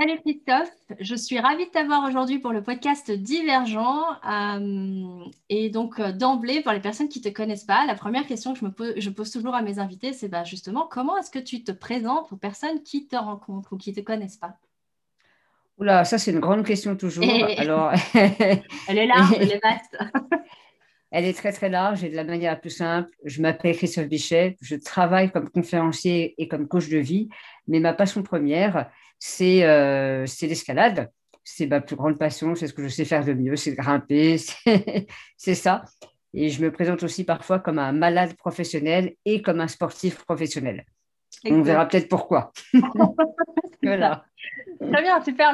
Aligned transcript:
Salut 0.00 0.18
Christophe, 0.20 0.72
je 0.98 1.14
suis 1.14 1.38
ravie 1.38 1.66
de 1.66 1.70
t'avoir 1.70 2.08
aujourd'hui 2.08 2.38
pour 2.38 2.52
le 2.52 2.62
podcast 2.62 3.10
Divergent. 3.10 4.02
Euh, 4.26 5.24
et 5.50 5.68
donc 5.68 6.00
euh, 6.00 6.10
d'emblée, 6.10 6.62
pour 6.62 6.72
les 6.72 6.80
personnes 6.80 7.10
qui 7.10 7.18
ne 7.18 7.24
te 7.24 7.28
connaissent 7.28 7.64
pas, 7.64 7.84
la 7.84 7.94
première 7.94 8.26
question 8.26 8.54
que 8.54 8.60
je, 8.60 8.64
me 8.64 8.70
pose, 8.70 8.94
je 8.96 9.10
pose 9.10 9.30
toujours 9.30 9.54
à 9.54 9.60
mes 9.60 9.78
invités, 9.78 10.14
c'est 10.14 10.28
bah, 10.28 10.42
justement 10.42 10.88
comment 10.90 11.18
est-ce 11.18 11.30
que 11.30 11.38
tu 11.38 11.62
te 11.64 11.70
présentes 11.70 12.32
aux 12.32 12.36
personnes 12.36 12.82
qui 12.82 13.08
te 13.08 13.16
rencontrent 13.16 13.74
ou 13.74 13.76
qui 13.76 13.90
ne 13.90 13.96
te 13.96 14.00
connaissent 14.00 14.38
pas? 14.38 14.56
Oula, 15.76 16.06
ça 16.06 16.16
c'est 16.16 16.30
une 16.30 16.40
grande 16.40 16.64
question 16.64 16.96
toujours. 16.96 17.22
Alors... 17.58 17.92
elle 18.14 18.98
est 18.98 19.06
large, 19.06 19.34
elle 19.38 19.52
est 19.52 19.60
vaste. 19.62 19.98
Elle 21.12 21.24
est 21.24 21.32
très 21.32 21.50
très 21.50 21.68
large 21.68 22.04
et 22.04 22.08
de 22.08 22.14
la 22.14 22.22
manière 22.22 22.52
la 22.52 22.56
plus 22.56 22.70
simple. 22.70 23.10
Je 23.24 23.42
m'appelle 23.42 23.76
Christophe 23.76 24.06
Bichet, 24.06 24.56
je 24.60 24.76
travaille 24.76 25.32
comme 25.32 25.50
conférencier 25.50 26.40
et 26.40 26.46
comme 26.46 26.68
coach 26.68 26.88
de 26.88 26.98
vie, 26.98 27.28
mais 27.66 27.80
ma 27.80 27.92
passion 27.92 28.22
première, 28.22 28.88
c'est 29.20 29.64
euh, 29.64 30.26
l'escalade. 30.42 31.10
C'est 31.44 31.66
ma 31.66 31.80
plus 31.80 31.96
grande 31.96 32.18
passion, 32.18 32.54
c'est 32.54 32.66
ce 32.66 32.72
que 32.74 32.82
je 32.82 32.88
sais 32.88 33.04
faire 33.04 33.24
de 33.24 33.32
mieux, 33.32 33.56
c'est 33.56 33.74
grimper, 33.74 34.36
c'est 35.36 35.54
ça. 35.54 35.84
Et 36.34 36.48
je 36.48 36.62
me 36.62 36.70
présente 36.70 37.02
aussi 37.02 37.24
parfois 37.24 37.58
comme 37.58 37.78
un 37.78 37.92
malade 37.92 38.34
professionnel 38.34 39.14
et 39.24 39.42
comme 39.42 39.60
un 39.60 39.68
sportif 39.68 40.24
professionnel. 40.24 40.84
On 41.44 41.62
verra 41.62 41.86
peut-être 41.86 42.08
pourquoi. 42.08 42.52
voilà. 43.82 44.24
Très 44.78 45.02
bien, 45.02 45.22
super 45.22 45.52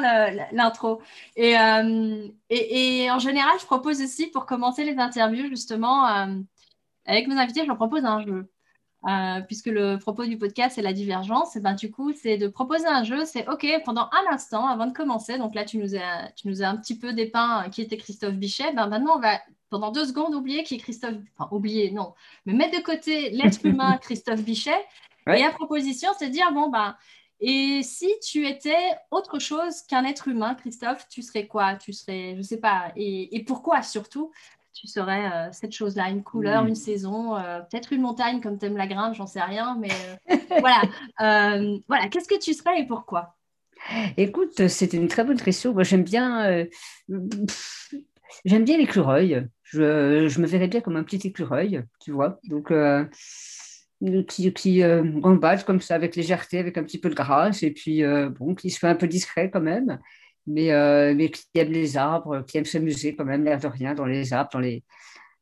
l'intro. 0.51 1.01
Euh, 1.37 2.27
et, 2.49 3.03
et, 3.03 3.11
en 3.11 3.19
général, 3.19 3.53
je 3.59 3.65
propose 3.65 4.01
aussi 4.01 4.27
pour 4.27 4.45
commencer 4.45 4.83
les 4.83 4.97
interviews, 4.97 5.47
justement, 5.49 6.07
euh, 6.07 6.35
avec 7.05 7.27
mes 7.27 7.35
invités, 7.35 7.61
je 7.61 7.67
leur 7.67 7.77
propose 7.77 8.05
un 8.05 8.23
jeu. 8.25 8.49
Euh, 9.07 9.39
puisque 9.41 9.67
le 9.67 9.97
propos 9.97 10.25
du 10.25 10.37
podcast, 10.37 10.75
c'est 10.75 10.81
la 10.81 10.91
divergence, 10.91 11.55
et 11.55 11.61
ben, 11.61 11.75
du 11.75 11.89
coup, 11.89 12.11
c'est 12.11 12.37
de 12.37 12.47
proposer 12.49 12.87
un 12.87 13.03
jeu. 13.03 13.23
C'est 13.23 13.47
OK, 13.47 13.65
pendant 13.85 14.09
un 14.11 14.33
instant, 14.33 14.67
avant 14.67 14.85
de 14.85 14.91
commencer, 14.91 15.37
donc 15.37 15.55
là, 15.55 15.63
tu 15.63 15.77
nous 15.77 15.95
as, 15.95 16.31
tu 16.35 16.49
nous 16.49 16.61
as 16.61 16.67
un 16.67 16.75
petit 16.75 16.97
peu 16.97 17.13
dépeint 17.13 17.69
qui 17.69 17.81
était 17.81 17.95
Christophe 17.97 18.35
Bichet. 18.35 18.73
Ben, 18.73 18.87
maintenant, 18.87 19.15
on 19.15 19.19
va 19.19 19.39
pendant 19.69 19.91
deux 19.91 20.05
secondes 20.05 20.35
oublier 20.35 20.63
qui 20.63 20.75
est 20.75 20.79
Christophe. 20.79 21.15
Enfin, 21.37 21.47
oublier, 21.55 21.91
non, 21.91 22.13
mais 22.45 22.53
mettre 22.53 22.77
de 22.77 22.83
côté 22.83 23.29
l'être 23.29 23.59
humain 23.65 23.97
Christophe 23.97 24.43
Bichet. 24.43 24.85
Et 25.27 25.41
la 25.41 25.51
proposition, 25.51 26.09
c'est 26.17 26.27
de 26.27 26.31
dire 26.31 26.51
bon, 26.53 26.69
ben, 26.69 26.95
et 27.39 27.81
si 27.83 28.09
tu 28.23 28.47
étais 28.47 28.95
autre 29.11 29.39
chose 29.39 29.83
qu'un 29.83 30.05
être 30.05 30.27
humain, 30.27 30.55
Christophe, 30.55 31.07
tu 31.07 31.21
serais 31.21 31.45
quoi? 31.45 31.75
Tu 31.75 31.93
serais, 31.93 32.31
je 32.31 32.37
ne 32.37 32.43
sais 32.43 32.59
pas, 32.59 32.91
et, 32.95 33.43
pourquoi 33.45 33.83
surtout 33.83 34.31
tu 34.79 34.87
serais 34.87 35.31
euh, 35.31 35.49
cette 35.51 35.71
chose-là, 35.71 36.09
une 36.09 36.23
couleur, 36.23 36.63
hmm. 36.63 36.67
une 36.67 36.75
saison, 36.75 37.35
euh, 37.35 37.59
peut-être 37.61 37.93
une 37.93 38.01
montagne 38.01 38.41
comme 38.41 38.59
tu 38.59 38.65
aimes 38.65 38.77
la 38.77 38.87
grimpe, 38.87 39.15
j'en 39.15 39.27
sais 39.27 39.41
rien, 39.41 39.77
mais 39.79 39.89
euh, 40.29 40.35
voilà. 40.59 40.81
voilà, 41.87 42.07
qu'est-ce 42.09 42.27
que 42.27 42.39
tu 42.39 42.53
serais 42.53 42.81
et 42.81 42.85
pourquoi? 42.85 43.35
Écoute, 44.17 44.67
c'est 44.67 44.93
une 44.93 45.07
très 45.07 45.23
bonne 45.23 45.39
question. 45.39 45.73
Moi, 45.73 45.83
j'aime 45.83 46.03
bien, 46.03 46.65
j'aime 48.45 48.65
bien 48.65 48.77
l'écureuil. 48.77 49.47
Je, 49.63 50.27
je, 50.27 50.41
me 50.41 50.47
verrais 50.47 50.67
bien 50.67 50.81
comme 50.81 50.95
un 50.95 51.03
petit 51.03 51.27
écureuil, 51.27 51.83
tu 51.99 52.11
vois. 52.11 52.39
Donc, 52.45 52.71
qui, 54.27 54.53
qui 54.53 54.83
euh, 54.83 55.03
comme 55.65 55.81
ça 55.81 55.95
avec 55.95 56.15
légèreté, 56.15 56.59
avec 56.59 56.77
un 56.77 56.83
petit 56.83 56.99
peu 56.99 57.09
de 57.09 57.15
grâce, 57.15 57.63
et 57.63 57.71
puis 57.71 58.03
euh, 58.03 58.29
bon, 58.29 58.53
qui 58.55 58.69
se 58.69 58.79
fait 58.79 58.87
un 58.87 58.95
peu 58.95 59.07
discret 59.07 59.49
quand 59.49 59.61
même, 59.61 59.99
mais, 60.47 60.71
euh, 60.71 61.13
mais 61.15 61.29
qui 61.29 61.45
aime 61.55 61.71
les 61.71 61.97
arbres, 61.97 62.41
qui 62.41 62.57
aime 62.57 62.65
s'amuser 62.65 63.15
quand 63.15 63.25
même, 63.25 63.43
l'air 63.43 63.59
de 63.59 63.67
rien, 63.67 63.93
dans 63.93 64.05
les 64.05 64.33
arbres, 64.33 64.49
dans 64.53 64.59
les, 64.59 64.83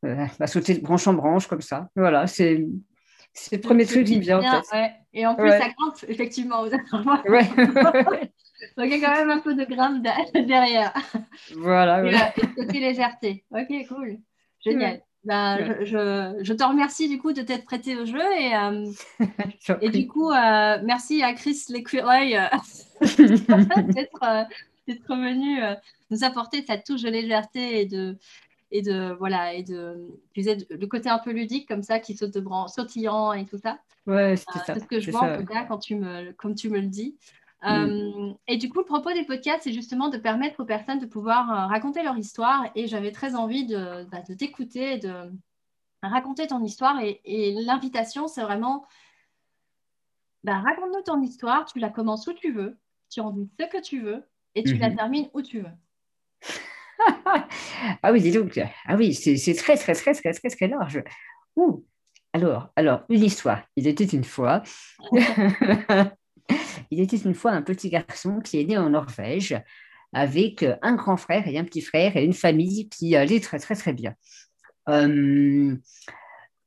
euh, 0.04 0.26
à 0.38 0.46
sauter 0.46 0.74
de 0.74 0.82
branche 0.82 1.06
en 1.06 1.14
branche 1.14 1.46
comme 1.46 1.62
ça. 1.62 1.88
Voilà, 1.96 2.26
c'est 2.26 2.66
c'est 3.32 3.56
le 3.56 3.60
premier 3.60 3.84
truc 3.84 4.06
qui 4.06 4.16
me 4.16 4.22
vient 4.22 4.38
en 4.38 4.60
tête. 4.60 4.92
Et 5.12 5.26
en 5.26 5.34
plus, 5.34 5.50
ça 5.50 5.68
grimpe, 5.68 5.96
effectivement, 6.08 6.62
aux 6.62 6.72
arbres. 6.72 7.22
Ouais. 7.28 7.44
Donc, 8.76 8.86
il 8.86 8.98
y 8.98 9.04
a 9.04 9.06
quand 9.06 9.14
même 9.14 9.30
un 9.30 9.40
peu 9.40 9.54
de 9.54 9.64
grimpe 9.64 10.02
derrière. 10.46 10.94
Voilà. 11.54 12.02
Et, 12.02 12.14
ouais. 12.14 12.80
légèreté. 12.80 13.44
Ok, 13.50 13.68
cool. 13.88 14.18
Génial. 14.64 15.02
Bah, 15.26 15.58
je, 15.84 16.38
je, 16.40 16.52
te 16.52 16.62
remercie 16.62 17.08
du 17.08 17.18
coup 17.18 17.32
de 17.32 17.42
t'être 17.42 17.64
prêté 17.64 17.96
au 17.96 18.06
jeu 18.06 18.22
et, 18.38 18.54
euh, 18.56 18.86
et 19.80 19.90
du 19.90 20.06
coup, 20.06 20.30
euh, 20.30 20.78
merci 20.84 21.20
à 21.20 21.32
Chris 21.32 21.64
l'écureuil 21.68 22.36
euh, 22.36 22.46
d'être 24.86 25.06
revenu 25.08 25.60
nous 26.10 26.24
apporter 26.24 26.64
sa 26.64 26.78
touche 26.78 27.02
de 27.02 27.10
légèreté 27.10 27.80
et 27.80 27.86
de, 27.86 28.16
et 28.70 28.82
de 28.82 29.14
voilà 29.18 29.54
et 29.54 29.62
de 29.62 30.08
le 30.36 30.86
côté 30.86 31.08
un 31.08 31.18
peu 31.18 31.32
ludique 31.32 31.68
comme 31.68 31.82
ça 31.82 31.98
qui 31.98 32.16
saute 32.16 32.34
de 32.34 32.40
bran 32.40 32.68
sautillant 32.68 33.32
et 33.32 33.44
tout 33.44 33.58
ça. 33.58 33.78
Ouais, 34.06 34.36
c'est 34.36 34.58
ça. 34.58 34.74
C'est 34.74 34.80
ce 34.80 34.86
que 34.86 35.00
je 35.00 35.10
vois 35.10 35.22
en 35.22 35.38
tout 35.38 35.46
cas 35.46 35.64
quand 35.64 35.78
tu 35.78 35.96
me, 35.96 36.32
comme 36.32 36.54
tu 36.54 36.68
me 36.68 36.80
le 36.80 36.86
dis. 36.86 37.16
Mm. 37.62 37.68
Euh, 37.68 38.34
et 38.46 38.56
du 38.56 38.68
coup, 38.68 38.78
le 38.78 38.84
propos 38.84 39.12
des 39.12 39.24
podcasts, 39.24 39.62
c'est 39.64 39.72
justement 39.72 40.08
de 40.08 40.18
permettre 40.18 40.60
aux 40.60 40.66
personnes 40.66 40.98
de 40.98 41.06
pouvoir 41.06 41.50
euh, 41.50 41.66
raconter 41.66 42.02
leur 42.02 42.16
histoire. 42.16 42.70
Et 42.74 42.86
j'avais 42.86 43.12
très 43.12 43.34
envie 43.34 43.66
de, 43.66 44.04
bah, 44.10 44.22
de 44.28 44.34
t'écouter, 44.34 44.98
de 44.98 45.30
raconter 46.02 46.46
ton 46.46 46.62
histoire. 46.62 47.00
Et, 47.02 47.54
l'invitation, 47.64 48.28
c'est 48.28 48.42
vraiment, 48.42 48.86
bah, 50.44 50.60
raconte-nous 50.60 51.02
ton 51.02 51.20
histoire. 51.22 51.64
Tu 51.66 51.78
la 51.78 51.90
commences 51.90 52.26
où 52.26 52.32
tu 52.32 52.52
veux, 52.52 52.78
tu 53.10 53.20
en 53.20 53.30
dis 53.30 53.50
ce 53.58 53.66
que 53.66 53.82
tu 53.82 54.00
veux, 54.00 54.22
et 54.56 54.64
tu 54.64 54.76
la 54.76 54.90
mm-hmm. 54.90 54.96
termines 54.96 55.28
où 55.32 55.42
tu 55.42 55.60
veux. 55.60 55.70
ah 58.02 58.10
oui, 58.12 58.20
dis 58.20 58.32
donc. 58.32 58.60
Ah 58.86 58.96
oui, 58.96 59.14
c'est 59.14 59.54
très, 59.54 59.76
très, 59.76 59.94
très, 59.94 60.14
très, 60.14 60.32
très, 60.32 60.48
très 60.50 60.66
large. 60.66 61.04
Ouh. 61.54 61.84
Alors, 62.32 62.70
alors, 62.74 63.04
une 63.08 63.22
histoire. 63.22 63.62
Il 63.76 63.86
était 63.86 64.04
une 64.04 64.24
fois. 64.24 64.62
Il 66.90 67.00
était 67.00 67.16
une 67.16 67.34
fois 67.34 67.52
un 67.52 67.62
petit 67.62 67.90
garçon 67.90 68.40
qui 68.40 68.60
est 68.60 68.64
né 68.64 68.76
en 68.78 68.90
Norvège 68.90 69.60
avec 70.12 70.64
un 70.82 70.94
grand 70.94 71.16
frère 71.16 71.46
et 71.48 71.58
un 71.58 71.64
petit 71.64 71.80
frère 71.80 72.16
et 72.16 72.24
une 72.24 72.32
famille 72.32 72.88
qui 72.88 73.16
allait 73.16 73.40
très 73.40 73.58
très 73.58 73.74
très 73.74 73.92
bien. 73.92 74.14
Euh, 74.88 75.76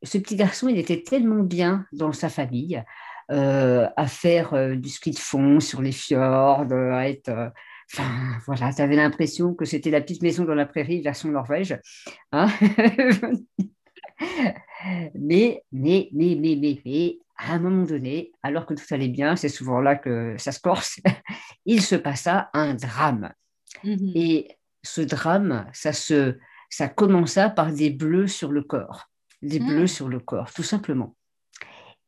ce 0.03 0.17
petit 0.17 0.35
garçon, 0.35 0.67
il 0.67 0.77
était 0.77 1.01
tellement 1.01 1.44
bien 1.44 1.85
dans 1.91 2.11
sa 2.11 2.29
famille, 2.29 2.83
euh, 3.31 3.88
à 3.95 4.07
faire 4.07 4.53
euh, 4.53 4.75
du 4.75 4.89
ski 4.89 5.11
de 5.11 5.19
fond 5.19 5.59
sur 5.59 5.81
les 5.81 5.91
fjords, 5.91 6.71
à 6.71 7.09
être... 7.09 7.51
Enfin, 7.91 8.38
voilà, 8.45 8.72
tu 8.72 8.81
avais 8.81 8.95
l'impression 8.95 9.55
que 9.55 9.66
c'était 9.66 9.89
la 9.89 10.01
petite 10.01 10.22
maison 10.22 10.45
dans 10.45 10.53
la 10.53 10.66
prairie 10.66 11.01
version 11.01 11.29
Norvège. 11.29 11.79
Hein 12.31 12.47
mais, 15.16 15.63
mais, 15.72 16.09
mais, 16.13 16.38
mais, 16.39 16.55
mais, 16.55 16.81
mais, 16.85 17.19
à 17.38 17.53
un 17.53 17.59
moment 17.59 17.85
donné, 17.85 18.31
alors 18.44 18.66
que 18.66 18.73
tout 18.73 18.83
allait 18.91 19.07
bien, 19.07 19.35
c'est 19.35 19.50
souvent 19.50 19.81
là 19.81 19.95
que 19.95 20.35
ça 20.38 20.51
se 20.51 20.59
corse, 20.59 21.00
il 21.66 21.81
se 21.81 21.95
passa 21.95 22.50
un 22.53 22.75
drame. 22.75 23.33
Mhm. 23.83 24.11
Et 24.13 24.57
ce 24.83 25.01
drame, 25.01 25.66
ça, 25.73 25.94
se, 25.94 26.38
ça 26.69 26.89
commença 26.89 27.50
par 27.50 27.71
des 27.71 27.89
bleus 27.89 28.27
sur 28.27 28.51
le 28.51 28.61
corps, 28.61 29.09
des 29.41 29.59
bleus 29.59 29.81
mhm. 29.81 29.88
sur 29.88 30.09
le 30.09 30.19
corps, 30.19 30.51
tout 30.53 30.63
simplement. 30.63 31.16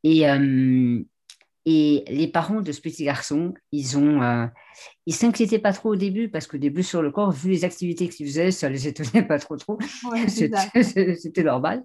Et, 0.04 0.30
euh, 0.30 1.02
et 1.66 2.04
les 2.08 2.28
parents 2.28 2.62
de 2.62 2.72
ce 2.72 2.82
petit 2.82 3.04
garçon, 3.04 3.54
ils 3.72 3.98
ont, 3.98 4.22
euh, 4.22 4.48
ils 5.06 5.14
s'inquiétaient 5.14 5.60
pas 5.60 5.74
trop 5.74 5.90
au 5.90 5.96
début 5.96 6.28
parce 6.30 6.48
des 6.58 6.70
bleus 6.72 6.84
sur 6.84 7.02
le 7.02 7.12
corps, 7.12 7.32
vu 7.32 7.52
les 7.52 7.66
activités 7.66 8.10
qu'ils 8.10 8.28
faisaient, 8.28 8.52
ça 8.52 8.70
les 8.70 8.88
étonnait 8.88 9.24
pas 9.24 9.38
trop 9.38 9.58
trop. 9.58 9.78
C'était 10.28 11.44
normal. 11.44 11.84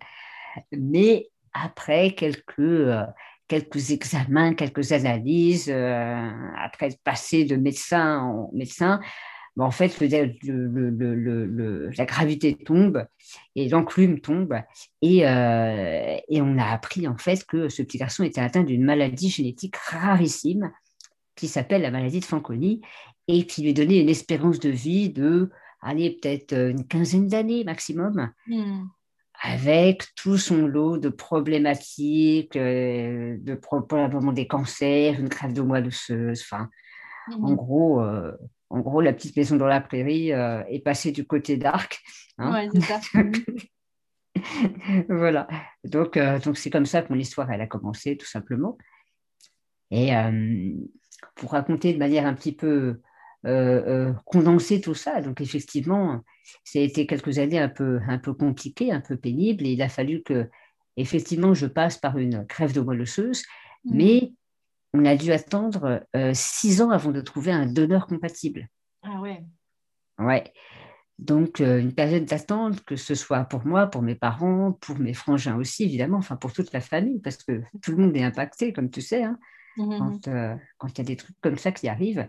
Mais 0.72 1.28
après 1.52 2.12
quelques, 2.12 2.58
euh, 2.58 3.04
quelques 3.48 3.90
examens, 3.90 4.54
quelques 4.54 4.92
analyses, 4.92 5.68
euh, 5.68 6.30
après 6.58 6.90
passé 7.04 7.44
de 7.44 7.56
médecin 7.56 8.20
en 8.20 8.50
médecin, 8.54 9.00
en 9.64 9.70
fait, 9.70 10.00
le, 10.00 11.90
la 11.96 12.04
gravité 12.04 12.54
tombe 12.54 13.06
et 13.54 13.68
l'enclume 13.68 14.20
tombe. 14.20 14.60
Et, 15.02 15.26
euh, 15.26 16.16
et, 16.28 16.42
on 16.42 16.58
a 16.58 16.66
appris 16.66 17.08
en 17.08 17.16
fait 17.16 17.44
que 17.44 17.68
ce 17.68 17.82
petit 17.82 17.98
garçon 17.98 18.22
était 18.22 18.40
atteint 18.40 18.64
d'une 18.64 18.84
maladie 18.84 19.30
génétique 19.30 19.76
rarissime 19.76 20.72
qui 21.34 21.48
s'appelle 21.48 21.82
la 21.82 21.90
maladie 21.90 22.20
de 22.20 22.24
Fanconi 22.24 22.82
et 23.28 23.46
qui 23.46 23.62
lui 23.62 23.74
donnait 23.74 24.00
une 24.00 24.08
espérance 24.08 24.58
de 24.60 24.70
vie 24.70 25.10
de, 25.10 25.50
allez, 25.80 26.18
peut-être 26.20 26.52
une 26.52 26.86
quinzaine 26.86 27.28
d'années 27.28 27.64
maximum. 27.64 28.30
Hmm 28.46 28.84
avec 29.42 30.04
tout 30.14 30.38
son 30.38 30.66
lot 30.66 30.98
de 30.98 31.08
problématiques, 31.08 32.56
euh, 32.56 33.36
de 33.40 33.54
probablement 33.54 34.32
des 34.32 34.46
cancers, 34.46 35.18
une 35.18 35.28
crève 35.28 35.52
de 35.52 35.62
moelle 35.62 35.88
osseuse. 35.88 36.42
Enfin, 36.42 36.68
en 37.32 37.50
mhm. 37.50 37.56
gros, 37.56 38.00
euh, 38.00 38.32
en 38.70 38.80
gros, 38.80 39.00
la 39.00 39.12
petite 39.12 39.36
maison 39.36 39.56
dans 39.56 39.66
la 39.66 39.80
prairie 39.80 40.32
euh, 40.32 40.62
est 40.68 40.80
passée 40.80 41.12
du 41.12 41.26
côté 41.26 41.56
d'Arc. 41.56 42.02
Hein. 42.38 42.68
ça. 42.80 43.00
voilà. 45.08 45.48
Donc, 45.84 46.18
donc 46.18 46.58
c'est 46.58 46.70
comme 46.70 46.86
ça 46.86 47.02
que 47.02 47.12
mon 47.12 47.18
histoire 47.18 47.50
elle 47.50 47.62
a 47.62 47.66
commencé, 47.66 48.16
tout 48.16 48.26
simplement. 48.26 48.76
Et 49.90 50.10
pour 51.36 51.52
raconter 51.52 51.94
de 51.94 51.98
manière 51.98 52.26
un 52.26 52.34
petit 52.34 52.54
peu 52.54 53.00
euh, 53.46 53.82
euh, 53.86 54.12
condenser 54.24 54.80
tout 54.80 54.94
ça. 54.94 55.20
Donc 55.20 55.40
effectivement, 55.40 56.24
ça 56.64 56.80
a 56.80 56.82
été 56.82 57.06
quelques 57.06 57.38
années 57.38 57.60
un 57.60 57.68
peu, 57.68 58.00
un 58.08 58.18
peu 58.18 58.34
compliquées, 58.34 58.90
un 58.90 59.00
peu 59.00 59.16
pénibles, 59.16 59.64
et 59.64 59.72
il 59.72 59.82
a 59.82 59.88
fallu 59.88 60.22
que 60.24 60.48
effectivement 60.96 61.54
je 61.54 61.66
passe 61.66 61.96
par 61.96 62.18
une 62.18 62.44
crève 62.46 62.72
de 62.72 62.80
moelle 62.80 63.02
osseuse, 63.02 63.44
mmh. 63.84 63.96
mais 63.96 64.32
on 64.94 65.04
a 65.04 65.16
dû 65.16 65.32
attendre 65.32 66.06
six 66.32 66.80
ans 66.82 66.90
avant 66.90 67.10
de 67.10 67.20
trouver 67.20 67.52
un 67.52 67.66
donneur 67.66 68.06
compatible. 68.06 68.68
Ah 69.02 69.20
ouais. 69.20 69.44
Ouais. 70.18 70.52
Donc, 71.18 71.60
une 71.60 71.94
période 71.94 72.24
d'attente, 72.24 72.84
que 72.84 72.96
ce 72.96 73.14
soit 73.14 73.44
pour 73.44 73.64
moi, 73.66 73.86
pour 73.86 74.02
mes 74.02 74.14
parents, 74.14 74.72
pour 74.72 74.98
mes 74.98 75.14
frangins 75.14 75.56
aussi, 75.56 75.84
évidemment, 75.84 76.18
enfin 76.18 76.36
pour 76.36 76.52
toute 76.52 76.72
la 76.72 76.80
famille, 76.80 77.20
parce 77.20 77.38
que 77.42 77.62
tout 77.82 77.92
le 77.92 77.98
monde 77.98 78.16
est 78.16 78.22
impacté, 78.22 78.72
comme 78.72 78.90
tu 78.90 79.00
sais, 79.00 79.22
hein, 79.22 79.38
mmh 79.76 80.16
quand 80.78 80.88
il 80.88 80.98
y 80.98 81.00
a 81.00 81.04
des 81.04 81.16
trucs 81.16 81.40
comme 81.40 81.58
ça 81.58 81.72
qui 81.72 81.88
arrivent. 81.88 82.28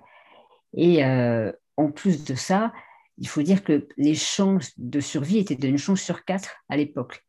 Et 0.73 1.03
en 1.05 1.91
plus 1.91 2.23
de 2.25 2.35
ça, 2.35 2.73
il 3.17 3.27
faut 3.27 3.41
dire 3.41 3.63
que 3.63 3.87
les 3.97 4.15
chances 4.15 4.71
de 4.77 4.99
survie 4.99 5.39
étaient 5.39 5.55
d'une 5.55 5.77
chance 5.77 6.01
sur 6.01 6.23
quatre 6.23 6.55
à 6.69 6.77
l'époque. 6.77 7.25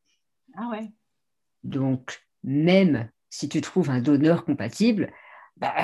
Ah 0.56 0.68
ouais. 0.70 0.92
Donc, 1.64 2.20
même 2.44 3.10
si 3.30 3.48
tu 3.48 3.60
trouves 3.60 3.90
un 3.90 4.00
donneur 4.00 4.44
compatible, 4.44 5.12
bah, 5.56 5.74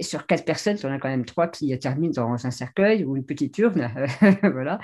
sur 0.00 0.26
quatre 0.26 0.44
personnes, 0.44 0.76
tu 0.76 0.86
en 0.86 0.92
as 0.92 0.98
quand 0.98 1.08
même 1.08 1.26
trois 1.26 1.48
qui 1.48 1.78
terminent 1.78 2.12
dans 2.12 2.46
un 2.46 2.50
cercueil 2.50 3.04
ou 3.04 3.16
une 3.16 3.26
petite 3.26 3.56
urne. 3.58 3.92
voilà. 4.42 4.78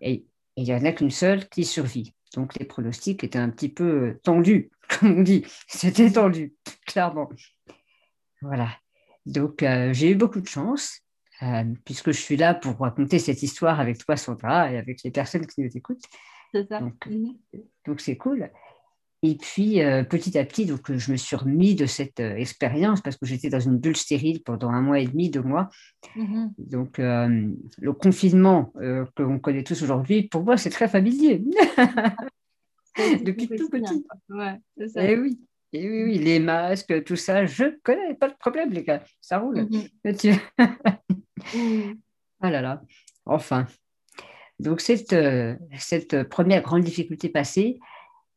Et 0.00 0.24
il 0.56 0.64
n'y 0.64 0.74
en 0.74 0.84
a 0.84 0.92
qu'une 0.92 1.10
seule 1.10 1.48
qui 1.48 1.64
survit. 1.64 2.14
Donc, 2.34 2.58
les 2.58 2.64
pronostics 2.64 3.22
étaient 3.24 3.38
un 3.38 3.50
petit 3.50 3.68
peu 3.68 4.18
tendus, 4.22 4.70
comme 4.88 5.18
on 5.18 5.22
dit. 5.22 5.44
C'était 5.68 6.10
tendu, 6.10 6.54
clairement. 6.86 7.28
Voilà. 8.40 8.68
Donc, 9.26 9.62
euh, 9.62 9.92
j'ai 9.92 10.10
eu 10.10 10.14
beaucoup 10.14 10.40
de 10.40 10.48
chance. 10.48 11.02
Euh, 11.42 11.64
puisque 11.84 12.12
je 12.12 12.20
suis 12.20 12.36
là 12.36 12.54
pour 12.54 12.78
raconter 12.78 13.18
cette 13.18 13.42
histoire 13.42 13.80
avec 13.80 13.98
toi, 13.98 14.16
Sandra, 14.16 14.70
et 14.70 14.78
avec 14.78 15.02
les 15.02 15.10
personnes 15.10 15.44
qui 15.44 15.60
nous 15.60 15.76
écoutent. 15.76 16.04
C'est 16.52 16.68
ça. 16.68 16.80
Mhm. 16.80 17.36
Donc, 17.86 18.00
c'est 18.00 18.16
cool. 18.16 18.50
Et 19.24 19.36
puis, 19.36 19.80
euh, 19.82 20.02
petit 20.02 20.36
à 20.36 20.44
petit, 20.44 20.66
donc, 20.66 20.92
je 20.92 21.12
me 21.12 21.16
suis 21.16 21.36
remis 21.36 21.76
de 21.76 21.86
cette 21.86 22.18
euh, 22.18 22.34
expérience 22.34 23.00
parce 23.00 23.16
que 23.16 23.24
j'étais 23.24 23.50
dans 23.50 23.60
une 23.60 23.78
bulle 23.78 23.96
stérile 23.96 24.42
pendant 24.42 24.70
un 24.70 24.80
mois 24.80 24.98
et 24.98 25.06
demi, 25.06 25.30
deux 25.30 25.42
mois. 25.42 25.70
Mhm. 26.16 26.52
Donc, 26.58 26.98
le 26.98 27.92
confinement 27.92 28.72
que 28.74 29.22
l'on 29.22 29.38
connaît 29.38 29.62
tous 29.62 29.80
aujourd'hui, 29.82 30.24
pour 30.28 30.42
moi, 30.42 30.56
c'est 30.56 30.70
très 30.70 30.88
familier. 30.88 31.44
Depuis 33.24 33.48
tout 33.48 33.68
petit. 33.70 34.04
Ouais, 34.28 34.58
c'est 34.76 34.88
ça. 34.88 35.04
Et 35.04 35.12
eh 35.12 35.18
oui. 35.18 35.40
Et 35.74 35.88
oui, 35.88 36.02
oui, 36.04 36.18
les 36.18 36.38
masques, 36.38 37.02
tout 37.04 37.16
ça, 37.16 37.46
je 37.46 37.78
connais, 37.82 38.14
pas 38.14 38.28
de 38.28 38.34
problème, 38.34 38.70
les 38.72 38.84
gars, 38.84 39.02
ça 39.22 39.38
roule. 39.38 39.66
Mhm. 39.70 39.88
ah 42.40 42.50
là 42.50 42.60
là, 42.60 42.82
enfin. 43.24 43.66
Donc, 44.58 44.82
cette, 44.82 45.14
euh, 45.14 45.56
cette 45.78 46.24
première 46.24 46.60
grande 46.62 46.82
difficulté 46.82 47.30
passée, 47.30 47.80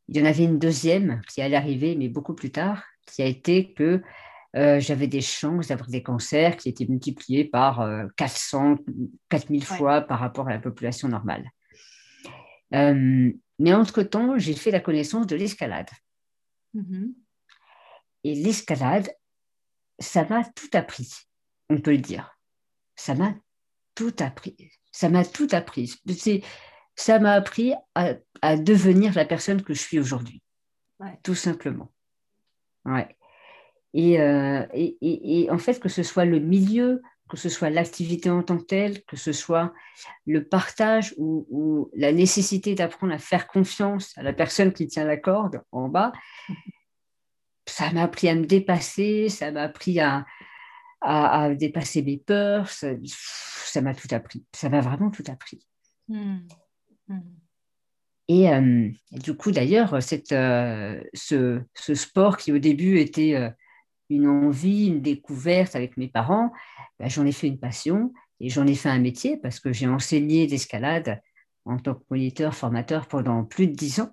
il 0.08 0.18
y 0.18 0.22
en 0.22 0.26
avait 0.26 0.44
une 0.44 0.60
deuxième 0.60 1.22
qui 1.28 1.42
allait 1.42 1.56
arriver, 1.56 1.96
mais 1.96 2.10
beaucoup 2.10 2.34
plus 2.34 2.52
tard, 2.52 2.84
qui 3.06 3.22
a 3.22 3.26
été 3.26 3.74
que 3.74 4.02
euh, 4.56 4.80
j'avais 4.80 5.08
des 5.08 5.22
chances 5.22 5.68
d'avoir 5.68 5.90
des 5.90 6.04
cancers 6.04 6.56
qui 6.58 6.70
étaient 6.70 6.86
multipliés 6.86 7.46
par 7.46 7.88
400, 8.16 8.74
euh, 8.74 8.76
4000 9.30 9.66
fois 9.66 10.02
par 10.02 10.20
rapport 10.20 10.48
à 10.48 10.52
la 10.52 10.60
population 10.60 11.08
normale. 11.08 11.50
mais 12.72 13.74
entre-temps, 13.74 14.38
j'ai 14.38 14.54
fait 14.54 14.72
la 14.72 14.80
connaissance 14.80 15.28
de 15.28 15.36
l'escalade. 15.36 15.90
Mhm. 16.74 17.14
Et 18.24 18.36
l'escalade, 18.36 19.10
ça 20.00 20.26
m'a 20.26 20.44
tout 20.44 20.70
appris, 20.74 21.10
on 21.70 21.80
peut 21.80 21.92
le 21.92 22.00
dire. 22.00 22.38
Ça 22.96 23.16
m'a 23.16 23.34
tout 23.94 24.14
appris. 24.20 24.72
Ça 24.92 25.10
m'a 25.10 25.26
tout 25.26 25.48
appris. 25.52 25.94
Ça 26.96 27.20
m'a 27.20 27.34
appris 27.34 27.74
à, 27.94 28.58
devenir 28.58 29.14
la 29.16 29.26
personne 29.26 29.62
que 29.62 29.74
je 29.74 29.80
suis 29.80 30.00
aujourd'hui. 30.00 30.42
Tout 31.24 31.36
simplement. 31.36 31.92
Ouais. 32.86 33.08
Euh, 33.96 34.66
et, 34.74 34.98
et, 35.02 35.52
en 35.52 35.58
fait, 35.58 35.80
que 35.80 35.90
ce 35.90 36.04
soit 36.04 36.26
le 36.26 36.40
milieu, 36.40 37.02
que 37.30 37.38
ce 37.38 37.50
soit 37.50 37.70
l'activité 37.70 38.30
en 38.30 38.44
tant 38.44 38.58
que 38.58 38.66
telle, 38.66 39.04
que 39.06 39.18
ce 39.18 39.32
soit 39.32 39.74
le 40.26 40.44
partage 40.46 41.14
ou, 41.18 41.48
ou 41.50 41.90
la 41.96 42.12
nécessité 42.12 42.76
d'apprendre 42.76 43.14
à 43.14 43.18
faire 43.18 43.48
confiance 43.48 44.18
à 44.18 44.24
la 44.24 44.34
personne 44.34 44.74
qui 44.74 44.88
tient 44.88 45.06
la 45.06 45.18
corde 45.18 45.62
en 45.72 45.88
bas, 45.88 46.12
ça 47.66 47.92
m'a 47.92 48.04
appris 48.04 48.30
à 48.30 48.36
me 48.36 48.46
dépasser, 48.46 49.30
ça 49.30 49.52
m'a 49.52 49.64
appris 49.64 50.00
à, 50.00 50.26
à, 51.02 51.54
dépasser 51.54 52.04
mes 52.04 52.18
peurs, 52.18 52.70
ça 52.70 53.82
m'a 53.82 53.96
tout 53.96 54.08
appris, 54.12 54.46
ça 54.54 54.70
m'a 54.70 54.82
vraiment 54.82 55.10
tout 55.10 55.24
appris. 55.28 55.66
Hmm. 56.08 56.40
Et, 58.28 58.50
euh, 58.50 58.90
du 59.12 59.36
coup, 59.36 59.52
d'ailleurs, 59.52 59.94
euh, 59.94 61.02
ce, 61.14 61.94
sport 61.94 62.38
qui 62.38 62.52
au 62.52 62.58
début 62.58 62.98
était 63.00 63.36
euh, 63.36 63.50
une 64.10 64.28
envie, 64.28 64.88
une 64.88 65.02
découverte 65.02 65.76
avec 65.76 65.98
mes 65.98 66.08
parents, 66.08 66.52
bah, 67.00 67.08
j'en 67.08 67.26
ai 67.26 67.32
fait 67.32 67.48
une 67.48 67.60
passion 67.60 68.14
et 68.40 68.50
j'en 68.50 68.66
ai 68.66 68.76
fait 68.76 68.90
un 68.90 69.00
métier 69.00 69.38
parce 69.38 69.60
que 69.60 69.72
j'ai 69.72 69.88
enseigné 69.88 70.48
l'escalade 70.48 71.22
en 71.66 71.78
tant 71.78 71.96
que 71.96 72.04
moniteur, 72.10 72.56
formateur 72.56 73.08
pendant 73.08 73.44
plus 73.44 73.68
de 73.68 73.74
dix 73.74 74.00
ans 74.00 74.12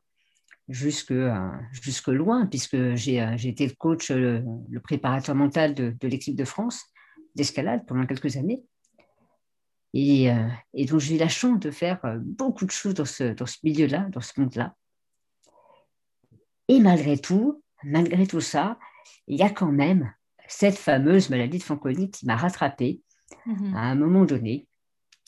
jusque, 0.69 1.11
euh, 1.11 1.51
jusque 1.73 2.09
loin, 2.09 2.47
puisque 2.47 2.95
j'ai 2.95 3.19
été 3.45 3.67
le 3.67 3.75
coach, 3.75 4.11
le, 4.11 4.45
préparateur 4.83 5.35
mental 5.35 5.75
de, 5.75 5.95
l'équipe 6.03 6.37
de 6.37 6.45
France 6.45 6.85
d'escalade 7.35 7.85
pendant 7.87 8.07
quelques 8.07 8.37
années. 8.37 8.63
Et, 9.95 10.29
et 10.73 10.87
donc, 10.87 11.01
j'ai 11.01 11.17
eu 11.17 11.19
la 11.19 11.29
chance 11.29 11.61
de 11.61 11.71
faire 11.71 12.01
beaucoup 12.21 12.65
de 12.65 12.71
choses 12.71 12.95
dans 12.95 13.05
ce, 13.05 13.35
dans 13.35 13.45
ce 13.47 13.59
milieu-là, 13.63 14.09
dans 14.11 14.23
ce 14.23 14.41
monde-là. 14.41 14.75
Et 16.69 16.81
malgré 16.81 17.19
tout, 17.19 17.63
malgré 17.85 18.27
tout 18.27 18.41
ça, 18.41 18.79
il 19.27 19.39
y 19.39 19.43
a 19.43 19.51
quand 19.51 19.71
même 19.71 20.13
cette 20.49 20.79
fameuse 20.79 21.29
maladie 21.29 21.59
de 21.59 21.63
Fanconi 21.63 22.11
qui 22.11 22.25
m'a 22.25 22.37
rattrapée 22.37 23.03
mm-hmm. 23.47 23.75
à 23.75 23.81
un 23.81 23.95
moment 23.95 24.25
donné. 24.25 24.67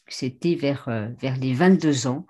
C'était 0.08 0.54
vers, 0.54 0.88
vers 1.20 1.36
les 1.36 1.52
22 1.52 2.06
ans. 2.06 2.26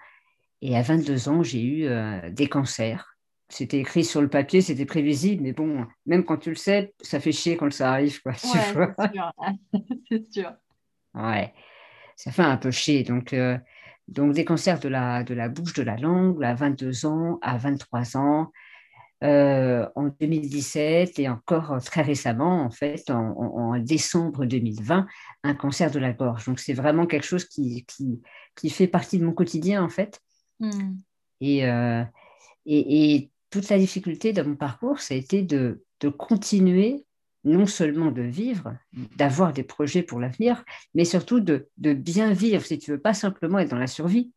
Et 0.64 0.76
à 0.76 0.82
22 0.82 1.28
ans, 1.28 1.42
j'ai 1.42 1.62
eu 1.62 1.84
euh, 1.84 2.30
des 2.30 2.48
cancers. 2.48 3.18
C'était 3.50 3.80
écrit 3.80 4.02
sur 4.02 4.22
le 4.22 4.28
papier, 4.28 4.62
c'était 4.62 4.86
prévisible, 4.86 5.42
mais 5.42 5.52
bon, 5.52 5.86
même 6.06 6.24
quand 6.24 6.38
tu 6.38 6.48
le 6.48 6.56
sais, 6.56 6.94
ça 7.02 7.20
fait 7.20 7.32
chier 7.32 7.58
quand 7.58 7.70
ça 7.70 7.92
arrive. 7.92 8.22
Quoi, 8.22 8.32
c'est 10.08 10.32
sûr. 10.32 10.54
Ouais, 11.12 11.52
ça 12.16 12.30
fait 12.30 12.42
un 12.42 12.56
peu 12.56 12.70
chier. 12.70 13.02
Donc, 13.02 13.32
euh, 13.32 13.58
donc 14.08 14.34
des 14.34 14.44
cancers 14.44 14.80
de 14.80 14.88
la, 14.88 15.24
de 15.24 15.34
la 15.34 15.48
bouche, 15.48 15.74
de 15.74 15.82
la 15.82 15.96
langue, 15.96 16.42
à 16.44 16.54
22 16.54 17.06
ans, 17.06 17.38
à 17.42 17.56
23 17.56 18.16
ans, 18.16 18.52
euh, 19.22 19.88
en 19.94 20.08
2017 20.20 21.18
et 21.18 21.28
encore 21.28 21.82
très 21.82 22.02
récemment, 22.02 22.62
en 22.62 22.70
fait, 22.70 23.10
en, 23.10 23.78
décembre 23.78 24.44
2020, 24.44 25.06
un 25.44 25.54
cancer 25.54 25.90
de 25.90 25.98
la 25.98 26.12
gorge. 26.12 26.44
Donc, 26.46 26.60
c'est 26.60 26.74
vraiment 26.74 27.06
quelque 27.06 27.26
chose 27.26 27.44
qui, 27.44 27.84
qui, 27.86 28.20
qui, 28.54 28.70
fait 28.70 28.86
partie 28.86 29.18
de 29.18 29.24
mon 29.24 29.32
quotidien, 29.32 29.82
en 29.82 29.88
fait. 29.88 30.20
Hmm. 30.60 30.96
Euh, 31.42 32.04
et, 32.66 33.14
et, 33.14 33.30
toute 33.50 33.68
la 33.68 33.78
difficulté 33.78 34.32
de 34.32 34.42
mon 34.42 34.56
parcours, 34.56 34.98
ça 34.98 35.14
a 35.14 35.16
été 35.16 35.42
de, 35.42 35.84
de 36.00 36.08
continuer 36.08 37.04
non 37.44 37.66
seulement 37.66 38.10
de 38.10 38.22
vivre, 38.22 38.76
d'avoir 39.16 39.52
des 39.52 39.62
projets 39.64 40.02
pour 40.02 40.20
l'avenir, 40.20 40.64
mais 40.94 41.04
surtout 41.04 41.40
de, 41.40 41.68
de, 41.76 41.92
bien 41.92 42.32
vivre, 42.32 42.64
si 42.64 42.78
tu 42.78 42.90
veux, 42.92 43.00
pas 43.00 43.14
simplement 43.14 43.58
être 43.58 43.70
dans 43.70 43.78
la 43.78 43.86
survie. 43.86 44.32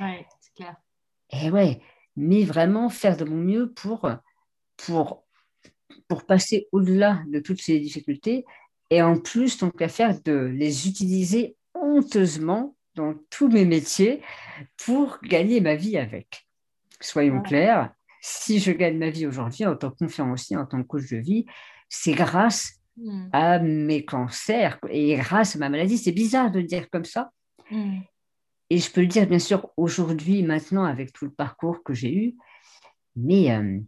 Oui, 0.00 0.24
c'est 0.40 0.54
clair. 0.54 0.76
Et 1.30 1.50
ouais, 1.50 1.80
mais 2.16 2.44
vraiment 2.44 2.88
faire 2.88 3.16
de 3.16 3.24
mon 3.24 3.36
mieux 3.36 3.72
pour, 3.72 4.10
pour, 4.76 5.24
pour 6.08 6.26
passer 6.26 6.68
au-delà 6.72 7.22
de 7.28 7.38
toutes 7.38 7.60
ces 7.60 7.78
difficultés 7.78 8.44
et 8.90 9.02
en 9.02 9.18
plus, 9.18 9.58
tant 9.58 9.70
qu'à 9.70 9.88
faire, 9.88 10.20
de 10.22 10.32
les 10.32 10.88
utiliser 10.88 11.56
honteusement 11.74 12.76
dans 12.94 13.14
tous 13.30 13.48
mes 13.48 13.64
métiers 13.64 14.22
pour 14.84 15.18
gagner 15.22 15.60
ma 15.60 15.74
vie 15.74 15.98
avec. 15.98 16.48
Soyons 17.00 17.42
clairs, 17.42 17.92
si 18.20 18.58
je 18.58 18.72
gagne 18.72 18.98
ma 18.98 19.10
vie 19.10 19.26
aujourd'hui 19.26 19.66
en 19.66 19.76
tant 19.76 19.90
que 19.90 19.98
conférencier, 19.98 20.56
en 20.56 20.66
tant 20.66 20.82
que 20.82 20.86
coach 20.86 21.08
de 21.10 21.18
vie, 21.18 21.46
c'est 21.88 22.12
grâce 22.12 22.74
hmm. 22.96 23.28
à 23.32 23.58
mes 23.58 24.04
cancers 24.04 24.78
et 24.90 25.16
grâce 25.16 25.56
à 25.56 25.58
ma 25.58 25.68
maladie. 25.68 25.98
C'est 25.98 26.12
bizarre 26.12 26.50
de 26.50 26.60
le 26.60 26.66
dire 26.66 26.88
comme 26.90 27.04
ça. 27.04 27.30
Hmm. 27.70 28.00
Et 28.70 28.78
je 28.78 28.90
peux 28.90 29.00
le 29.00 29.06
dire 29.06 29.26
bien 29.26 29.38
sûr 29.38 29.70
aujourd'hui, 29.76 30.42
maintenant, 30.42 30.84
avec 30.84 31.12
tout 31.12 31.24
le 31.24 31.30
parcours 31.30 31.82
que 31.82 31.94
j'ai 31.94 32.14
eu, 32.14 32.36
mais, 33.16 33.50
euh, 33.50 33.80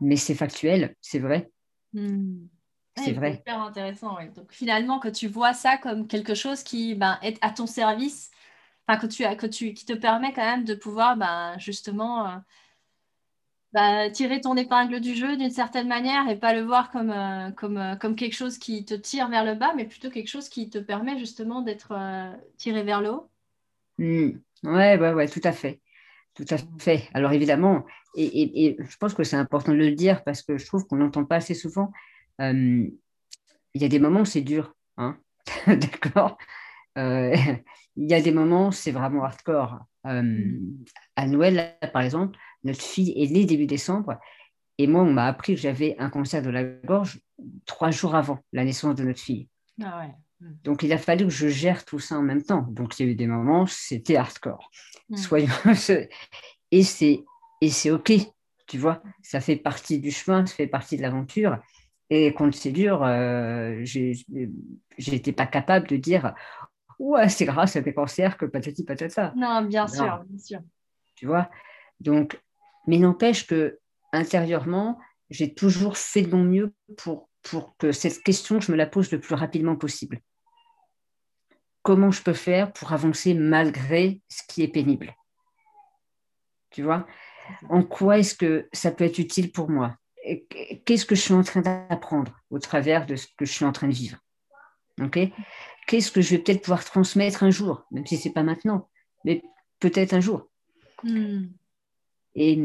mais 0.00 0.16
c'est 0.16 0.34
factuel, 0.34 0.94
c'est 1.00 1.18
vrai. 1.18 1.50
Hmm. 1.92 2.46
C'est 2.96 3.12
vrai. 3.12 3.42
C'est 3.44 3.52
intéressant. 3.52 4.16
Donc 4.36 4.52
finalement, 4.52 5.00
que 5.00 5.08
tu 5.08 5.26
vois 5.26 5.52
ça 5.52 5.78
comme 5.78 6.06
quelque 6.06 6.34
chose 6.34 6.62
qui 6.62 6.94
ben, 6.94 7.18
est 7.22 7.38
à 7.40 7.50
ton 7.50 7.66
service, 7.66 8.30
enfin, 8.86 9.00
que 9.00 9.06
tu, 9.06 9.24
que 9.36 9.46
tu, 9.46 9.74
qui 9.74 9.84
te 9.84 9.94
permet 9.94 10.32
quand 10.32 10.44
même 10.44 10.64
de 10.64 10.74
pouvoir 10.74 11.16
ben, 11.16 11.58
justement 11.58 12.28
euh, 12.28 12.36
ben, 13.74 14.10
tirer 14.10 14.40
ton 14.40 14.56
épingle 14.56 15.00
du 15.00 15.14
jeu 15.14 15.36
d'une 15.36 15.50
certaine 15.50 15.88
manière 15.88 16.28
et 16.28 16.36
pas 16.36 16.54
le 16.54 16.62
voir 16.62 16.90
comme, 16.90 17.10
euh, 17.10 17.50
comme, 17.50 17.76
euh, 17.76 17.96
comme 17.96 18.16
quelque 18.16 18.34
chose 18.34 18.56
qui 18.58 18.84
te 18.84 18.94
tire 18.94 19.28
vers 19.28 19.44
le 19.44 19.54
bas, 19.54 19.74
mais 19.76 19.84
plutôt 19.84 20.10
quelque 20.10 20.28
chose 20.28 20.48
qui 20.48 20.70
te 20.70 20.78
permet 20.78 21.18
justement 21.18 21.60
d'être 21.60 21.94
tiré 22.56 22.82
vers 22.82 23.02
le 23.02 23.10
haut. 23.10 23.28
Mmh. 23.98 24.30
Ouais, 24.64 24.98
ouais, 24.98 25.12
ouais, 25.12 25.28
tout 25.28 25.42
à 25.44 25.52
fait. 25.52 25.80
Tout 26.34 26.46
à 26.50 26.56
fait. 26.78 27.08
Alors 27.12 27.32
évidemment, 27.32 27.84
et, 28.16 28.66
et 28.66 28.76
je 28.80 28.96
pense 28.96 29.14
que 29.14 29.22
c'est 29.22 29.36
important 29.36 29.72
de 29.72 29.76
le 29.76 29.92
dire 29.92 30.24
parce 30.24 30.42
que 30.42 30.56
je 30.56 30.66
trouve 30.66 30.86
qu'on 30.86 30.96
n'entend 30.96 31.24
pas 31.24 31.36
assez 31.36 31.54
souvent 31.54 31.92
euh, 32.40 32.86
il 33.74 33.82
y 33.82 33.84
a 33.84 33.88
des 33.88 33.98
moments 33.98 34.20
où 34.20 34.24
c'est 34.24 34.42
dur, 34.42 34.74
hein 34.96 35.18
d'accord 35.66 36.38
euh, 36.98 37.34
Il 37.96 38.10
y 38.10 38.14
a 38.14 38.20
des 38.20 38.32
moments 38.32 38.68
où 38.68 38.72
c'est 38.72 38.90
vraiment 38.90 39.22
hardcore. 39.22 39.78
Euh, 40.06 40.58
à 41.14 41.26
Noël, 41.28 41.76
par 41.92 42.02
exemple, 42.02 42.36
notre 42.64 42.82
fille 42.82 43.12
est 43.16 43.30
née 43.30 43.44
début 43.44 43.66
décembre, 43.66 44.18
et 44.78 44.86
moi, 44.86 45.02
on 45.02 45.12
m'a 45.12 45.26
appris 45.26 45.54
que 45.54 45.60
j'avais 45.60 45.94
un 45.98 46.10
cancer 46.10 46.42
de 46.42 46.50
la 46.50 46.64
gorge 46.64 47.20
trois 47.66 47.90
jours 47.90 48.14
avant 48.14 48.40
la 48.52 48.64
naissance 48.64 48.94
de 48.96 49.04
notre 49.04 49.20
fille. 49.20 49.48
Ah 49.82 50.06
mm. 50.40 50.52
Donc, 50.64 50.82
il 50.82 50.92
a 50.92 50.98
fallu 50.98 51.24
que 51.24 51.30
je 51.30 51.48
gère 51.48 51.84
tout 51.84 51.98
ça 51.98 52.16
en 52.16 52.22
même 52.22 52.42
temps. 52.42 52.66
Donc, 52.70 52.98
il 52.98 53.06
y 53.06 53.08
a 53.08 53.12
eu 53.12 53.14
des 53.14 53.26
moments, 53.26 53.66
c'était 53.66 54.16
hardcore. 54.16 54.70
Mm. 55.10 55.16
Soyons... 55.16 55.52
et 56.70 56.82
c'est 56.82 57.24
et 57.60 57.70
c'est 57.70 57.90
OK, 57.90 58.12
tu 58.66 58.78
vois. 58.78 59.02
Ça 59.22 59.40
fait 59.40 59.56
partie 59.56 60.00
du 60.00 60.10
chemin, 60.10 60.44
ça 60.44 60.54
fait 60.54 60.66
partie 60.66 60.96
de 60.96 61.02
l'aventure. 61.02 61.58
Et 62.10 62.34
quand 62.34 62.52
c'est 62.52 62.72
dur, 62.72 63.02
euh, 63.02 63.82
j'étais 64.98 65.32
pas 65.32 65.46
capable 65.46 65.88
de 65.88 65.96
dire 65.96 66.34
Ouais, 66.98 67.28
c'est 67.28 67.44
grâce 67.44 67.76
à 67.76 67.82
tes 67.82 67.94
cancers 67.94 68.36
que 68.36 68.44
patati 68.44 68.84
patata. 68.84 69.32
Non, 69.36 69.62
bien 69.62 69.86
sûr, 69.86 70.24
bien 70.28 70.38
sûr. 70.38 70.60
Tu 71.14 71.26
vois 71.26 71.48
Donc, 72.00 72.38
mais 72.86 72.98
n'empêche 72.98 73.46
que 73.46 73.78
intérieurement, 74.12 74.98
j'ai 75.30 75.54
toujours 75.54 75.96
fait 75.96 76.22
de 76.22 76.34
mon 76.34 76.44
mieux 76.44 76.74
pour, 76.96 77.28
pour 77.42 77.76
que 77.76 77.92
cette 77.92 78.22
question, 78.22 78.60
je 78.60 78.72
me 78.72 78.76
la 78.76 78.86
pose 78.86 79.10
le 79.10 79.20
plus 79.20 79.34
rapidement 79.34 79.76
possible. 79.76 80.20
Comment 81.82 82.10
je 82.10 82.22
peux 82.22 82.34
faire 82.34 82.72
pour 82.72 82.92
avancer 82.92 83.34
malgré 83.34 84.22
ce 84.28 84.42
qui 84.48 84.62
est 84.62 84.68
pénible? 84.68 85.14
Tu 86.70 86.82
vois? 86.82 87.06
En 87.68 87.82
quoi 87.82 88.18
est-ce 88.18 88.34
que 88.34 88.68
ça 88.72 88.90
peut 88.90 89.04
être 89.04 89.18
utile 89.18 89.52
pour 89.52 89.68
moi? 89.68 89.96
Qu'est-ce 90.86 91.04
que 91.04 91.14
je 91.14 91.20
suis 91.20 91.34
en 91.34 91.42
train 91.42 91.60
d'apprendre 91.60 92.32
au 92.50 92.58
travers 92.58 93.04
de 93.04 93.16
ce 93.16 93.26
que 93.36 93.44
je 93.44 93.52
suis 93.52 93.66
en 93.66 93.72
train 93.72 93.88
de 93.88 93.92
vivre? 93.92 94.18
Qu'est-ce 95.86 96.10
que 96.10 96.22
je 96.22 96.30
vais 96.30 96.38
peut-être 96.38 96.62
pouvoir 96.62 96.84
transmettre 96.84 97.42
un 97.42 97.50
jour, 97.50 97.84
même 97.90 98.06
si 98.06 98.16
ce 98.16 98.28
n'est 98.28 98.34
pas 98.34 98.42
maintenant, 98.42 98.88
mais 99.24 99.42
peut-être 99.80 100.14
un 100.14 100.20
jour? 100.20 100.48
Hmm. 101.02 101.48
Et 102.34 102.60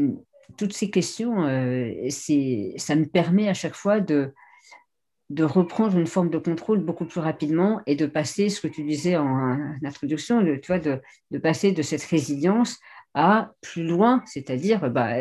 toutes 0.56 0.72
ces 0.72 0.90
questions, 0.90 1.44
euh, 1.44 2.08
ça 2.10 2.96
me 2.96 3.04
permet 3.04 3.48
à 3.48 3.54
chaque 3.54 3.74
fois 3.74 4.00
de, 4.00 4.32
de 5.30 5.44
reprendre 5.44 5.96
une 5.96 6.06
forme 6.06 6.30
de 6.30 6.38
contrôle 6.38 6.80
beaucoup 6.80 7.04
plus 7.04 7.20
rapidement 7.20 7.80
et 7.86 7.94
de 7.94 8.06
passer, 8.06 8.48
ce 8.48 8.60
que 8.60 8.68
tu 8.68 8.84
disais 8.84 9.16
en, 9.16 9.58
introduction, 9.84 10.44
tu 10.44 10.66
vois, 10.66 10.80
de, 10.80 11.00
de, 11.30 11.38
passer 11.38 11.72
de 11.72 11.82
cette 11.82 12.02
résilience 12.02 12.78
à 13.14 13.52
plus 13.60 13.86
loin, 13.86 14.22
c'est-à-dire, 14.26 14.90
bah, 14.90 15.14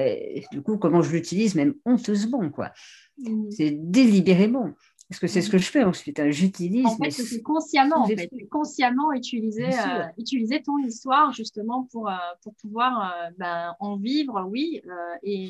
du 0.51 0.61
coup, 0.61 0.77
comment 0.77 1.01
je 1.01 1.11
l'utilise, 1.11 1.55
même 1.55 1.73
honteusement, 1.85 2.49
quoi. 2.49 2.71
Mmh. 3.17 3.51
C'est 3.51 3.71
délibérément. 3.71 4.73
Parce 5.09 5.19
que 5.19 5.27
c'est 5.27 5.41
ce 5.41 5.49
que 5.49 5.57
je 5.57 5.69
fais 5.69 5.83
ensuite. 5.83 6.19
Hein. 6.19 6.29
J'utilise. 6.29 6.85
En 6.85 6.95
fait, 6.95 7.09
c'est 7.09 7.41
consciemment, 7.41 8.03
en 8.03 8.07
fait. 8.07 8.29
consciemment 8.51 9.11
utiliser, 9.11 9.65
euh, 9.65 10.05
utiliser 10.19 10.61
ton 10.61 10.77
histoire 10.77 11.33
justement 11.33 11.87
pour, 11.91 12.09
euh, 12.09 12.15
pour 12.43 12.53
pouvoir 12.55 13.11
euh, 13.11 13.29
ben, 13.39 13.73
en 13.79 13.97
vivre, 13.97 14.45
oui. 14.47 14.81
et, 15.23 15.49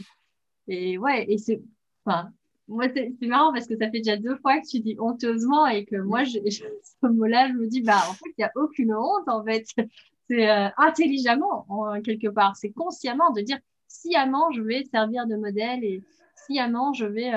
et 0.67 0.97
ouais, 0.97 1.25
et 1.29 1.37
c'est. 1.37 1.61
Enfin, 2.05 2.29
moi, 2.69 2.85
c'est 2.93 3.27
marrant 3.27 3.51
parce 3.51 3.67
que 3.67 3.75
ça 3.77 3.91
fait 3.91 3.99
déjà 3.99 4.15
deux 4.15 4.37
fois 4.37 4.61
que 4.61 4.67
tu 4.67 4.79
dis 4.79 4.95
honteusement 4.97 5.67
et 5.67 5.83
que 5.83 5.97
moi, 5.97 6.23
je, 6.23 6.39
ce 6.47 7.07
mot-là, 7.07 7.49
je 7.49 7.53
me 7.53 7.67
dis, 7.67 7.81
bah, 7.81 8.01
en 8.09 8.13
fait, 8.13 8.29
il 8.29 8.39
n'y 8.39 8.45
a 8.45 8.51
aucune 8.55 8.93
honte, 8.93 9.27
en 9.27 9.43
fait. 9.43 9.65
C'est 10.29 10.47
intelligemment, 10.77 11.65
en, 11.69 11.99
quelque 12.01 12.27
part. 12.27 12.55
C'est 12.55 12.69
consciemment 12.69 13.31
de 13.31 13.41
dire, 13.41 13.57
sciemment, 13.87 14.51
je 14.51 14.61
vais 14.61 14.85
servir 14.85 15.25
de 15.25 15.35
modèle 15.35 15.83
et 15.83 16.03
sciemment, 16.45 16.93
je 16.93 17.05
vais 17.05 17.31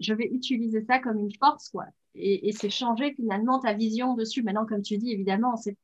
je 0.00 0.14
vais 0.14 0.26
utiliser 0.26 0.82
ça 0.82 0.98
comme 0.98 1.18
une 1.18 1.34
force, 1.34 1.68
quoi. 1.70 1.84
Et, 2.14 2.52
c'est 2.52 2.70
changer 2.70 3.12
finalement 3.14 3.60
ta 3.60 3.72
vision 3.74 4.14
dessus. 4.14 4.42
Maintenant, 4.42 4.66
comme 4.66 4.82
tu 4.82 4.98
dis, 4.98 5.12
évidemment, 5.12 5.56
cette 5.56 5.78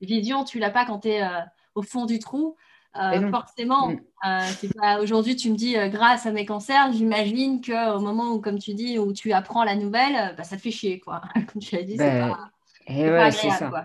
vision, 0.00 0.44
tu 0.44 0.58
l'as 0.58 0.70
pas 0.70 0.84
quand 0.84 1.00
tu 1.00 1.08
es 1.08 1.22
euh, 1.22 1.40
au 1.74 1.82
fond 1.82 2.06
du 2.06 2.18
trou. 2.18 2.56
Euh, 2.96 3.30
forcément, 3.30 3.90
mm. 3.90 4.00
euh, 4.26 5.02
aujourd'hui, 5.02 5.36
tu 5.36 5.50
me 5.50 5.56
dis 5.56 5.74
grâce 5.90 6.26
à 6.26 6.32
mes 6.32 6.46
cancers, 6.46 6.92
j'imagine 6.92 7.60
qu'au 7.60 8.00
moment 8.00 8.32
où, 8.32 8.40
comme 8.40 8.58
tu 8.58 8.74
dis, 8.74 8.98
où 8.98 9.12
tu 9.12 9.32
apprends 9.32 9.64
la 9.64 9.76
nouvelle, 9.76 10.34
bah, 10.36 10.44
ça 10.44 10.56
te 10.56 10.62
fait 10.62 10.70
chier, 10.70 11.00
quoi. 11.00 11.22
comme 11.52 11.60
tu 11.60 11.74
l'as 11.76 11.82
dit, 11.82 11.96
c'est 11.96 12.10
ben, 12.10 12.30
pas, 12.30 12.50
eh 12.86 13.02
ouais, 13.02 13.18
agréable, 13.18 13.70
quoi. 13.70 13.84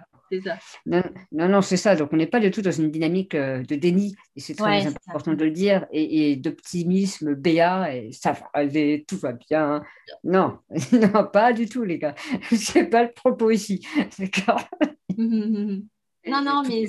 Non, 0.85 1.03
non, 1.31 1.61
c'est 1.61 1.77
ça. 1.77 1.95
Donc, 1.95 2.09
on 2.13 2.17
n'est 2.17 2.27
pas 2.27 2.39
du 2.39 2.51
tout 2.51 2.61
dans 2.61 2.71
une 2.71 2.91
dynamique 2.91 3.35
euh, 3.35 3.63
de 3.63 3.75
déni, 3.75 4.15
et 4.35 4.39
c'est 4.39 4.55
très 4.55 4.85
important 4.85 5.33
de 5.33 5.43
le 5.43 5.51
dire, 5.51 5.85
et, 5.91 6.35
d'optimisme 6.35 7.35
béat, 7.35 7.95
et 7.95 8.11
ça 8.11 8.33
va 8.33 8.49
aller, 8.53 9.05
tout 9.07 9.17
va 9.17 9.33
bien. 9.33 9.83
Non, 10.23 10.59
non, 10.91 11.25
pas 11.31 11.53
du 11.53 11.67
tout, 11.67 11.83
les 11.83 11.99
gars. 11.99 12.15
C'est 12.51 12.85
pas 12.85 13.03
le 13.03 13.11
propos 13.11 13.51
ici. 13.51 13.85
D'accord 14.19 14.61
Non, 15.17 16.41
non, 16.41 16.63
mais 16.67 16.87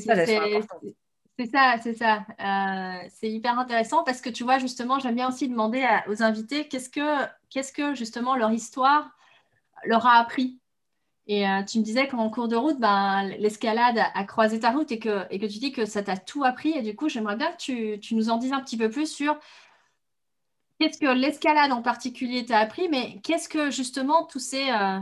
c'est 1.37 1.47
ça, 1.47 1.77
c'est 1.83 1.95
ça. 1.95 2.25
Euh, 2.41 3.09
c'est 3.13 3.29
hyper 3.29 3.59
intéressant 3.59 4.05
parce 4.05 4.21
que 4.21 4.31
tu 4.31 4.45
vois, 4.45 4.61
justement, 4.61 5.01
j'aime 5.01 5.17
bien 5.17 5.29
aussi 5.29 5.49
demander 5.49 5.85
aux 6.09 6.23
invités 6.23 6.69
qu'est-ce 6.69 6.89
que, 6.89 7.27
qu'est-ce 7.51 7.73
que, 7.73 7.95
justement, 7.97 8.37
leur 8.37 8.53
histoire 8.53 9.11
leur 9.85 10.07
a 10.07 10.19
appris 10.19 10.61
et 11.26 11.49
euh, 11.49 11.62
tu 11.62 11.78
me 11.78 11.85
disais 11.85 12.07
qu'en 12.07 12.28
cours 12.28 12.49
de 12.49 12.57
route, 12.57 12.78
ben, 12.78 13.28
l'escalade 13.38 13.99
a 13.99 14.25
croisé 14.25 14.61
ta 14.61 14.71
route 14.71 14.93
et 14.93 14.99
que, 14.99 15.26
tu 15.31 15.59
dis 15.59 15.73
que 15.73 15.87
ça 15.87 16.02
t'a 16.02 16.16
tout 16.19 16.45
appris. 16.45 16.73
Et 16.73 16.83
du 16.83 16.95
coup, 16.95 17.09
j'aimerais 17.09 17.37
bien 17.37 17.50
que 17.52 17.57
tu, 17.57 17.99
tu, 18.00 18.14
nous 18.14 18.28
en 18.28 18.37
dises 18.37 18.52
un 18.52 18.61
petit 18.61 18.76
peu 18.76 18.90
plus 18.90 19.11
sur 19.11 19.38
qu'est-ce 20.78 20.99
que 20.99 21.07
l'escalade 21.07 21.73
en 21.73 21.83
particulier 21.83 22.45
t'a 22.45 22.59
appris, 22.59 22.88
mais 22.90 23.21
qu'est-ce 23.23 23.49
que 23.49 23.71
justement 23.71 24.25
tous 24.26 24.38
ces, 24.38 24.71
euh, 24.71 25.00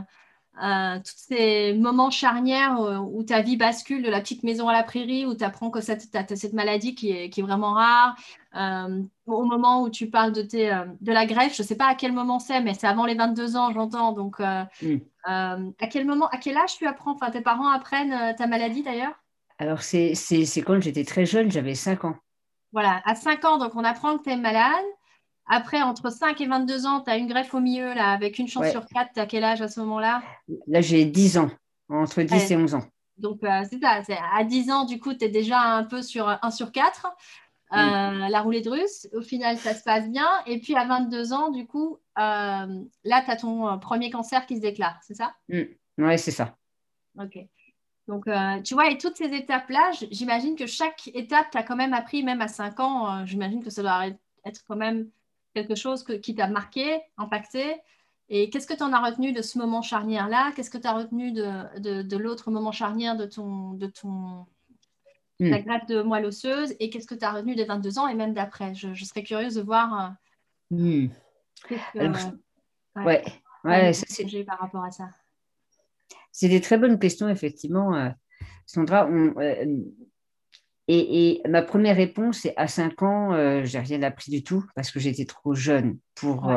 euh, 0.61 0.97
tous 0.99 1.13
ces 1.15 1.73
moments 1.73 2.11
charnières 2.11 2.79
où, 3.11 3.23
ta 3.23 3.41
vie 3.41 3.57
bascule 3.57 4.03
de 4.03 4.09
la 4.09 4.21
petite 4.21 4.43
maison 4.43 4.67
à 4.67 4.73
la 4.73 4.83
prairie, 4.83 5.25
où 5.25 5.35
tu 5.35 5.43
apprends 5.43 5.71
que 5.71 5.79
tu 5.79 5.91
as 5.91 6.35
cette 6.35 6.53
maladie 6.53 6.95
qui 6.95 7.11
est, 7.11 7.29
qui 7.29 7.39
est 7.39 7.43
vraiment 7.43 7.73
rare, 7.73 8.15
au 9.25 9.45
moment 9.45 9.81
où 9.81 9.89
tu 9.89 10.09
parles 10.09 10.31
de, 10.31 10.41
tes, 10.41 10.69
de 11.01 11.11
la 11.11 11.25
greffe, 11.25 11.55
je 11.55 11.63
ne 11.63 11.67
sais 11.67 11.77
pas 11.77 11.87
à 11.87 11.95
quel 11.95 12.11
moment 12.11 12.39
c'est, 12.39 12.61
mais 12.61 12.73
c'est 12.73 12.87
avant 12.87 13.05
les 13.05 13.15
22 13.15 13.55
ans, 13.55 13.71
j'entends. 13.71 14.11
Donc, 14.11 14.39
mm. 14.39 14.99
Euh, 15.29 15.71
à 15.79 15.87
quel 15.87 16.05
moment, 16.05 16.27
à 16.29 16.37
quel 16.37 16.57
âge 16.57 16.77
tu 16.77 16.85
apprends? 16.85 17.13
Enfin, 17.13 17.31
tes 17.31 17.41
parents 17.41 17.69
apprennent 17.69 18.13
euh, 18.13 18.33
ta 18.33 18.47
maladie 18.47 18.83
d'ailleurs? 18.83 19.13
Alors, 19.57 19.81
c'est 19.81 20.13
quand 20.65 20.81
j'étais 20.81 21.05
très 21.05 21.25
jeune, 21.25 21.49
j'avais 21.51 21.75
5 21.75 22.05
ans. 22.05 22.15
Voilà, 22.73 23.01
à 23.05 23.15
5 23.15 23.45
ans, 23.45 23.57
donc 23.57 23.75
on 23.75 23.83
apprend 23.83 24.17
que 24.17 24.23
tu 24.23 24.31
es 24.31 24.35
malade. 24.35 24.83
Après, 25.47 25.81
entre 25.81 26.09
5 26.09 26.39
et 26.39 26.47
22 26.47 26.85
ans, 26.85 27.01
tu 27.01 27.11
as 27.11 27.17
une 27.17 27.27
greffe 27.27 27.53
au 27.53 27.59
milieu, 27.59 27.93
là, 27.93 28.11
avec 28.11 28.39
une 28.39 28.47
chance 28.47 28.69
sur 28.71 28.85
4. 28.85 29.11
Tu 29.13 29.19
as 29.19 29.25
quel 29.25 29.43
âge 29.43 29.61
à 29.61 29.67
ce 29.67 29.79
moment-là? 29.81 30.23
Là, 30.67 30.81
j'ai 30.81 31.05
10 31.05 31.37
ans, 31.37 31.49
entre 31.89 32.21
10 32.21 32.51
et 32.51 32.55
11 32.55 32.75
ans. 32.75 32.83
Donc, 33.17 33.43
euh, 33.43 33.63
c'est 33.69 33.79
ça. 33.79 34.01
À 34.33 34.43
10 34.43 34.71
ans, 34.71 34.85
du 34.85 34.99
coup, 34.99 35.13
tu 35.13 35.25
es 35.25 35.29
déjà 35.29 35.59
un 35.59 35.83
peu 35.83 36.01
sur 36.01 36.27
1 36.27 36.51
sur 36.51 36.71
4. 36.71 37.07
Euh, 37.73 38.27
la 38.27 38.41
roulette 38.41 38.67
russe. 38.67 39.07
Au 39.13 39.21
final, 39.21 39.57
ça 39.57 39.73
se 39.73 39.83
passe 39.83 40.07
bien. 40.09 40.27
Et 40.45 40.59
puis 40.59 40.75
à 40.75 40.85
22 40.85 41.33
ans, 41.33 41.49
du 41.49 41.65
coup, 41.65 41.97
euh, 42.19 42.83
là, 43.03 43.21
tu 43.25 43.31
as 43.31 43.35
ton 43.35 43.79
premier 43.79 44.11
cancer 44.11 44.45
qui 44.45 44.57
se 44.57 44.61
déclare, 44.61 44.99
c'est 45.01 45.15
ça? 45.15 45.33
Mm. 45.49 45.61
Oui, 45.97 46.19
c'est 46.19 46.31
ça. 46.31 46.55
Ok. 47.19 47.39
Donc, 48.07 48.25
tu 48.63 48.73
vois, 48.73 48.91
et 48.91 48.97
toutes 48.97 49.17
ces 49.17 49.33
étapes-là, 49.33 49.91
j'imagine 50.11 50.55
que 50.55 50.67
chaque 50.67 51.09
étape, 51.15 51.47
tu 51.51 51.57
as 51.57 51.63
quand 51.63 51.75
même 51.75 51.93
appris, 51.93 52.21
même 52.21 52.41
à 52.41 52.47
5 52.47 52.79
ans, 52.79 53.25
j'imagine 53.25 53.63
que 53.63 53.69
ça 53.69 53.81
doit 53.81 54.07
être 54.45 54.61
quand 54.67 54.75
même 54.75 55.09
quelque 55.53 55.75
chose 55.75 56.03
qui 56.03 56.35
t'a 56.35 56.47
marqué, 56.47 57.01
impacté. 57.17 57.75
Et 58.29 58.49
qu'est-ce 58.49 58.67
que 58.67 58.73
tu 58.73 58.83
en 58.83 58.93
as 58.93 59.05
retenu 59.05 59.33
de 59.33 59.41
ce 59.41 59.57
moment 59.57 59.81
charnière-là? 59.81 60.53
Qu'est-ce 60.55 60.69
que 60.69 60.77
tu 60.77 60.87
as 60.87 60.93
retenu 60.93 61.31
de, 61.31 61.79
de, 61.79 62.01
de 62.01 62.17
l'autre 62.17 62.51
moment 62.51 62.71
charnière 62.71 63.15
de 63.15 63.25
ton, 63.25 63.73
de 63.73 63.87
ton 63.87 64.45
hmm. 65.39 65.49
greffe 65.49 65.85
de 65.87 66.01
moelle 66.01 66.25
osseuse? 66.25 66.73
Et 66.79 66.89
qu'est-ce 66.89 67.07
que 67.07 67.15
tu 67.15 67.25
as 67.25 67.31
retenu 67.31 67.55
des 67.55 67.65
22 67.65 67.99
ans 67.99 68.07
et 68.07 68.15
même 68.15 68.33
d'après? 68.33 68.73
Je, 68.73 68.93
serais 69.03 69.23
curieuse 69.23 69.55
de 69.55 69.61
voir. 69.61 70.15
Euh, 70.71 70.75
hmm. 70.75 71.09
ouais, 72.95 73.23
ouais, 73.65 73.93
c'est 73.93 74.43
par 74.43 74.59
rapport 74.59 74.83
à 74.83 74.91
ça? 74.91 75.09
C'est 76.31 76.49
des 76.49 76.61
très 76.61 76.79
bonnes 76.79 76.97
questions, 76.97 77.29
effectivement, 77.29 77.93
euh, 77.95 78.09
Sandra. 78.65 79.07
Euh, 79.07 79.65
et, 80.87 81.29
et, 81.29 81.41
ma 81.47 81.61
première 81.61 81.95
réponse, 81.95 82.39
c'est 82.39 82.53
à 82.57 82.67
5 82.67 83.01
ans, 83.03 83.33
euh, 83.33 83.61
j'ai 83.63 83.79
rien 83.79 84.01
appris 84.03 84.31
du 84.31 84.43
tout 84.43 84.65
parce 84.75 84.91
que 84.91 84.99
j'étais 84.99 85.25
trop 85.25 85.53
jeune 85.53 85.97
pour. 86.15 86.51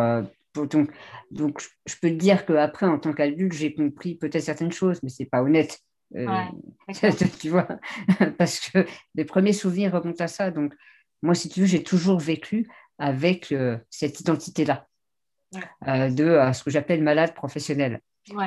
pour 0.53 0.67
donc, 0.67 0.91
donc, 1.31 1.63
je 1.87 1.95
peux 2.01 2.09
te 2.09 2.15
dire 2.15 2.47
qu'après, 2.47 2.87
en 2.87 2.99
tant 2.99 3.13
qu'adulte, 3.13 3.53
j'ai 3.53 3.75
compris 3.75 4.15
peut-être 4.15 4.43
certaines 4.43 4.73
choses, 4.73 5.03
mais 5.03 5.11
c'est 5.11 5.27
pas 5.27 5.43
honnête. 5.43 5.79
Euh, 6.15 6.27
tu 7.41 7.51
vois, 7.51 7.69
parce 8.39 8.61
que 8.61 8.87
les 9.15 9.25
premiers 9.25 9.53
souvenirs 9.53 9.93
remontent 9.93 10.25
à 10.25 10.29
ça. 10.29 10.51
Donc, 10.51 10.75
moi, 11.23 11.35
si 11.35 11.49
tu 11.49 11.61
veux, 11.61 11.67
j'ai 11.67 11.83
toujours 11.83 12.19
vécu 12.19 12.69
avec 12.99 13.53
euh, 13.53 13.77
cette 13.91 14.21
identité-là, 14.21 14.87
euh, 15.87 16.11
de 16.11 16.53
ce 16.53 16.63
que 16.65 16.71
j'appelle 16.71 17.03
malade 17.03 17.35
professionnel. 17.35 18.01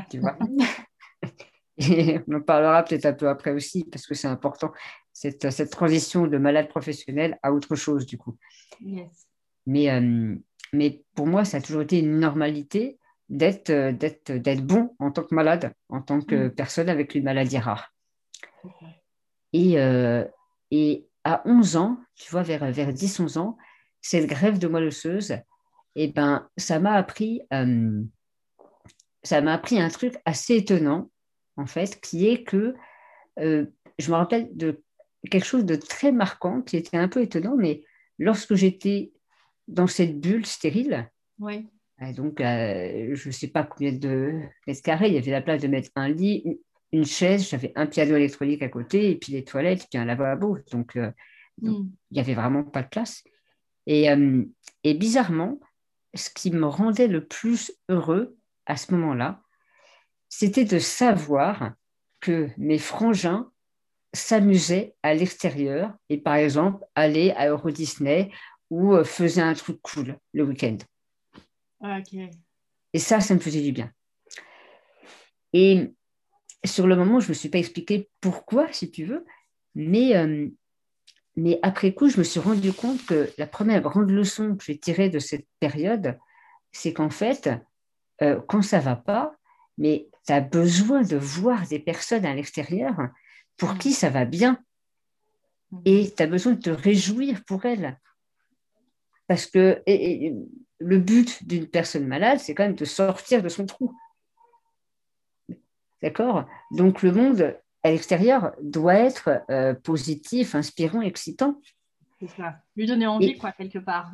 Tu 0.09 0.19
vois 0.19 0.37
Et 1.81 2.19
on 2.27 2.35
en 2.35 2.41
parlera 2.41 2.83
peut-être 2.83 3.05
un 3.05 3.13
peu 3.13 3.29
après 3.29 3.51
aussi, 3.51 3.85
parce 3.85 4.05
que 4.05 4.13
c'est 4.13 4.27
important, 4.27 4.73
cette, 5.19 5.49
cette, 5.49 5.69
transition 5.69 6.27
de 6.27 6.37
malade 6.37 6.69
professionnel 6.69 7.37
à 7.43 7.51
autre 7.51 7.75
chose, 7.75 8.05
du 8.05 8.17
coup. 8.17 8.37
Mais, 9.65 10.01
mais 10.71 11.03
pour 11.13 11.27
moi, 11.27 11.43
ça 11.43 11.57
a 11.57 11.61
toujours 11.61 11.81
été 11.81 11.99
une 11.99 12.19
normalité 12.19 12.97
d'être, 13.27 13.91
d'être, 13.91 14.31
d'être 14.31 14.65
bon 14.65 14.95
en 14.97 15.11
tant 15.11 15.23
que 15.23 15.35
malade, 15.35 15.73
en 15.89 16.01
tant 16.01 16.21
que 16.21 16.47
mm. 16.47 16.55
personne 16.55 16.87
avec 16.87 17.15
une 17.15 17.25
maladie 17.25 17.57
rare. 17.57 17.93
Et, 19.51 19.75
et 20.71 21.07
à 21.25 21.41
11 21.43 21.75
ans, 21.75 21.97
tu 22.15 22.31
vois, 22.31 22.43
vers, 22.43 22.71
vers 22.71 22.93
10-11 22.93 23.39
ans, 23.39 23.57
cette 23.99 24.25
grève 24.25 24.57
de 24.57 24.69
moelle 24.69 24.87
osseuse, 24.87 25.35
eh 25.95 26.07
ben, 26.07 26.47
ça 26.55 26.79
m'a 26.79 26.93
appris, 26.93 27.41
ça 29.23 29.41
m'a 29.41 29.53
appris 29.53 29.81
un 29.81 29.89
truc 29.89 30.15
assez 30.23 30.55
étonnant, 30.55 31.11
en 31.57 31.65
fait, 31.65 31.99
qui 31.99 32.29
est 32.29 32.45
que 32.45 32.73
je 33.37 34.11
me 34.11 34.15
rappelle 34.15 34.47
de 34.55 34.81
quelque 35.29 35.45
chose 35.45 35.65
de 35.65 35.75
très 35.75 36.11
marquant 36.11 36.61
qui 36.61 36.77
était 36.77 36.97
un 36.97 37.07
peu 37.07 37.21
étonnant, 37.21 37.55
mais 37.57 37.83
lorsque 38.17 38.55
j'étais 38.55 39.11
dans 39.67 39.87
cette 39.87 40.19
bulle 40.19 40.45
stérile, 40.45 41.09
oui. 41.39 41.67
donc 42.15 42.41
euh, 42.41 43.13
je 43.13 43.27
ne 43.27 43.33
sais 43.33 43.47
pas 43.47 43.63
combien 43.63 43.91
de 43.91 44.39
mètres 44.65 44.81
carrés, 44.81 45.09
il 45.09 45.13
y 45.13 45.17
avait 45.17 45.31
la 45.31 45.41
place 45.41 45.61
de 45.61 45.67
mettre 45.67 45.89
un 45.95 46.09
lit, 46.09 46.59
une, 46.91 47.05
chaise, 47.05 47.49
j'avais 47.49 47.71
un 47.75 47.85
piano 47.85 48.15
électronique 48.15 48.63
à 48.63 48.69
côté, 48.69 49.11
et 49.11 49.15
puis 49.15 49.33
les 49.33 49.43
toilettes, 49.43 49.87
puis 49.89 49.99
un 49.99 50.05
lavabo. 50.05 50.57
Donc, 50.71 50.95
euh, 50.95 51.11
hmm. 51.61 51.89
il 52.11 52.13
n'y 52.13 52.19
avait 52.19 52.33
vraiment 52.33 52.63
pas 52.63 52.81
de 52.81 52.89
place. 52.89 53.23
Et, 53.85 54.09
euh, 54.09 54.43
et 54.83 54.93
bizarrement, 54.93 55.59
ce 56.15 56.29
qui 56.29 56.51
me 56.51 56.65
rendait 56.65 57.07
le 57.07 57.25
plus 57.25 57.71
heureux 57.89 58.35
à 58.65 58.75
ce 58.75 58.93
moment-là, 58.93 59.41
c'était 60.29 60.65
de 60.65 60.79
savoir 60.79 61.73
que 62.19 62.49
mes 62.57 62.77
frangins 62.77 63.51
s'amusaient 64.13 64.95
à 65.03 65.13
l'extérieur 65.13 65.93
et 66.09 66.17
par 66.17 66.35
exemple 66.35 66.83
aller 66.95 67.31
à 67.31 67.49
Euro 67.49 67.69
Disney 67.69 68.31
ou 68.69 68.93
euh, 68.93 69.03
faisaient 69.03 69.41
un 69.41 69.53
truc 69.53 69.79
cool 69.81 70.17
le 70.33 70.43
week-end. 70.43 70.77
Et 72.93 72.99
ça, 72.99 73.19
ça 73.19 73.33
me 73.33 73.39
faisait 73.39 73.61
du 73.61 73.71
bien. 73.71 73.91
Et 75.53 75.93
sur 76.65 76.87
le 76.87 76.95
moment, 76.95 77.19
je 77.19 77.27
ne 77.27 77.29
me 77.29 77.33
suis 77.33 77.49
pas 77.49 77.57
expliqué 77.57 78.09
pourquoi, 78.21 78.71
si 78.71 78.91
tu 78.91 79.05
veux, 79.05 79.25
mais, 79.75 80.15
euh, 80.15 80.47
mais 81.35 81.59
après 81.61 81.93
coup, 81.93 82.09
je 82.09 82.17
me 82.17 82.23
suis 82.23 82.39
rendu 82.39 82.73
compte 82.73 83.05
que 83.05 83.29
la 83.37 83.47
première 83.47 83.81
grande 83.81 84.09
leçon 84.09 84.55
que 84.55 84.63
j'ai 84.63 84.77
tirée 84.77 85.09
de 85.09 85.19
cette 85.19 85.47
période, 85.59 86.17
c'est 86.71 86.93
qu'en 86.93 87.09
fait, 87.09 87.49
euh, 88.21 88.39
quand 88.47 88.61
ça 88.61 88.79
ne 88.79 88.83
va 88.83 88.95
pas, 88.95 89.33
mais 89.77 90.09
tu 90.27 90.33
as 90.33 90.41
besoin 90.41 91.01
de 91.03 91.15
voir 91.15 91.65
des 91.67 91.79
personnes 91.79 92.25
à 92.25 92.33
l'extérieur 92.33 92.95
pour 93.59 93.77
qui 93.77 93.91
ça 93.91 94.09
va 94.09 94.25
bien. 94.25 94.59
Et 95.85 96.11
tu 96.15 96.23
as 96.23 96.27
besoin 96.27 96.53
de 96.53 96.61
te 96.61 96.69
réjouir 96.71 97.43
pour 97.45 97.65
elles. 97.65 97.99
Parce 99.27 99.45
que 99.45 99.83
le 100.79 100.97
but 100.97 101.45
d'une 101.45 101.67
personne 101.67 102.07
malade, 102.07 102.39
c'est 102.39 102.55
quand 102.55 102.63
même 102.63 102.73
de 102.73 102.85
sortir 102.85 103.43
de 103.43 103.49
son 103.49 103.67
trou. 103.67 103.93
D'accord? 106.01 106.45
Donc 106.71 107.03
le 107.03 107.11
monde 107.11 107.55
à 107.83 107.91
l'extérieur 107.91 108.55
doit 108.61 108.95
être 108.95 109.43
euh, 109.51 109.73
positif, 109.73 110.55
inspirant, 110.55 111.01
excitant. 111.01 111.61
C'est 112.19 112.27
ça. 112.27 112.57
Lui 112.75 112.85
donner 112.85 113.07
envie, 113.07 113.37
quoi, 113.37 113.53
quelque 113.53 113.79
part. 113.79 114.11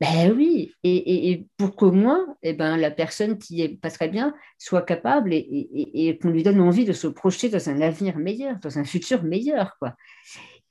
Ben 0.00 0.32
oui. 0.36 0.72
Et, 0.82 1.46
pour 1.56 1.76
qu'au 1.76 1.92
moins, 1.92 2.34
eh 2.42 2.52
ben, 2.52 2.76
la 2.76 2.90
personne 2.90 3.38
qui 3.38 3.62
est 3.62 3.68
pas 3.80 3.90
très 3.90 4.08
bien 4.08 4.34
soit 4.58 4.82
capable 4.82 5.32
et, 5.32 6.18
qu'on 6.20 6.30
lui 6.30 6.42
donne 6.42 6.60
envie 6.60 6.84
de 6.84 6.92
se 6.92 7.06
projeter 7.06 7.48
dans 7.48 7.68
un 7.68 7.80
avenir 7.80 8.16
meilleur, 8.16 8.58
dans 8.58 8.78
un 8.78 8.84
futur 8.84 9.22
meilleur, 9.22 9.76
quoi. 9.78 9.94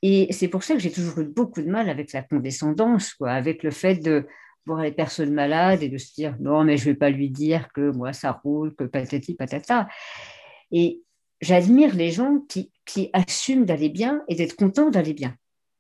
Et 0.02 0.32
c'est 0.32 0.50
pour 0.50 0.64
ça 0.64 0.74
que 0.74 0.80
j'ai 0.80 0.92
toujours 0.92 1.20
eu 1.20 1.26
beaucoup 1.26 1.62
de 1.62 1.70
mal 1.70 1.90
avec 1.90 2.12
la 2.12 2.22
condescendance, 2.22 3.14
quoi, 3.14 3.32
avec 3.32 3.64
le 3.64 3.72
fait 3.72 3.96
de 3.96 4.28
voir 4.66 4.82
les 4.82 4.92
personnes 4.92 5.34
malades 5.34 5.82
et 5.82 5.90
de 5.90 5.98
se 5.98 6.14
dire 6.14 6.36
non, 6.40 6.66
mais 6.66 6.78
je 6.78 6.86
vais 6.86 6.96
pas 6.96 7.10
lui 7.10 7.30
dire 7.30 7.72
que 7.74 7.92
moi 7.92 8.14
ça 8.14 8.34
roule, 8.44 8.76
que 8.76 8.84
patati 8.84 9.34
patata. 9.36 9.88
Et 10.72 11.02
j'admire 11.42 11.96
les 11.96 12.12
gens 12.12 12.42
qui, 12.50 12.72
qui 12.86 13.10
assument 13.14 13.66
d'aller 13.66 13.90
bien 13.90 14.22
et 14.28 14.36
d'être 14.36 14.56
contents 14.56 14.92
d'aller 14.92 15.14
bien. 15.14 15.36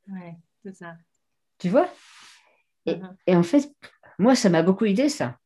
Ouais 0.07 0.37
ça. 0.73 0.95
Tu 1.59 1.69
vois? 1.69 1.89
Uh-huh. 2.85 3.15
et, 3.25 3.35
en 3.35 3.43
fait, 3.43 3.69
moi, 4.19 4.35
ça 4.35 4.49
m'a 4.49 4.63
beaucoup 4.63 4.85
aidé, 4.85 5.09
ça. 5.09 5.37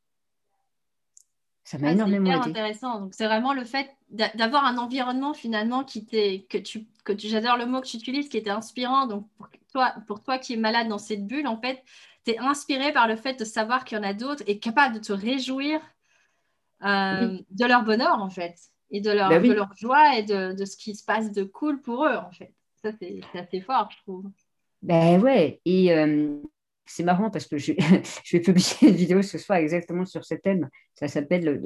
Ça 1.64 1.78
m'a 1.78 1.90
ah, 1.90 1.92
énormément 1.92 2.32
aidé. 2.32 2.42
C'est 2.44 2.50
intéressant. 2.50 3.00
Donc, 3.00 3.14
c'est 3.14 3.26
vraiment 3.26 3.54
le 3.54 3.64
fait 3.64 3.90
d'avoir 4.10 4.66
un 4.66 4.78
environnement 4.78 5.34
finalement 5.34 5.84
qui 5.84 6.06
t'est, 6.06 6.46
que 6.50 6.58
tu, 6.58 6.86
que 7.06 7.14
tu, 7.14 7.28
j'adore 7.28 7.58
le 7.58 7.66
mot 7.66 7.82
que 7.82 7.88
tu 7.88 7.98
utilises, 7.98 8.30
qui 8.30 8.38
était 8.38 8.50
inspirant. 8.50 9.08
Donc, 9.08 9.28
pour 9.38 9.48
toi, 9.72 9.96
pour 10.06 10.22
toi 10.22 10.38
qui 10.38 10.54
es 10.54 10.58
malade 10.58 10.88
dans 10.88 10.98
cette 10.98 11.26
bulle, 11.26 11.48
en 11.48 11.60
fait, 11.60 11.82
tu 12.26 12.32
es 12.32 12.40
inspiré 12.40 12.92
par 12.92 13.08
le 13.08 13.16
fait 13.16 13.40
de 13.40 13.46
savoir 13.46 13.86
qu'il 13.86 13.98
y 13.98 14.02
en 14.02 14.04
a 14.04 14.14
d'autres 14.14 14.44
et 14.48 14.60
capable 14.60 14.96
de 14.96 15.00
te 15.00 15.14
réjouir 15.14 15.80
euh, 16.84 17.38
de 17.52 17.66
leur 17.66 17.84
bonheur, 17.84 18.20
en 18.20 18.30
fait, 18.30 18.56
et 18.90 19.02
de 19.02 19.12
leur, 19.12 19.30
bah 19.30 19.40
de 19.40 19.52
leur 19.52 19.74
joie 19.76 20.18
et 20.18 20.24
de, 20.24 20.54
de, 20.54 20.66
ce 20.66 20.76
qui 20.76 20.96
se 20.96 21.06
passe 21.06 21.32
de 21.32 21.44
cool 21.44 21.82
pour 21.82 22.06
eux, 22.06 22.16
en 22.16 22.32
fait. 22.32 22.54
Ça, 22.82 22.92
c'est 23.00 23.22
assez 23.36 23.62
fort, 23.62 23.90
je 23.92 23.98
trouve. 24.02 24.26
Ben 24.82 25.22
ouais, 25.22 25.62
et 25.66 25.94
euh, 25.94 26.38
c'est 26.86 27.04
marrant 27.04 27.30
parce 27.30 27.46
que 27.48 27.58
je, 27.58 27.74
je, 28.24 28.38
vais 28.38 28.42
publier 28.42 28.90
une 28.90 28.96
vidéo 28.96 29.22
ce 29.22 29.38
soir 29.38 29.60
exactement 29.60 30.06
sur 30.06 30.26
ce 30.26 30.36
thème. 30.36 30.70
Ça 30.96 31.08
s'appelle 31.08 31.62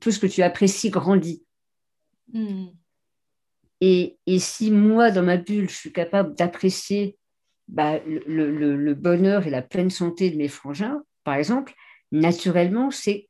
Tout 0.00 0.10
ce 0.10 0.18
que 0.18 0.26
tu 0.26 0.42
apprécies 0.42 0.90
grandit. 0.90 1.44
Hmm. 2.32 2.66
Et, 3.80 4.16
et, 4.26 4.38
si 4.38 4.70
moi, 4.70 5.10
dans 5.10 5.22
ma 5.22 5.36
bulle, 5.36 5.68
je 5.68 5.74
suis 5.74 5.92
capable 5.92 6.34
d'apprécier 6.34 7.18
bah, 7.68 7.98
le, 8.06 8.50
le, 8.50 8.76
le, 8.76 8.94
bonheur 8.94 9.46
et 9.46 9.50
la 9.50 9.60
pleine 9.60 9.90
santé 9.90 10.30
de 10.30 10.36
mes 10.36 10.48
frangins, 10.48 11.02
par 11.24 11.34
exemple, 11.34 11.74
naturellement, 12.10 12.90
c'est 12.90 13.26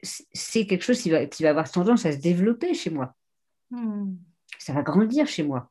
quelque 0.66 0.84
chose 0.84 1.00
qui 1.00 1.10
va, 1.10 1.26
qui 1.26 1.42
va 1.42 1.50
avoir 1.50 1.70
tendance 1.70 2.06
à 2.06 2.12
se 2.12 2.18
développer 2.18 2.74
chez 2.74 2.90
moi. 2.90 3.14
Hmm. 3.70 4.14
Ça 4.58 4.72
va 4.72 4.82
grandir 4.82 5.26
chez 5.26 5.42
moi. 5.42 5.68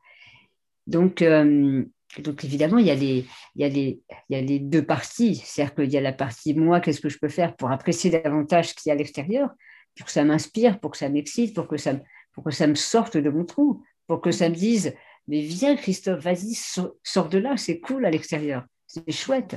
Donc, 0.88 1.22
euh, 1.22 1.86
donc 2.22 2.44
évidemment, 2.44 2.78
il 2.78 2.86
y, 2.86 2.92
a 2.92 2.96
les, 2.96 3.26
il, 3.56 3.62
y 3.62 3.64
a 3.66 3.70
les, 3.70 4.00
il 4.30 4.36
y 4.36 4.40
a 4.40 4.42
les 4.42 4.60
deux 4.60 4.86
parties. 4.86 5.36
C'est-à-dire 5.36 5.76
qu'il 5.76 5.92
y 5.92 5.98
a 5.98 6.02
la 6.02 6.14
partie 6.14 6.54
moi, 6.54 6.80
qu'est-ce 6.80 7.02
que 7.02 7.10
je 7.10 7.20
peux 7.20 7.30
faire 7.30 7.56
pour 7.56 7.72
apprécier 7.72 8.10
davantage 8.10 8.70
ce 8.70 8.74
qu'il 8.74 8.90
y 8.90 8.92
a 8.92 8.94
à 8.94 8.98
l'extérieur, 8.98 9.50
pour 9.98 10.06
que 10.06 10.12
ça 10.12 10.24
m'inspire, 10.24 10.80
pour 10.80 10.92
que 10.92 10.98
ça 10.98 11.10
m'excite, 11.10 11.54
pour, 11.54 11.68
que 11.68 11.78
ça, 11.78 11.94
pour 12.34 12.44
que 12.44 12.52
ça 12.52 12.68
me 12.68 12.76
sorte 12.76 13.18
de 13.18 13.30
mon 13.30 13.46
trou, 13.46 13.84
pour 14.08 14.22
que 14.22 14.32
ça 14.32 14.50
me 14.50 14.56
dise, 14.56 14.94
mais 15.28 15.42
viens 15.42 15.76
Christophe, 15.76 16.24
vas-y, 16.24 16.54
sors 16.54 17.30
de 17.30 17.38
là, 17.38 17.58
c'est 17.58 17.80
cool 17.80 18.06
à 18.06 18.12
l'extérieur, 18.12 18.66
c'est 18.88 19.12
chouette. 19.12 19.56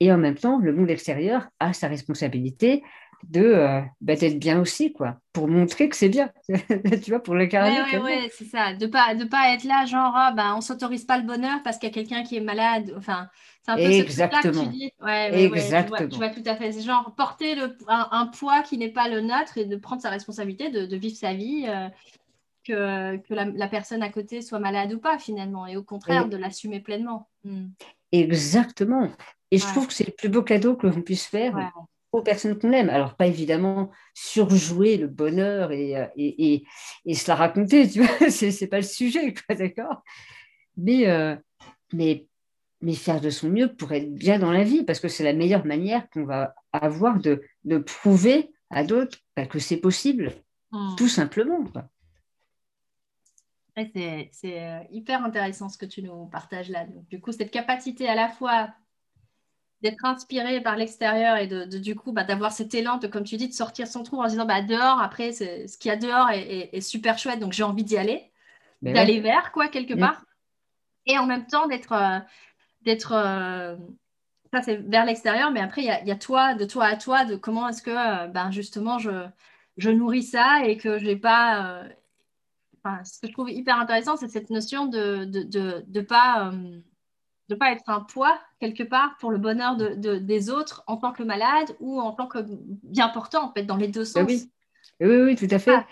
Et 0.00 0.10
en 0.12 0.18
même 0.18 0.36
temps, 0.36 0.58
le 0.58 0.72
monde 0.72 0.90
extérieur 0.90 1.48
a 1.60 1.72
sa 1.72 1.88
responsabilité 1.88 2.82
de 3.28 3.40
euh, 3.40 3.80
bah, 4.00 4.16
d'être 4.16 4.38
bien 4.38 4.60
aussi 4.60 4.92
quoi. 4.92 5.16
Pour 5.32 5.48
montrer 5.48 5.88
que 5.88 5.96
c'est 5.96 6.08
bien. 6.08 6.30
Tu 7.02 7.10
vois 7.10 7.22
pour 7.22 7.34
le 7.34 7.46
carré 7.46 7.70
oui, 7.70 7.90
oui, 7.94 7.98
ouais, 8.00 8.30
c'est 8.36 8.44
ça. 8.44 8.74
De 8.74 8.86
pas 8.86 9.14
de 9.14 9.24
pas 9.24 9.54
être 9.54 9.64
là 9.64 9.86
genre 9.86 10.12
ah, 10.14 10.32
ben 10.36 10.54
on 10.56 10.60
s'autorise 10.60 11.04
pas 11.04 11.18
le 11.18 11.26
bonheur 11.26 11.60
parce 11.62 11.78
qu'il 11.78 11.88
y 11.88 11.92
a 11.92 11.94
quelqu'un 11.94 12.22
qui 12.22 12.36
est 12.36 12.40
malade. 12.40 12.94
Enfin 12.96 13.28
c'est 13.62 13.70
un 13.70 13.76
peu 13.76 13.82
Exactement. 13.82 14.52
ce 14.52 14.58
que 14.58 14.64
tu 14.64 14.76
dis. 14.76 14.92
Ouais, 15.00 15.44
Exactement. 15.44 16.08
Tu, 16.08 16.16
vois, 16.16 16.30
tout 16.30 16.42
à 16.46 16.56
fait. 16.56 16.72
C'est 16.72 16.82
genre 16.82 17.14
porter 17.16 17.54
le, 17.54 17.76
un, 17.86 18.26
poids 18.26 18.62
qui 18.62 18.76
n'est 18.76 18.90
pas 18.90 19.08
le 19.08 19.20
nôtre 19.20 19.56
et 19.56 19.64
de 19.64 19.76
prendre 19.76 20.02
sa 20.02 20.10
responsabilité 20.10 20.70
de, 20.70 20.84
de 20.84 20.96
vivre 20.96 21.16
sa 21.16 21.32
vie 21.32 21.66
euh, 21.68 21.88
que, 22.66 23.18
que 23.18 23.34
la, 23.34 23.68
personne 23.68 24.02
à 24.02 24.08
côté 24.08 24.42
soit 24.42 24.58
malade 24.58 24.92
ou 24.92 24.98
pas 24.98 25.16
finalement. 25.18 25.66
Et 25.66 25.76
au 25.76 25.84
contraire 25.84 26.28
de 26.28 26.36
l'assumer 26.36 26.80
pleinement. 26.80 27.28
Hmm. 27.44 27.68
Exactement. 28.10 29.08
Et 29.52 29.58
je 29.58 29.66
trouve 29.66 29.86
que 29.86 29.92
c'est 29.92 30.06
le 30.06 30.12
plus 30.12 30.28
beau 30.28 30.42
cadeau 30.42 30.74
que 30.74 30.88
l'on 30.88 31.02
puisse 31.02 31.26
faire 31.26 31.72
aux 32.12 32.22
personnes 32.22 32.58
qu'on 32.58 32.72
aime. 32.72 32.90
Alors, 32.90 33.16
pas 33.16 33.26
évidemment 33.26 33.90
surjouer 34.14 34.98
le 34.98 35.08
bonheur 35.08 35.72
et, 35.72 35.96
euh, 35.96 36.06
et, 36.16 36.64
et, 37.06 37.14
se 37.14 37.28
la 37.28 37.34
raconter, 37.34 37.88
tu 37.88 38.02
vois, 38.02 38.30
c'est 38.30 38.66
pas 38.66 38.76
le 38.76 38.82
sujet, 38.82 39.34
d'accord? 39.48 40.02
Mais, 40.76 41.08
euh, 41.08 41.34
mais, 41.92 42.26
mais 42.82 42.94
faire 42.94 43.20
de 43.20 43.30
son 43.30 43.48
mieux 43.48 43.74
pour 43.74 43.92
être 43.92 44.12
bien 44.12 44.38
dans 44.38 44.52
la 44.52 44.62
vie, 44.62 44.84
parce 44.84 45.00
que 45.00 45.08
c'est 45.08 45.24
la 45.24 45.32
meilleure 45.32 45.64
manière 45.64 46.08
qu'on 46.10 46.24
va 46.24 46.54
avoir 46.72 47.18
de, 47.18 47.42
de 47.64 47.78
prouver 47.78 48.52
à 48.70 48.84
d'autres 48.84 49.18
bah, 49.36 49.46
que 49.46 49.58
c'est 49.58 49.78
possible, 49.78 50.32
hmm. 50.70 50.94
tout 50.96 51.08
simplement. 51.08 51.64
Quoi. 51.64 51.88
C'est 53.74 54.30
euh, 54.44 54.80
hyper 54.90 55.24
intéressant 55.24 55.70
ce 55.70 55.78
que 55.78 55.86
tu 55.86 56.02
nous 56.02 56.26
partages 56.26 56.68
là. 56.68 56.84
du 57.08 57.20
coup, 57.20 57.32
cette 57.32 57.50
capacité 57.50 58.06
à 58.06 58.14
la 58.14 58.28
fois 58.28 58.68
d'être 59.82 60.04
inspiré 60.04 60.60
par 60.60 60.76
l'extérieur 60.76 61.36
et 61.36 61.48
de, 61.48 61.64
du 61.64 61.96
coup 61.96 62.12
bah, 62.12 62.22
d'avoir 62.24 62.52
cet 62.52 62.72
élan 62.74 62.98
de, 62.98 63.08
comme 63.08 63.24
tu 63.24 63.36
dis, 63.36 63.48
de 63.48 63.52
sortir 63.52 63.88
son 63.88 64.04
trou 64.04 64.22
en 64.22 64.28
disant 64.28 64.46
bah, 64.46 64.62
dehors, 64.62 65.00
après, 65.00 65.32
ce 65.32 65.76
qu'il 65.76 65.88
y 65.88 65.92
a 65.92 65.96
dehors 65.96 66.30
est, 66.30 66.80
super 66.80 67.18
chouette, 67.18 67.40
donc 67.40 67.52
j'ai 67.52 67.64
envie 67.64 67.84
d'y 67.84 67.98
aller, 67.98 68.30
d'aller 68.80 69.20
vers, 69.20 69.50
quoi, 69.52 69.68
quelque 69.68 69.94
part. 69.94 70.24
Et 71.06 71.18
en 71.18 71.26
même 71.26 71.46
temps, 71.46 71.66
d'être. 71.66 71.92
Euh, 71.92 72.20
d'être 72.82 73.12
euh, 73.12 73.76
ça, 74.52 74.62
c'est 74.62 74.76
vers 74.76 75.04
l'extérieur, 75.04 75.50
mais 75.50 75.60
après, 75.60 75.82
il 75.82 75.84
y, 75.84 76.08
y 76.08 76.12
a, 76.12 76.16
toi, 76.16 76.54
de 76.54 76.64
toi 76.64 76.84
à 76.84 76.96
toi, 76.96 77.24
de 77.24 77.36
comment 77.36 77.68
est-ce 77.68 77.82
que, 77.82 77.90
euh, 77.90 78.28
ben, 78.28 78.52
justement, 78.52 78.98
je, 78.98 79.26
je 79.78 79.90
nourris 79.90 80.22
ça 80.22 80.64
et 80.64 80.76
que 80.76 80.98
je 80.98 81.06
n'ai 81.06 81.16
pas. 81.16 81.82
Enfin, 82.84 83.02
ce 83.04 83.20
que 83.20 83.26
je 83.26 83.32
trouve 83.32 83.50
hyper 83.50 83.78
intéressant, 83.78 84.16
c'est 84.16 84.28
cette 84.28 84.50
notion 84.50 84.86
de 84.86 85.24
ne 85.24 85.24
de, 85.24 85.42
de, 85.42 85.84
de 85.88 86.00
pas 86.00 86.52
de 87.48 87.54
pas 87.54 87.72
être 87.72 87.88
un 87.88 88.00
poids 88.00 88.38
quelque 88.60 88.82
part 88.82 89.16
pour 89.18 89.30
le 89.30 89.38
bonheur 89.38 89.76
de, 89.76 90.16
des 90.16 90.50
autres 90.50 90.84
en 90.86 90.96
tant 90.96 91.12
que 91.12 91.22
malade 91.22 91.74
ou 91.80 92.00
en 92.00 92.12
tant 92.12 92.26
que 92.26 92.38
bien 92.82 93.08
portant, 93.08 93.48
en 93.48 93.52
fait, 93.52 93.64
dans 93.64 93.76
les 93.76 93.88
deux 93.88 94.04
sens. 94.04 94.24
Oui, 94.26 94.50
oui, 95.00 95.16
oui, 95.16 95.36
tout 95.36 95.48
à 95.50 95.58
fait. 95.58 95.74
Ah. 95.74 95.86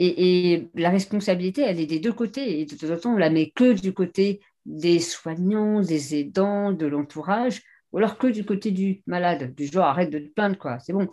Et, 0.00 0.68
la 0.74 0.90
responsabilité, 0.90 1.62
elle 1.62 1.80
est 1.80 1.86
des 1.86 2.00
deux 2.00 2.12
côtés. 2.12 2.60
Et 2.60 2.64
de 2.64 2.70
toute 2.70 2.88
façon, 2.88 3.10
on 3.10 3.16
la 3.16 3.30
met 3.30 3.50
que 3.50 3.72
du 3.72 3.92
côté 3.92 4.40
des 4.66 4.98
soignants, 4.98 5.80
des 5.80 6.18
aidants, 6.18 6.72
de 6.72 6.86
l'entourage, 6.86 7.62
ou 7.92 7.98
alors 7.98 8.18
que 8.18 8.26
du 8.26 8.44
côté 8.44 8.70
du 8.72 9.02
malade, 9.06 9.54
du 9.54 9.66
genre 9.66 9.84
arrête 9.84 10.10
de 10.10 10.18
te 10.18 10.28
plaindre, 10.28 10.58
quoi, 10.58 10.78
c'est 10.80 10.92
bon. 10.92 11.08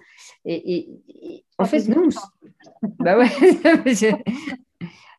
Et, 0.46 0.90
en 1.58 1.66
fait, 1.66 1.88
non. 1.88 2.10
bah 3.00 3.18
ouais. 3.18 3.30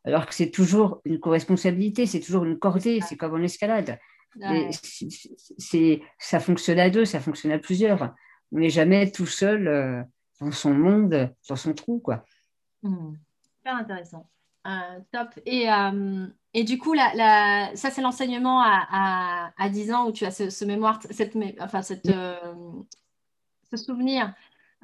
alors 0.05 0.27
que 0.27 0.35
c'est 0.35 0.51
toujours 0.51 1.01
une 1.05 1.21
co-responsabilité, 1.21 2.07
c'est 2.07 2.21
toujours 2.21 2.45
une 2.45 2.59
cordée, 2.59 3.01
c'est 3.07 3.17
comme 3.17 3.35
en 3.35 3.43
escalade. 3.43 3.99
C'est, 5.59 6.03
ça 6.19 6.41
fonctionne 6.41 6.79
à 6.79 6.91
deux, 6.91 7.05
ça 7.05 7.21
fonctionne 7.21 7.53
à 7.53 7.59
plusieurs. 7.59 8.15
On 8.53 8.59
n'est 8.59 8.71
jamais 8.71 9.11
tout 9.11 9.27
seul 9.27 9.69
euh, 9.69 10.03
dans 10.41 10.53
son 10.53 10.73
monde, 10.73 11.35
dans 11.49 11.57
son 11.57 11.75
trou, 11.75 12.01
quoi. 12.01 12.25
Hmm. 12.83 13.15
Super 13.59 13.77
intéressant. 13.77 14.29
Euh, 14.67 15.01
top. 15.13 15.29
Et, 15.47 15.71
euh, 15.71 16.27
et, 16.55 16.65
du 16.65 16.79
coup, 16.79 16.93
la, 16.93 17.71
ça, 17.75 17.91
c'est 17.91 18.03
l'enseignement 18.03 18.61
à, 18.63 19.53
à, 19.59 19.69
10 19.69 19.93
ans 19.93 20.09
où 20.09 20.13
tu 20.13 20.25
as 20.25 20.31
ce, 20.31 20.65
mémoire, 20.65 21.01
cette, 21.11 21.37
enfin, 21.61 21.83
cette, 21.83 22.07
ce 23.71 23.77
souvenir 23.77 24.35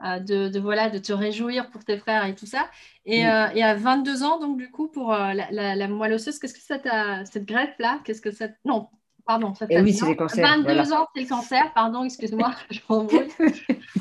de, 0.03 0.49
de, 0.49 0.61
voilà, 0.61 0.91
de 0.91 0.99
te 0.99 1.13
réjouir 1.13 1.71
pour 1.71 1.85
tes 1.85 1.99
frères 1.99 2.25
et 2.25 2.35
tout 2.35 2.47
ça. 2.47 2.69
Et, 3.05 3.21
et 3.21 3.63
à 3.63 3.75
22 3.75 4.23
ans, 4.23 4.41
donc, 4.41 4.57
du 4.59 4.71
coup, 4.71 4.89
pour 4.89 5.13
la, 5.13 5.51
la, 5.51 5.89
moelle 5.89 6.15
osseuse, 6.15 6.39
qu'est-ce 6.39 6.55
que 6.55 6.61
ça 6.61 6.79
t'a, 6.79 7.25
cette 7.25 7.47
greffe-là, 7.47 8.01
qu'est-ce 8.05 8.21
que 8.21 8.31
ça. 8.31 8.49
Non, 8.65 8.89
pardon, 9.29 9.55
ça 9.55 9.67
eh 9.69 9.81
oui, 9.83 9.93
c'est 9.93 10.07
les 10.07 10.17
cancers. 10.17 10.43
22 10.43 10.93
ans, 10.95 11.07
c'est 11.15 11.21
le 11.21 11.29
cancer, 11.29 11.73
pardon, 11.75 12.03
excuse-moi, 12.03 12.51
je 12.71 12.81
euh, 12.81 13.45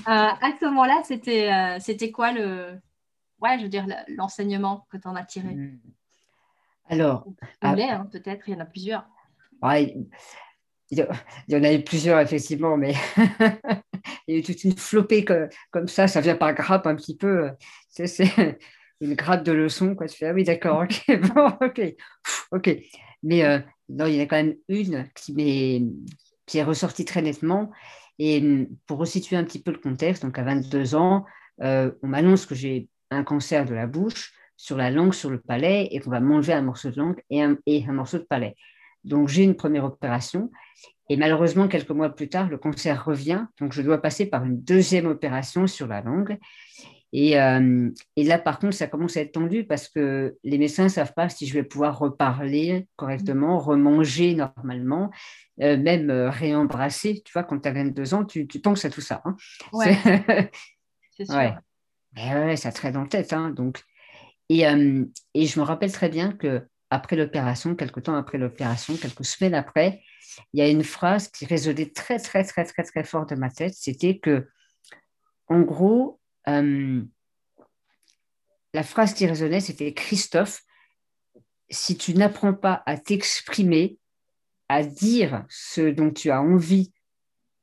à 0.06 0.52
ce 0.58 0.66
moment-là, 0.66 1.02
c'était, 1.04 1.52
euh, 1.52 1.78
c'était 1.82 2.12
quoi 2.12 2.32
le, 2.32 2.80
ouais, 3.42 3.58
je 3.58 3.63
veux 3.63 3.70
dire, 3.70 3.86
l'enseignement 4.08 4.88
que 4.90 4.96
tu 4.96 5.06
en 5.06 5.18
as 5.18 5.26
tiré? 5.26 5.50
Hmm. 5.50 5.80
Alors, 6.90 7.28
ah, 7.60 7.76
hein, 7.78 8.08
peut-être, 8.10 8.48
il 8.48 8.54
y 8.54 8.58
en 8.58 8.62
a 8.62 8.66
plusieurs. 8.66 9.06
Ouais, 9.62 9.98
il 10.92 11.06
y 11.50 11.56
en 11.58 11.63
a 11.66 11.74
eu 11.74 11.84
plusieurs, 11.84 12.22
effectivement, 12.22 12.78
mais 12.78 12.94
il 14.28 14.34
y 14.34 14.38
a 14.38 14.40
eu 14.40 14.44
toute 14.44 14.63
une 14.63 14.78
flopée 14.78 15.26
comme 15.72 15.90
ça, 15.90 16.08
ça 16.08 16.22
vient 16.22 16.38
par 16.38 16.54
grappe 16.54 16.88
un 16.88 16.96
petit 16.96 17.18
peu. 17.18 17.52
C'est 17.90 18.32
une 19.02 19.16
grappe 19.16 19.44
de 19.44 19.52
leçons, 19.52 19.94
quoi. 19.94 20.08
Tu 20.08 20.16
fais, 20.16 20.28
ah 20.28 20.34
oui, 20.34 20.46
d'accord, 20.46 20.84
ok, 20.84 21.20
bon, 21.36 21.48
ok, 21.60 21.82
ok. 22.54 22.78
Mais 23.24 23.44
euh, 23.44 23.60
non, 23.89 24.06
il 24.06 24.15
y 24.15 24.19
en 24.19 24.23
a 24.23 24.26
quand 24.26 24.38
même 24.38 24.56
une 24.67 25.08
qui, 25.15 25.34
qui 26.45 26.58
est 26.58 26.63
ressortie 26.63 27.06
très 27.06 27.21
nettement. 27.21 27.71
Et 28.19 28.39
hum, 28.39 28.67
pour 28.86 28.97
resituer 28.97 29.36
un 29.36 29.43
petit 29.43 29.62
peu 29.62 29.71
le 29.71 29.78
contexte, 29.78 30.23
donc 30.23 30.38
à 30.39 30.43
22 30.43 30.95
ans, 30.95 31.26
euh, 31.62 31.91
on 32.02 32.08
m'annonce 32.08 32.45
que 32.45 32.56
j'ai 32.56 32.89
un 33.12 33.23
cancer 33.23 33.65
de 33.65 33.73
la 33.73 33.88
bouche, 33.88 34.34
sur 34.58 34.76
la 34.76 34.89
langue, 34.89 35.13
sur 35.13 35.30
le 35.30 35.39
palais, 35.39 35.88
et 35.91 36.00
qu'on 36.00 36.10
va 36.10 36.19
manger 36.19 36.54
un 36.54 36.63
morceau 36.63 36.89
de 36.89 36.97
langue 36.97 37.21
et 37.30 37.43
un, 37.43 37.58
et 37.65 37.86
un 37.88 37.93
morceau 37.93 38.17
de 38.17 38.23
palais. 38.23 38.56
Donc 39.04 39.28
j'ai 39.28 39.43
une 39.43 39.56
première 39.56 39.86
opération, 39.86 40.50
et 41.10 41.15
malheureusement, 41.15 41.67
quelques 41.67 41.91
mois 41.91 42.10
plus 42.10 42.28
tard, 42.28 42.50
le 42.50 42.58
cancer 42.58 43.06
revient, 43.06 43.45
donc 43.62 43.71
je 43.71 43.82
dois 43.82 44.02
passer 44.02 44.26
par 44.26 44.43
une 44.43 44.62
deuxième 44.62 45.06
opération 45.06 45.67
sur 45.67 45.88
la 45.88 46.02
langue. 46.02 46.38
Euh, 47.15 47.89
et, 48.15 48.24
là, 48.24 48.38
par 48.38 48.60
contre, 48.60 48.76
ça 48.76 48.88
commence 48.88 49.17
à 49.17 49.22
être 49.22 49.34
tendu 49.34 49.63
parce 49.65 49.88
que 49.88 50.38
les 50.43 50.58
médecins 50.58 50.84
ne 50.84 50.89
savent 50.89 51.13
pas 51.13 51.30
si 51.30 51.48
je 51.48 51.54
vais 51.54 51.63
pouvoir 51.63 51.98
reparler 51.98 52.88
correctement, 52.96 53.60
remanger 53.60 54.36
normalement, 54.36 55.10
euh, 55.62 55.78
même 55.78 56.10
euh, 56.10 56.30
réembrasser. 56.30 57.22
Tu 57.24 57.32
vois, 57.32 57.43
quand 57.43 57.60
tu 57.60 57.70
as 57.70 57.74
22 57.74 58.13
ans, 58.13 58.26
tu, 58.26 58.48
tu 58.48 58.60
penses 58.60 58.86
à 58.86 58.89
tout 58.89 59.02
ça. 59.02 59.22
Hein. 59.26 59.36
Ouais. 59.72 59.98
C'est 61.15 61.26
sûr. 61.26 61.36
Ouais. 61.36 61.54
ouais. 62.15 62.58
ça 62.58 62.72
traîne 62.72 62.98
en 62.98 63.08
tête. 63.08 63.34
Hein, 63.34 63.52
donc. 63.52 63.82
Et, 64.50 64.62
et, 64.62 65.46
je 65.46 65.60
me 65.60 65.65
rappelle 65.65 65.91
très 65.91 66.08
bien 66.08 66.32
que 66.32 66.65
après 66.89 67.17
l'opération, 67.17 67.76
quelques 67.76 68.04
temps 68.04 68.15
après 68.15 68.38
l'opération, 68.38 68.96
quelques 68.96 69.26
semaines 69.26 69.56
après, 69.56 70.02
il 70.54 70.60
y 70.60 70.63
a 70.63 70.70
une 70.70 70.86
phrase 70.86 71.28
qui 71.28 71.46
résonnait 71.46 71.89
très, 71.89 72.17
très, 72.17 72.46
très, 72.46 72.63
très, 72.63 72.84
très 72.84 73.04
fort 73.04 73.26
de 73.26 73.36
ma 73.36 73.50
tête. 73.50 73.74
C'était 73.74 74.20
que, 74.20 74.48
en 75.50 75.60
gros, 75.63 76.22
euh, 76.48 77.04
la 78.74 78.84
phrase 78.84 79.14
qui 79.14 79.26
résonnait, 79.26 79.60
c'était 79.60 79.94
Christophe, 79.94 80.64
si 81.70 81.98
tu 81.98 82.14
n'apprends 82.14 82.54
pas 82.54 82.84
à 82.86 82.98
t'exprimer, 82.98 83.98
à 84.70 84.84
dire 84.84 85.46
ce 85.50 85.82
dont 85.82 86.12
tu 86.12 86.30
as 86.30 86.42
envie, 86.42 86.94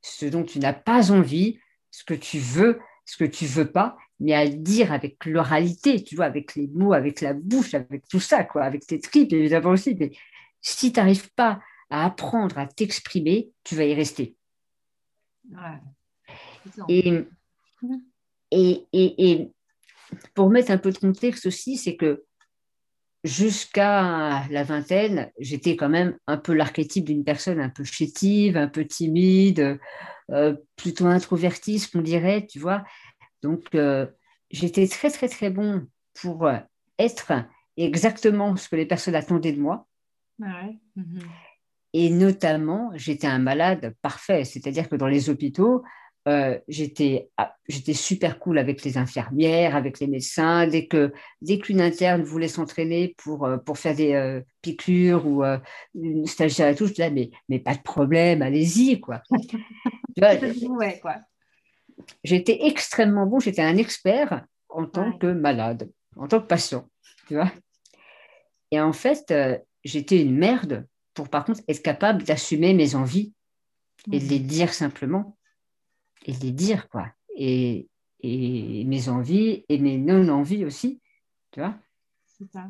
ce 0.01 0.25
dont 0.25 0.43
tu 0.43 0.59
n'as 0.59 0.73
pas 0.73 1.11
envie, 1.11 1.59
ce 1.91 2.03
que 2.03 2.13
tu 2.13 2.39
veux, 2.39 2.79
ce 3.05 3.17
que 3.17 3.25
tu 3.25 3.45
veux 3.45 3.71
pas, 3.71 3.97
mais 4.19 4.33
à 4.33 4.45
le 4.45 4.55
dire 4.55 4.91
avec 4.91 5.25
l'oralité, 5.25 6.03
tu 6.03 6.15
vois, 6.15 6.25
avec 6.25 6.55
les 6.55 6.67
mots, 6.67 6.93
avec 6.93 7.21
la 7.21 7.33
bouche, 7.33 7.73
avec 7.73 8.07
tout 8.07 8.19
ça, 8.19 8.43
quoi, 8.43 8.63
avec 8.63 8.85
tes 8.85 8.99
tripes 8.99 9.33
évidemment 9.33 9.71
aussi. 9.71 9.95
Mais 9.95 10.11
si 10.61 10.91
tu 10.91 10.99
n'arrives 10.99 11.31
pas 11.33 11.59
à 11.89 12.05
apprendre 12.05 12.57
à 12.57 12.67
t'exprimer, 12.67 13.51
tu 13.63 13.75
vas 13.75 13.85
y 13.85 13.93
rester. 13.93 14.35
Et, 16.89 17.23
Et, 18.51 19.49
pour 20.33 20.49
mettre 20.49 20.71
un 20.71 20.77
peu 20.77 20.91
de 20.91 20.97
contexte 20.97 21.45
aussi, 21.45 21.77
c'est 21.77 21.95
que 21.95 22.23
jusqu'à 23.23 24.47
la 24.49 24.63
vingtaine, 24.63 25.31
j'étais 25.39 25.75
quand 25.75 25.89
même 25.89 26.17
un 26.27 26.37
peu 26.37 26.53
l'archétype 26.53 27.05
d'une 27.05 27.23
personne 27.23 27.59
un 27.59 27.69
peu 27.69 27.83
chétive, 27.83 28.55
un 28.55 28.67
peu 28.67 28.85
timide, 28.85 29.79
euh, 30.31 30.55
plutôt 30.75 31.07
introvertie, 31.07 31.79
ce 31.79 31.91
qu'on 31.91 32.01
dirait, 32.01 32.45
tu 32.45 32.59
vois. 32.59 32.83
Donc, 33.41 33.73
euh, 33.73 34.05
j'étais 34.51 34.87
très, 34.87 35.09
très, 35.09 35.27
très 35.27 35.49
bon 35.49 35.87
pour 36.13 36.49
être 36.99 37.33
exactement 37.77 38.55
ce 38.55 38.69
que 38.69 38.75
les 38.75 38.85
personnes 38.85 39.15
attendaient 39.15 39.53
de 39.53 39.61
moi. 39.61 39.87
Mhm. 40.39 41.19
Et 41.93 42.09
notamment, 42.09 42.91
j'étais 42.95 43.27
un 43.27 43.39
malade 43.39 43.95
parfait, 44.01 44.43
c'est-à-dire 44.43 44.89
que 44.89 44.95
dans 44.95 45.07
les 45.07 45.29
hôpitaux, 45.29 45.83
euh, 46.27 46.57
j'étais 46.67 47.29
ah, 47.37 47.55
j'étais 47.67 47.93
super 47.93 48.39
cool 48.39 48.57
avec 48.57 48.83
les 48.83 48.97
infirmières, 48.97 49.75
avec 49.75 49.99
les 49.99 50.07
médecins. 50.07 50.65
Dès 50.65 50.87
que 50.87 51.13
dès 51.41 51.59
qu'une 51.59 51.81
interne 51.81 52.23
voulait 52.23 52.47
s'entraîner 52.47 53.13
pour 53.17 53.45
euh, 53.45 53.57
pour 53.57 53.77
faire 53.77 53.95
des 53.95 54.13
euh, 54.13 54.41
piqûres 54.63 55.27
ou 55.27 55.43
une 55.93 56.25
stagiaire 56.25 56.69
et 56.69 56.75
tout, 56.75 56.87
je 56.87 56.93
disais 56.93 57.11
mais 57.11 57.29
mais 57.47 57.59
pas 57.59 57.75
de 57.75 57.81
problème, 57.81 58.41
allez-y 58.41 58.99
quoi. 58.99 59.21
ouais, 60.19 60.99
quoi. 60.99 61.17
J'étais 62.23 62.65
extrêmement 62.65 63.27
bon, 63.27 63.39
j'étais 63.39 63.61
un 63.61 63.77
expert 63.77 64.45
en 64.69 64.87
tant 64.87 65.11
que 65.13 65.27
malade, 65.27 65.91
en 66.15 66.27
tant 66.27 66.41
que 66.41 66.47
patient, 66.47 66.89
tu 67.27 67.35
vois. 67.35 67.51
Et 68.71 68.81
en 68.81 68.93
fait, 68.93 69.31
j'étais 69.83 70.21
une 70.21 70.35
merde 70.35 70.87
pour 71.13 71.29
par 71.29 71.45
contre 71.45 71.61
être 71.67 71.83
capable 71.83 72.23
d'assumer 72.23 72.73
mes 72.73 72.95
envies 72.95 73.31
et 74.11 74.19
de 74.19 74.25
les 74.25 74.39
dire 74.39 74.73
simplement 74.73 75.37
et 76.25 76.33
les 76.33 76.51
dire, 76.51 76.89
quoi. 76.89 77.07
Et, 77.35 77.87
et 78.19 78.83
mes 78.85 79.09
envies 79.09 79.63
et 79.69 79.77
mes 79.77 79.97
non-envies 79.97 80.65
aussi, 80.65 81.01
tu 81.51 81.59
vois. 81.59 81.75
C'est 82.25 82.51
ça. 82.51 82.69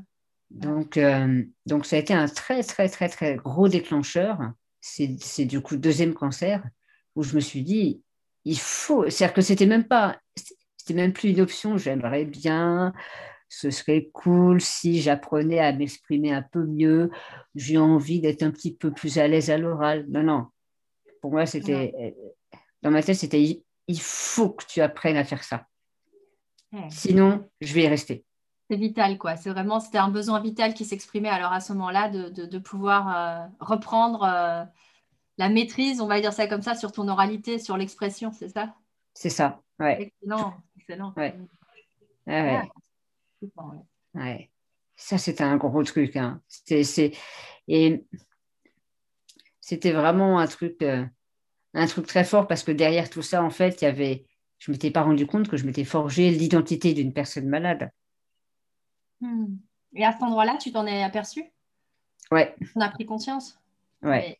Donc, 0.51 0.97
euh, 0.97 1.43
donc, 1.65 1.85
ça 1.85 1.95
a 1.95 1.99
été 1.99 2.13
un 2.13 2.27
très, 2.27 2.61
très, 2.63 2.87
très, 2.89 3.09
très 3.09 3.35
gros 3.35 3.67
déclencheur. 3.67 4.39
C'est 4.81 5.45
du 5.45 5.61
coup 5.61 5.77
deuxième 5.77 6.13
cancer 6.13 6.63
où 7.15 7.23
je 7.23 7.35
me 7.35 7.39
suis 7.39 7.63
dit, 7.63 8.03
il 8.43 8.59
faut, 8.59 9.09
c'est-à-dire 9.09 9.33
que 9.33 9.41
c'était 9.41 9.65
même 9.65 9.85
pas, 9.87 10.19
c'était 10.77 10.93
même 10.93 11.13
plus 11.13 11.29
une 11.29 11.41
option, 11.41 11.77
j'aimerais 11.77 12.25
bien, 12.25 12.93
ce 13.49 13.71
serait 13.71 14.09
cool 14.13 14.61
si 14.61 15.01
j'apprenais 15.01 15.59
à 15.59 15.73
m'exprimer 15.73 16.31
un 16.31 16.43
peu 16.43 16.63
mieux, 16.63 17.09
j'ai 17.55 17.79
envie 17.79 18.21
d'être 18.21 18.43
un 18.43 18.51
petit 18.51 18.75
peu 18.75 18.91
plus 18.91 19.17
à 19.17 19.27
l'aise 19.27 19.49
à 19.49 19.57
l'oral. 19.57 20.05
Non, 20.09 20.21
non, 20.21 20.45
pour 21.21 21.31
moi, 21.31 21.47
c'était 21.47 22.15
dans 22.85 22.91
ma 22.91 23.01
tête, 23.01 23.15
c'était 23.15 23.63
il 23.87 23.99
faut 23.99 24.51
que 24.51 24.63
tu 24.63 24.79
apprennes 24.79 25.17
à 25.17 25.23
faire 25.23 25.43
ça. 25.43 25.65
Sinon, 26.89 27.49
je 27.59 27.73
vais 27.73 27.83
y 27.83 27.87
rester. 27.87 28.23
C'est 28.69 28.75
vital, 28.75 29.17
quoi. 29.17 29.37
C'est 29.37 29.49
vraiment, 29.49 29.79
c'était 29.79 29.97
un 29.97 30.09
besoin 30.09 30.39
vital 30.39 30.75
qui 30.75 30.85
s'exprimait 30.85 31.29
alors 31.29 31.51
à 31.51 31.61
ce 31.61 31.73
moment-là 31.73 32.09
de, 32.09 32.59
pouvoir 32.59 33.09
euh, 33.09 33.47
reprendre 33.59 34.23
euh, 34.23 34.63
la 35.39 35.49
maîtrise, 35.49 35.99
on 35.99 36.05
va 36.05 36.21
dire 36.21 36.31
ça 36.31 36.45
comme 36.45 36.61
ça, 36.61 36.75
sur 36.75 36.91
ton 36.91 37.07
oralité, 37.07 37.57
sur 37.57 37.75
l'expression, 37.75 38.31
c'est 38.31 38.49
ça? 38.49 38.75
C'est 39.15 39.31
ça, 39.31 39.63
ouais. 39.79 40.13
Excellent, 40.21 40.53
excellent. 40.77 41.13
Ouais. 41.17 41.35
ouais. 42.27 42.61
ouais. 44.13 44.51
Ça, 44.95 45.17
c'était 45.17 45.43
un 45.43 45.57
gros 45.57 45.83
truc. 45.83 46.17
Hein. 46.17 46.39
Et 47.67 48.05
c'était 49.59 49.91
vraiment 49.91 50.37
un 50.37 50.45
truc. 50.45 50.83
Euh, 50.83 51.03
un 51.75 51.87
truc 51.87 52.07
très 52.07 52.23
fort 52.23 52.47
parce 52.47 52.63
que 52.63 52.71
derrière 52.71 53.09
tout 53.09 53.21
ça, 53.21 53.43
en 53.43 53.49
fait, 53.49 53.81
il 53.81 53.85
y 53.85 53.87
avait, 53.87 54.25
je 54.57 54.71
ne 54.71 54.75
m'étais 54.75 54.91
pas 54.91 55.03
rendu 55.03 55.27
compte 55.27 55.47
que 55.47 55.57
je 55.57 55.65
m'étais 55.65 55.83
forgé 55.83 56.31
l'identité 56.31 56.93
d'une 56.93 57.13
personne 57.13 57.47
malade. 57.47 57.91
Hmm. 59.21 59.57
Et 59.93 60.03
à 60.03 60.11
cet 60.11 60.23
endroit-là, 60.23 60.57
tu 60.59 60.71
t'en 60.71 60.87
es 60.87 61.03
aperçu? 61.03 61.43
Ouais. 62.31 62.55
On 62.75 62.81
a 62.81 62.89
pris 62.89 63.05
conscience? 63.05 63.59
Ouais. 64.01 64.37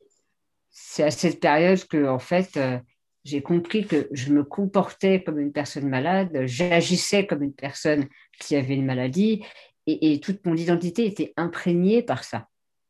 c'est 0.70 1.04
à 1.04 1.12
cette 1.12 1.40
période 1.40 1.84
que, 1.88 2.08
en 2.08 2.20
fait, 2.20 2.58
euh, 2.58 2.80
j'ai 3.24 3.42
compris 3.42 3.86
que 3.86 4.08
je 4.12 4.32
me 4.32 4.44
comportais 4.44 5.24
comme 5.24 5.40
une 5.40 5.52
personne 5.52 5.90
malade, 5.90 6.46
j'agissais 6.46 7.26
comme 7.26 7.42
une 7.42 7.54
personne 7.54 8.08
qui 8.40 8.56
avait 8.56 8.76
une 8.76 8.86
maladie, 8.86 9.44
et, 9.88 10.20
toute 10.20 10.46
mon 10.46 10.56
identité 10.56 11.06
était 11.06 11.34
imprégnée 11.38 12.02
par 12.02 12.24
ça. 12.24 12.48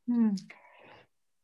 Hmm. 0.08 0.36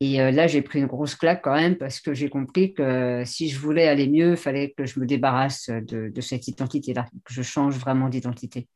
Et 0.02 0.20
euh, 0.20 0.32
là, 0.32 0.48
j'ai 0.48 0.64
pris 0.64 0.80
une 0.80 0.88
grosse 0.88 1.14
claque 1.14 1.44
quand 1.44 1.54
même 1.54 1.78
parce 1.78 2.00
que 2.00 2.16
j'ai 2.16 2.28
compris 2.28 2.74
que 2.74 3.22
si 3.24 3.50
je 3.50 3.60
voulais 3.60 3.88
aller 3.88 4.08
mieux, 4.08 4.32
il 4.32 4.38
fallait 4.38 4.72
que 4.76 4.84
je 4.84 5.00
me 5.00 5.06
débarrasse 5.06 5.70
de, 5.70 6.22
cette 6.22 6.48
identité-là, 6.48 7.06
que 7.24 7.32
je 7.32 7.44
change 7.44 7.78
vraiment 7.78 8.10
d'identité. 8.10 8.68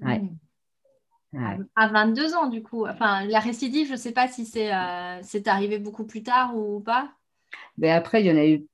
Ouais. 0.00 0.22
Hmm. 1.32 1.66
À 1.76 1.88
22 1.88 2.34
ans, 2.34 2.48
du 2.48 2.62
coup. 2.62 2.86
Enfin, 2.86 3.26
la 3.26 3.40
récidive, 3.40 3.88
je 3.88 3.92
ne 3.92 3.98
sais 3.98 4.12
pas 4.12 4.26
si 4.26 4.50
euh, 4.56 5.18
c'est 5.22 5.48
arrivé 5.48 5.78
beaucoup 5.78 6.06
plus 6.06 6.22
tard 6.22 6.56
ou 6.56 6.80
pas. 6.80 7.12
Mais 7.76 7.88
ben, 7.88 7.96
après, 7.96 8.22
il 8.22 8.26
y 8.26 8.32
en 8.32 8.36
a 8.36 8.46
eu. 8.46 8.64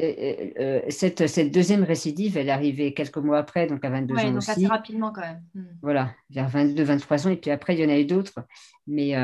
Euh, 0.00 0.50
euh, 0.58 0.80
cette, 0.88 1.26
cette, 1.26 1.52
deuxième 1.52 1.84
récidive, 1.84 2.36
elle 2.36 2.48
est 2.48 2.52
arrivée 2.52 2.94
quelques 2.94 3.18
mois 3.18 3.38
après, 3.38 3.66
donc 3.66 3.84
à 3.84 3.90
22 3.90 4.14
ans. 4.14 4.32
donc 4.32 4.48
assez 4.48 4.66
rapidement 4.66 5.12
quand 5.12 5.20
même. 5.20 5.42
Hmm. 5.54 5.64
Voilà, 5.82 6.14
vers 6.30 6.48
22-23 6.48 7.26
ans. 7.26 7.30
Et 7.30 7.36
puis 7.36 7.50
après, 7.50 7.74
il 7.74 7.80
y 7.80 7.84
en 7.84 7.90
a 7.90 7.98
eu 7.98 8.06
d'autres. 8.06 8.40
Mais, 8.86 9.14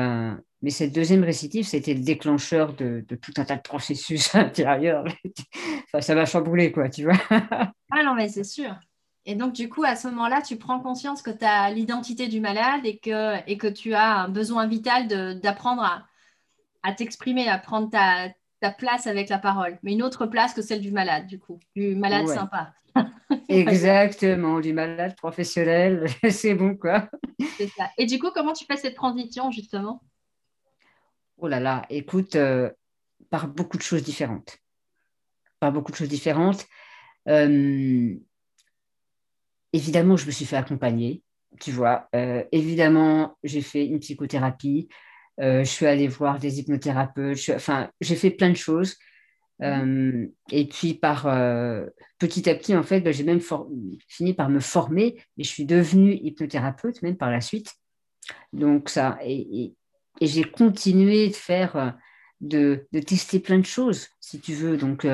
mais 0.61 0.69
cette 0.69 0.93
deuxième 0.93 1.23
récidive, 1.23 1.65
c'était 1.65 1.93
le 1.93 2.01
déclencheur 2.01 2.73
de, 2.73 3.03
de, 3.07 3.15
tout 3.15 3.33
un 3.37 3.45
tas 3.45 3.57
de 3.57 3.61
processus 3.61 4.35
intérieurs. 4.35 5.05
enfin, 5.85 6.01
ça 6.01 6.15
va 6.15 6.25
chambouler, 6.25 6.71
quoi, 6.71 6.89
tu 6.89 7.03
vois. 7.03 7.19
ah 7.31 8.03
non, 8.03 8.13
mais 8.15 8.29
c'est 8.29 8.43
sûr. 8.43 8.75
Et 9.25 9.35
donc, 9.35 9.53
du 9.53 9.69
coup, 9.69 9.83
à 9.83 9.95
ce 9.95 10.07
moment-là, 10.07 10.41
tu 10.41 10.55
prends 10.57 10.79
conscience 10.79 11.21
que 11.21 11.31
tu 11.31 11.45
as 11.45 11.69
l'identité 11.71 12.27
du 12.27 12.39
malade 12.39 12.81
et 12.85 12.99
que, 12.99 13.37
et 13.49 13.57
que 13.57 13.67
tu 13.67 13.93
as 13.93 14.21
un 14.21 14.29
besoin 14.29 14.65
vital 14.67 15.07
d'apprendre 15.39 15.83
à, 15.83 16.05
à 16.83 16.93
t'exprimer, 16.93 17.47
à 17.47 17.57
prendre 17.57 17.89
ta, 17.89 18.29
ta, 18.61 18.71
place 18.71 19.07
avec 19.07 19.29
la 19.29 19.39
parole. 19.39 19.77
Mais 19.83 19.93
une 19.93 20.03
autre 20.03 20.25
place 20.25 20.53
que 20.53 20.61
celle 20.61 20.81
du 20.81 20.91
malade, 20.91 21.27
du 21.27 21.39
coup, 21.39 21.59
du 21.75 21.95
malade 21.95 22.27
sympa. 22.27 22.73
Exactement, 23.49 24.59
du 24.59 24.73
malade 24.73 25.15
professionnel, 25.15 26.07
c'est 26.29 26.55
bon, 26.55 26.75
quoi. 26.75 27.09
C'est 27.57 27.67
ça. 27.67 27.89
Et 27.97 28.05
du 28.05 28.19
coup, 28.19 28.31
comment 28.33 28.53
tu 28.53 28.65
fais 28.65 28.77
cette 28.77 28.95
transition, 28.95 29.51
justement? 29.51 30.01
Oh 31.37 31.47
là 31.47 31.59
là, 31.59 31.85
écoute, 31.89 32.35
euh, 32.35 32.69
par 33.29 33.47
beaucoup 33.47 33.77
de 33.77 33.83
choses 33.83 34.03
différentes. 34.03 34.57
Par 35.59 35.71
beaucoup 35.71 35.91
de 35.91 35.97
choses 35.97 36.09
différentes. 36.09 36.65
Euh, 37.27 38.15
évidemment, 39.73 40.17
je 40.17 40.25
me 40.25 40.31
suis 40.31 40.45
fait 40.45 40.57
accompagner, 40.57 41.23
tu 41.59 41.71
vois. 41.71 42.09
Euh, 42.15 42.43
évidemment, 42.51 43.37
j'ai 43.43 43.61
fait 43.61 43.85
une 43.85 43.99
psychothérapie. 43.99 44.89
Euh, 45.41 45.63
je 45.63 45.69
suis 45.69 45.85
allée 45.85 46.07
voir 46.07 46.39
des 46.39 46.59
hypnothérapeutes. 46.59 47.51
enfin, 47.55 47.89
j'ai 48.01 48.15
fait 48.15 48.31
plein 48.31 48.49
de 48.49 48.57
choses. 48.57 48.95
Euh, 49.61 50.25
et 50.51 50.67
puis, 50.67 50.93
par 50.93 51.23
petit 52.17 52.49
à 52.49 52.55
petit, 52.55 52.75
en 52.75 52.83
fait, 52.83 53.01
ben, 53.01 53.13
j'ai 53.13 53.23
même 53.23 53.41
fini 54.07 54.33
par 54.33 54.49
me 54.49 54.59
former 54.59 55.17
et 55.37 55.43
je 55.43 55.49
suis 55.49 55.65
devenue 55.65 56.13
hypnothérapeute 56.13 57.01
même 57.01 57.17
par 57.17 57.31
la 57.31 57.41
suite. 57.41 57.73
Donc, 58.53 58.89
ça, 58.89 59.17
et, 59.23 59.73
j'ai 60.21 60.43
continué 60.43 61.29
de 61.29 61.35
faire, 61.35 61.97
de, 62.41 62.87
de, 62.91 62.99
tester 62.99 63.39
plein 63.39 63.59
de 63.59 63.65
choses, 63.65 64.07
si 64.19 64.39
tu 64.39 64.53
veux. 64.53 64.77
Donc, 64.77 65.05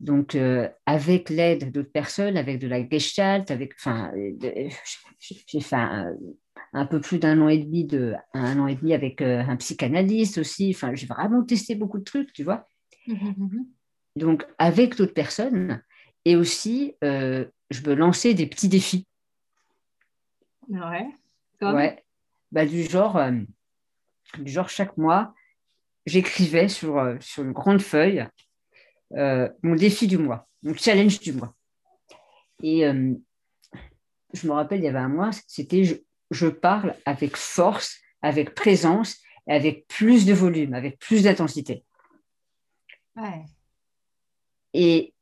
donc, 0.00 0.34
euh, 0.34 0.68
avec 0.86 1.30
l'aide 1.30 1.72
d'autres 1.72 1.92
personnes, 1.92 2.36
avec 2.36 2.58
de 2.58 2.66
la 2.68 2.86
gestalt, 2.86 3.50
avec, 3.50 3.72
enfin, 3.78 4.12
j'ai 5.18 5.60
fait 5.60 5.76
un, 5.76 6.14
peu 6.86 7.00
plus 7.00 7.18
d'un 7.18 7.40
an 7.40 7.48
et 7.48 7.58
demi 7.58 7.84
de, 7.84 8.14
un 8.32 8.58
an 8.58 8.66
et 8.66 8.74
demi 8.74 8.94
avec 8.94 9.22
euh, 9.22 9.40
un 9.40 9.56
psychanalyste 9.56 10.38
aussi. 10.38 10.72
Enfin, 10.74 10.94
j'ai 10.94 11.06
vraiment 11.06 11.42
testé 11.44 11.74
beaucoup 11.74 11.98
de 11.98 12.04
trucs, 12.04 12.32
tu 12.32 12.42
vois. 12.42 12.66
Mmh, 13.06 13.12
mmh. 13.36 13.66
Donc, 14.16 14.46
avec 14.58 14.96
d'autres 14.96 15.14
personnes, 15.14 15.82
et 16.24 16.36
aussi, 16.36 16.94
euh, 17.04 17.44
je 17.70 17.82
me 17.88 17.94
lançais 17.94 18.34
des 18.34 18.46
petits 18.46 18.68
défis. 18.68 19.06
Ouais. 20.68 21.06
ouais. 21.60 22.02
Bah, 22.50 22.64
du 22.64 22.82
genre, 22.84 23.20
du 24.38 24.50
genre 24.50 24.68
chaque 24.68 24.96
mois, 24.96 25.34
j'écrivais 26.06 26.68
sur, 26.68 27.16
sur 27.20 27.42
une 27.42 27.52
grande 27.52 27.82
feuille 27.82 28.26
euh, 29.16 29.48
mon 29.62 29.76
défi 29.76 30.06
du 30.06 30.18
mois, 30.18 30.48
mon 30.62 30.74
challenge 30.74 31.20
du 31.20 31.32
mois. 31.32 31.54
Et 32.62 32.86
euh, 32.86 33.14
je 34.32 34.46
me 34.46 34.52
rappelle, 34.52 34.80
il 34.80 34.84
y 34.84 34.88
avait 34.88 34.98
un 34.98 35.08
mois, 35.08 35.30
c'était 35.46 35.84
je, 35.84 35.94
parle 36.46 36.94
avec 37.04 37.36
force, 37.36 37.98
avec 38.22 38.54
présence, 38.54 39.18
et 39.46 39.52
avec 39.52 39.86
plus 39.88 40.26
de 40.26 40.32
volume, 40.32 40.74
avec 40.74 40.98
plus 40.98 41.24
d'intensité. 41.24 41.84
Et 44.72 45.14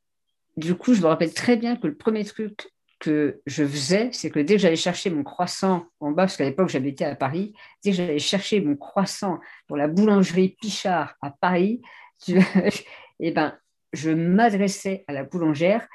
du 0.57 0.75
coup, 0.75 0.93
je 0.93 1.01
me 1.01 1.07
rappelle 1.07 1.33
très 1.33 1.57
bien 1.57 1.75
que 1.75 1.87
le 1.87 1.95
premier 1.95 2.25
truc 2.25 2.71
que 2.99 3.41
je 3.45 3.65
faisais, 3.65 4.09
c'est 4.13 4.29
que 4.29 4.39
dès 4.39 4.55
que 4.55 4.61
j'allais 4.61 4.77
chercher 4.77 5.09
mon 5.09 5.23
croissant 5.23 5.87
en 5.99 6.11
bas, 6.11 6.23
parce 6.23 6.37
qu'à 6.37 6.45
l'époque 6.45 6.69
j'habitais 6.69 7.03
à 7.03 7.15
Paris, 7.15 7.53
dès 7.83 7.91
que 7.91 7.97
j'allais 7.97 8.19
chercher 8.19 8.61
mon 8.61 8.77
croissant 8.77 9.39
pour 9.67 9.75
la 9.75 9.89
boulangerie 9.89 10.55
Pichard 10.61 11.15
à 11.21 11.29
Paris, 11.31 11.81
eh 13.19 13.31
ben, 13.31 13.57
je 13.91 14.09
m'adressais 14.09 15.03
à 15.07 15.13
la 15.13 15.23
boulangère 15.23 15.85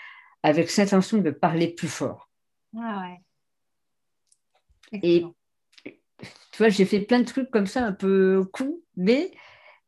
avec 0.42 0.70
cette 0.70 0.88
intention 0.88 1.18
de 1.18 1.30
parler 1.30 1.68
plus 1.68 1.88
fort. 1.88 2.28
Ah 2.76 3.00
ouais. 3.00 3.20
Et 4.92 5.24
tu 6.58 6.58
vois, 6.58 6.68
j'ai 6.68 6.84
fait 6.84 7.00
plein 7.00 7.20
de 7.20 7.24
trucs 7.24 7.50
comme 7.50 7.66
ça, 7.66 7.84
un 7.84 7.92
peu 7.92 8.44
cool, 8.52 8.74
mais, 8.96 9.30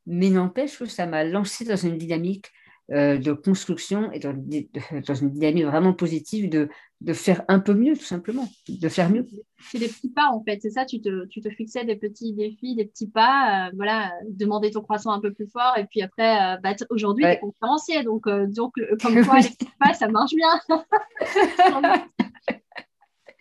mais 0.06 0.30
n'empêche 0.30 0.78
que 0.78 0.86
ça 0.86 1.06
m'a 1.06 1.24
lancé 1.24 1.64
dans 1.64 1.76
une 1.76 1.98
dynamique 1.98 2.46
euh, 2.92 3.18
de 3.18 3.32
construction 3.32 4.10
et 4.10 4.18
dans, 4.18 4.32
une 4.32 5.30
dynamique 5.30 5.64
vraiment 5.64 5.92
positive 5.92 6.50
de, 6.50 6.68
de, 7.00 7.12
faire 7.12 7.44
un 7.46 7.60
peu 7.60 7.72
mieux, 7.72 7.96
tout 7.96 8.04
simplement, 8.04 8.48
de 8.68 8.88
faire 8.88 9.10
mieux. 9.10 9.26
C'est 9.58 9.78
des 9.78 9.88
petits 9.88 10.10
pas, 10.10 10.30
en 10.32 10.42
fait, 10.42 10.58
c'est 10.60 10.70
ça, 10.70 10.84
tu 10.84 11.00
te, 11.00 11.26
tu 11.26 11.40
te, 11.40 11.50
fixais 11.50 11.84
des 11.84 11.94
petits 11.96 12.32
défis, 12.32 12.74
des 12.74 12.86
petits 12.86 13.08
pas, 13.08 13.68
euh, 13.68 13.70
voilà, 13.76 14.12
demander 14.28 14.72
ton 14.72 14.82
croissant 14.82 15.12
un 15.12 15.20
peu 15.20 15.32
plus 15.32 15.46
fort, 15.46 15.76
et 15.76 15.86
puis 15.86 16.02
après, 16.02 16.36
euh, 16.36 16.56
bah, 16.62 16.74
aujourd'hui, 16.90 17.24
tu 17.24 17.30
es 17.30 17.38
conférencier, 17.38 18.02
donc, 18.02 18.28
donc 18.28 18.74
comme 19.02 19.24
quoi, 19.24 19.38
les 19.38 19.50
petits 19.50 19.70
pas, 19.78 19.94
ça 19.94 20.08
marche 20.08 20.34
bien. 20.34 20.60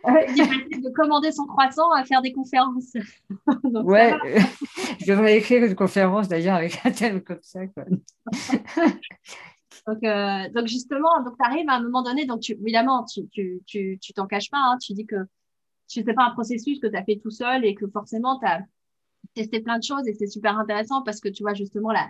de 0.06 0.94
commander 0.94 1.32
son 1.32 1.46
croissant 1.46 1.92
à 1.92 2.04
faire 2.06 2.22
des 2.22 2.32
conférences. 2.32 2.94
ouais, 3.84 4.14
je 5.00 5.12
devrais 5.12 5.38
écrire 5.38 5.64
une 5.64 5.76
conférence 5.76 6.28
d'ailleurs 6.28 6.56
avec 6.56 6.80
un 6.86 6.92
thème 6.92 7.22
comme 7.22 7.40
ça. 7.42 7.60
donc, 9.88 10.04
euh, 10.04 10.50
donc, 10.54 10.68
justement, 10.68 11.10
tu 11.26 11.46
arrives 11.46 11.70
à 11.70 11.74
un 11.74 11.84
moment 11.84 12.04
donné, 12.04 12.26
donc 12.26 12.42
tu, 12.42 12.54
évidemment, 12.54 13.06
tu 13.06 13.28
tu, 13.30 13.62
tu, 13.66 13.98
tu 14.02 14.14
t'en 14.14 14.28
caches 14.28 14.50
pas, 14.50 14.60
hein, 14.60 14.78
tu 14.82 14.94
dis 14.94 15.06
que 15.06 15.18
ce 15.88 16.00
n'est 16.00 16.14
pas 16.14 16.26
un 16.26 16.32
processus 16.32 16.80
que 16.80 16.88
tu 16.88 16.96
as 16.96 17.04
fait 17.04 17.20
tout 17.22 17.32
seul 17.32 17.66
et 17.66 17.76
que 17.76 17.88
forcément 17.88 18.40
tu 18.40 18.46
as 18.46 18.62
testé 19.34 19.60
plein 19.60 19.80
de 19.80 19.84
choses 19.84 20.08
et 20.08 20.14
c'est 20.14 20.28
super 20.28 20.58
intéressant 20.58 21.02
parce 21.02 21.20
que 21.20 21.30
tu 21.30 21.44
vois 21.44 21.54
justement 21.54 21.92
la, 21.92 22.08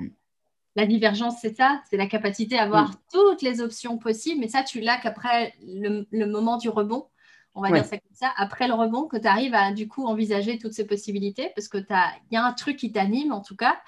la 0.75 0.85
divergence, 0.85 1.35
c'est 1.41 1.55
ça, 1.55 1.81
c'est 1.89 1.97
la 1.97 2.07
capacité 2.07 2.57
à 2.57 2.63
avoir 2.63 2.91
toutes 3.11 3.41
les 3.41 3.61
options 3.61 3.97
possibles, 3.97 4.39
mais 4.39 4.47
ça, 4.47 4.63
tu 4.63 4.79
l'as 4.79 4.97
qu'après 4.97 5.53
le, 5.61 6.05
le 6.11 6.25
moment 6.27 6.57
du 6.57 6.69
rebond 6.69 7.07
on 7.55 7.61
va 7.61 7.71
dire 7.71 7.85
ça 7.85 7.97
comme 7.97 8.13
ça, 8.13 8.31
après 8.37 8.67
le 8.67 8.73
rebond, 8.73 9.07
que 9.07 9.17
tu 9.17 9.27
arrives 9.27 9.53
à 9.53 9.71
du 9.71 9.87
coup 9.87 10.05
envisager 10.05 10.57
toutes 10.57 10.73
ces 10.73 10.85
possibilités, 10.85 11.51
parce 11.55 11.67
qu'il 11.67 11.85
y 12.31 12.37
a 12.37 12.45
un 12.45 12.53
truc 12.53 12.77
qui 12.77 12.91
t'anime 12.91 13.31
en 13.31 13.41
tout 13.41 13.55
cas. 13.55 13.79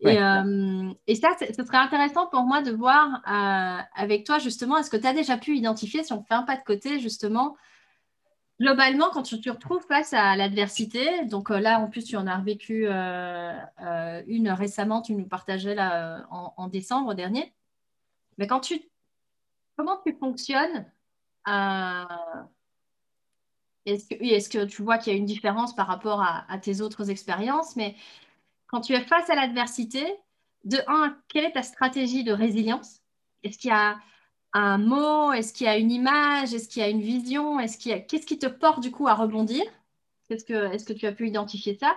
Et, 0.00 0.18
euh, 0.18 0.92
ça, 1.14 1.30
ce 1.38 1.64
serait 1.64 1.78
intéressant 1.78 2.26
pour 2.26 2.42
moi 2.42 2.60
de 2.62 2.72
voir 2.72 3.22
euh, 3.26 3.82
avec 3.94 4.26
toi 4.26 4.38
justement, 4.38 4.76
est-ce 4.76 4.90
que 4.90 4.96
tu 4.96 5.06
as 5.06 5.14
déjà 5.14 5.38
pu 5.38 5.56
identifier, 5.56 6.02
si 6.02 6.12
on 6.12 6.22
fait 6.22 6.34
un 6.34 6.42
pas 6.42 6.56
de 6.56 6.62
côté 6.62 7.00
justement, 7.00 7.56
globalement, 8.60 9.08
quand 9.12 9.22
tu 9.22 9.40
te 9.40 9.48
retrouves 9.48 9.84
face 9.86 10.12
à 10.12 10.36
l'adversité, 10.36 11.24
donc 11.24 11.50
euh, 11.50 11.58
là 11.58 11.80
en 11.80 11.88
plus 11.88 12.04
tu 12.04 12.16
en 12.16 12.26
as 12.26 12.36
revécu 12.36 12.86
une 12.86 14.50
récemment, 14.50 15.00
tu 15.00 15.14
nous 15.14 15.26
partageais 15.26 15.74
là 15.74 16.26
en, 16.30 16.68
décembre 16.68 17.14
dernier, 17.14 17.54
mais 18.36 18.46
quand 18.46 18.60
tu, 18.60 18.80
comment 19.76 19.98
tu 20.04 20.14
fonctionnes 20.18 20.84
est-ce 23.86 24.48
que, 24.48 24.64
tu 24.64 24.82
vois 24.82 24.98
qu'il 24.98 25.12
y 25.12 25.16
a 25.16 25.18
une 25.18 25.26
différence 25.26 25.74
par 25.74 25.86
rapport 25.86 26.22
à, 26.22 26.58
tes 26.58 26.80
autres 26.80 27.10
expériences? 27.10 27.76
Mais 27.76 27.96
quand 28.66 28.80
tu 28.80 28.94
es 28.94 29.00
face 29.00 29.28
à 29.30 29.34
l'adversité, 29.34 30.04
de 30.64 30.78
un, 30.86 31.16
quelle 31.28 31.44
est 31.44 31.52
ta 31.52 31.62
stratégie 31.62 32.24
de 32.24 32.32
résilience? 32.32 33.00
Est-ce 33.42 33.58
qu'il 33.58 33.70
y 33.70 33.74
a 33.74 33.98
un 34.54 34.78
mot? 34.78 35.32
Est-ce 35.32 35.52
qu'il 35.52 35.66
y 35.66 35.70
a 35.70 35.76
une 35.76 35.90
image? 35.90 36.54
Est-ce 36.54 36.68
qu'il 36.68 36.80
y 36.82 36.84
a 36.84 36.88
une 36.88 37.02
vision? 37.02 37.60
Est-ce. 37.60 37.78
Qu'est-ce 37.78 38.26
qui 38.26 38.38
te 38.38 38.46
porte 38.46 38.80
du 38.80 38.90
coup 38.90 39.06
à 39.06 39.14
rebondir? 39.14 39.64
Est-ce 40.30 40.44
que, 40.44 40.72
est-ce 40.72 40.86
que 40.86 40.94
tu 40.94 41.06
as 41.06 41.12
pu 41.12 41.28
identifier 41.28 41.74
ça? 41.74 41.96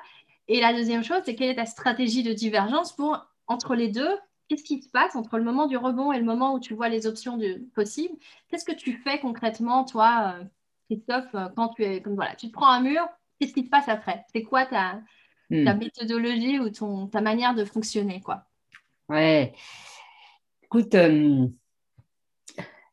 Et 0.50 0.60
la 0.60 0.74
deuxième 0.74 1.04
chose, 1.04 1.22
c'est 1.26 1.36
quelle 1.36 1.50
est 1.50 1.56
ta 1.56 1.66
stratégie 1.66 2.24
de 2.24 2.34
divergence 2.34 2.94
pour, 2.94 3.26
entre 3.48 3.76
les 3.76 3.90
deux, 3.90 4.18
qu'est-ce 4.48 4.64
qui 4.64 4.82
se 4.82 4.90
passe 4.90 5.16
entre 5.16 5.38
le 5.38 5.44
moment 5.44 5.68
du 5.68 5.78
rebond 5.78 6.12
et 6.12 6.20
le 6.20 6.26
moment 6.26 6.54
où 6.54 6.60
tu 6.60 6.74
vois 6.74 6.90
les 6.90 7.08
options 7.08 7.40
possibles? 7.76 8.16
Qu'est-ce 8.48 8.66
que 8.66 8.74
tu 8.74 8.94
fais 8.94 9.20
concrètement, 9.20 9.84
toi, 9.86 10.36
euh, 10.40 10.44
Christophe, 10.90 11.34
euh, 11.36 11.50
quand 11.56 11.70
tu 11.70 11.84
es 11.84 12.02
comme 12.02 12.16
voilà, 12.16 12.36
tu 12.36 12.48
te 12.48 12.54
prends 12.54 12.70
un 12.70 12.82
mur, 12.82 13.06
qu'est-ce 13.40 13.54
qui 13.54 13.66
se 13.66 13.70
passe 13.70 13.90
après? 13.90 14.26
C'est 14.32 14.44
quoi 14.44 14.66
ta, 14.66 15.02
hmm. 15.50 15.66
ta, 15.66 15.74
méthodologie 15.74 16.60
ou 16.60 16.70
ton, 16.70 17.08
ta 17.08 17.22
manière 17.22 17.56
de 17.56 17.66
fonctionner 17.66 18.22
quoi? 18.22 18.46
Ouais. 19.10 19.54
Écoute, 20.64 20.96
euh, 20.96 21.48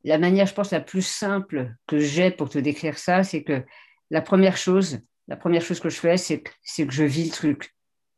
la 0.04 0.18
manière, 0.18 0.46
je 0.46 0.54
pense, 0.54 0.70
la 0.70 0.80
plus 0.80 1.06
simple 1.06 1.74
que 1.86 1.98
j'ai 1.98 2.30
pour 2.30 2.48
te 2.48 2.58
décrire 2.58 2.98
ça, 2.98 3.24
c'est 3.24 3.42
que 3.42 3.64
la 4.10 4.20
première 4.20 4.56
chose, 4.56 5.00
la 5.28 5.36
première 5.36 5.62
chose 5.62 5.80
que 5.80 5.88
je 5.88 5.98
fais, 5.98 6.16
c'est 6.16 6.42
que, 6.42 6.50
que 6.84 6.92
je 6.92 7.04
vis 7.04 7.24
le 7.24 7.32
truc. 7.32 7.74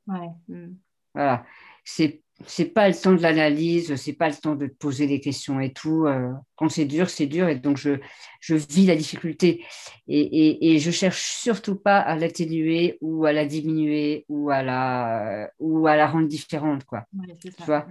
Ouais. 0.07 0.29
Hmm. 0.49 0.75
Voilà. 1.15 1.47
C'est 1.85 2.23
c'est 2.44 2.66
pas 2.66 2.88
le 2.88 2.94
temps 2.94 3.14
de 3.14 3.22
l'analyse, 3.22 3.94
c'est 3.96 4.12
pas 4.12 4.29
le 4.29 4.35
temps 4.35 4.55
de 4.55 4.66
te 4.66 4.75
poser 4.75 5.07
des 5.07 5.20
questions 5.20 5.59
et 5.61 5.72
tout. 5.72 6.07
Euh, 6.07 6.31
quand 6.57 6.68
c'est 6.68 6.85
dur, 6.85 7.09
c'est 7.09 7.27
dur 7.27 7.49
et 7.49 7.57
donc 7.57 7.79
je, 7.79 7.99
je 8.40 8.55
vis 8.55 8.87
la 8.87 8.94
difficulté 8.94 9.64
et, 10.07 10.20
et, 10.20 10.75
et 10.75 10.79
je 10.79 10.90
cherche 10.90 11.22
surtout 11.22 11.77
pas 11.77 11.99
à 11.99 12.16
l'atténuer 12.16 12.99
ou 13.01 13.25
à 13.25 13.33
la 13.33 13.46
diminuer 13.46 14.27
ou 14.29 14.51
à 14.51 14.62
la 14.62 15.51
ou 15.59 15.87
à 15.87 15.96
la 15.96 16.07
rendre 16.07 16.29
différente 16.29 16.85
quoi. 16.85 17.05
tu 17.40 17.51
vois? 17.64 17.87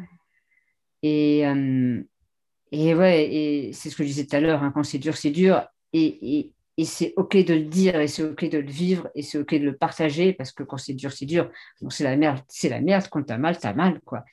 Et 1.01 1.45
euh, 1.47 2.01
et 2.71 2.93
ouais 2.93 3.33
et 3.33 3.73
c'est 3.73 3.89
ce 3.89 3.95
que 3.95 4.03
je 4.03 4.09
disais 4.09 4.25
tout 4.27 4.35
à 4.35 4.41
l'heure. 4.41 4.61
Hein, 4.63 4.71
quand 4.71 4.83
c'est 4.83 4.99
dur, 4.99 5.17
c'est 5.17 5.31
dur 5.31 5.65
et, 5.91 6.37
et, 6.37 6.53
et 6.77 6.85
c'est 6.85 7.13
OK 7.15 7.37
de 7.37 7.53
le 7.53 7.65
dire 7.65 7.95
et 7.99 8.07
c'est 8.07 8.23
OK 8.23 8.49
de 8.49 8.57
le 8.57 8.69
vivre 8.69 9.09
et 9.15 9.21
c'est 9.21 9.37
OK 9.37 9.53
de 9.53 9.63
le 9.63 9.77
partager 9.77 10.33
parce 10.33 10.51
que 10.51 10.63
quand 10.63 10.77
c'est 10.77 10.93
dur, 10.93 11.11
c'est 11.11 11.25
dur. 11.25 11.49
Donc 11.81 11.93
c'est 11.93 12.03
la 12.03 12.17
merde, 12.17 12.41
c'est 12.47 12.69
la 12.69 12.81
merde. 12.81 13.07
Quand 13.09 13.23
t'as 13.23 13.37
mal, 13.37 13.57
t'as 13.57 13.73
mal, 13.73 14.01
quoi. 14.01 14.25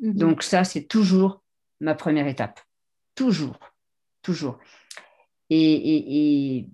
Mhm. 0.00 0.14
Donc 0.14 0.42
ça, 0.42 0.64
c'est 0.64 0.84
toujours 0.84 1.42
ma 1.80 1.94
première 1.94 2.28
étape. 2.28 2.60
Toujours, 3.14 3.58
toujours. 4.22 4.58
Et, 5.50 5.56
et, 5.56 6.58
et, 6.58 6.68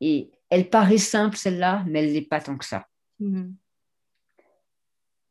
et 0.00 0.30
elle 0.50 0.68
paraît 0.68 0.98
simple, 0.98 1.36
celle-là, 1.36 1.84
mais 1.86 2.04
elle 2.04 2.12
n'est 2.12 2.22
pas 2.22 2.40
tant 2.40 2.58
que 2.58 2.64
ça. 2.64 2.86
Mhm. 3.18 3.54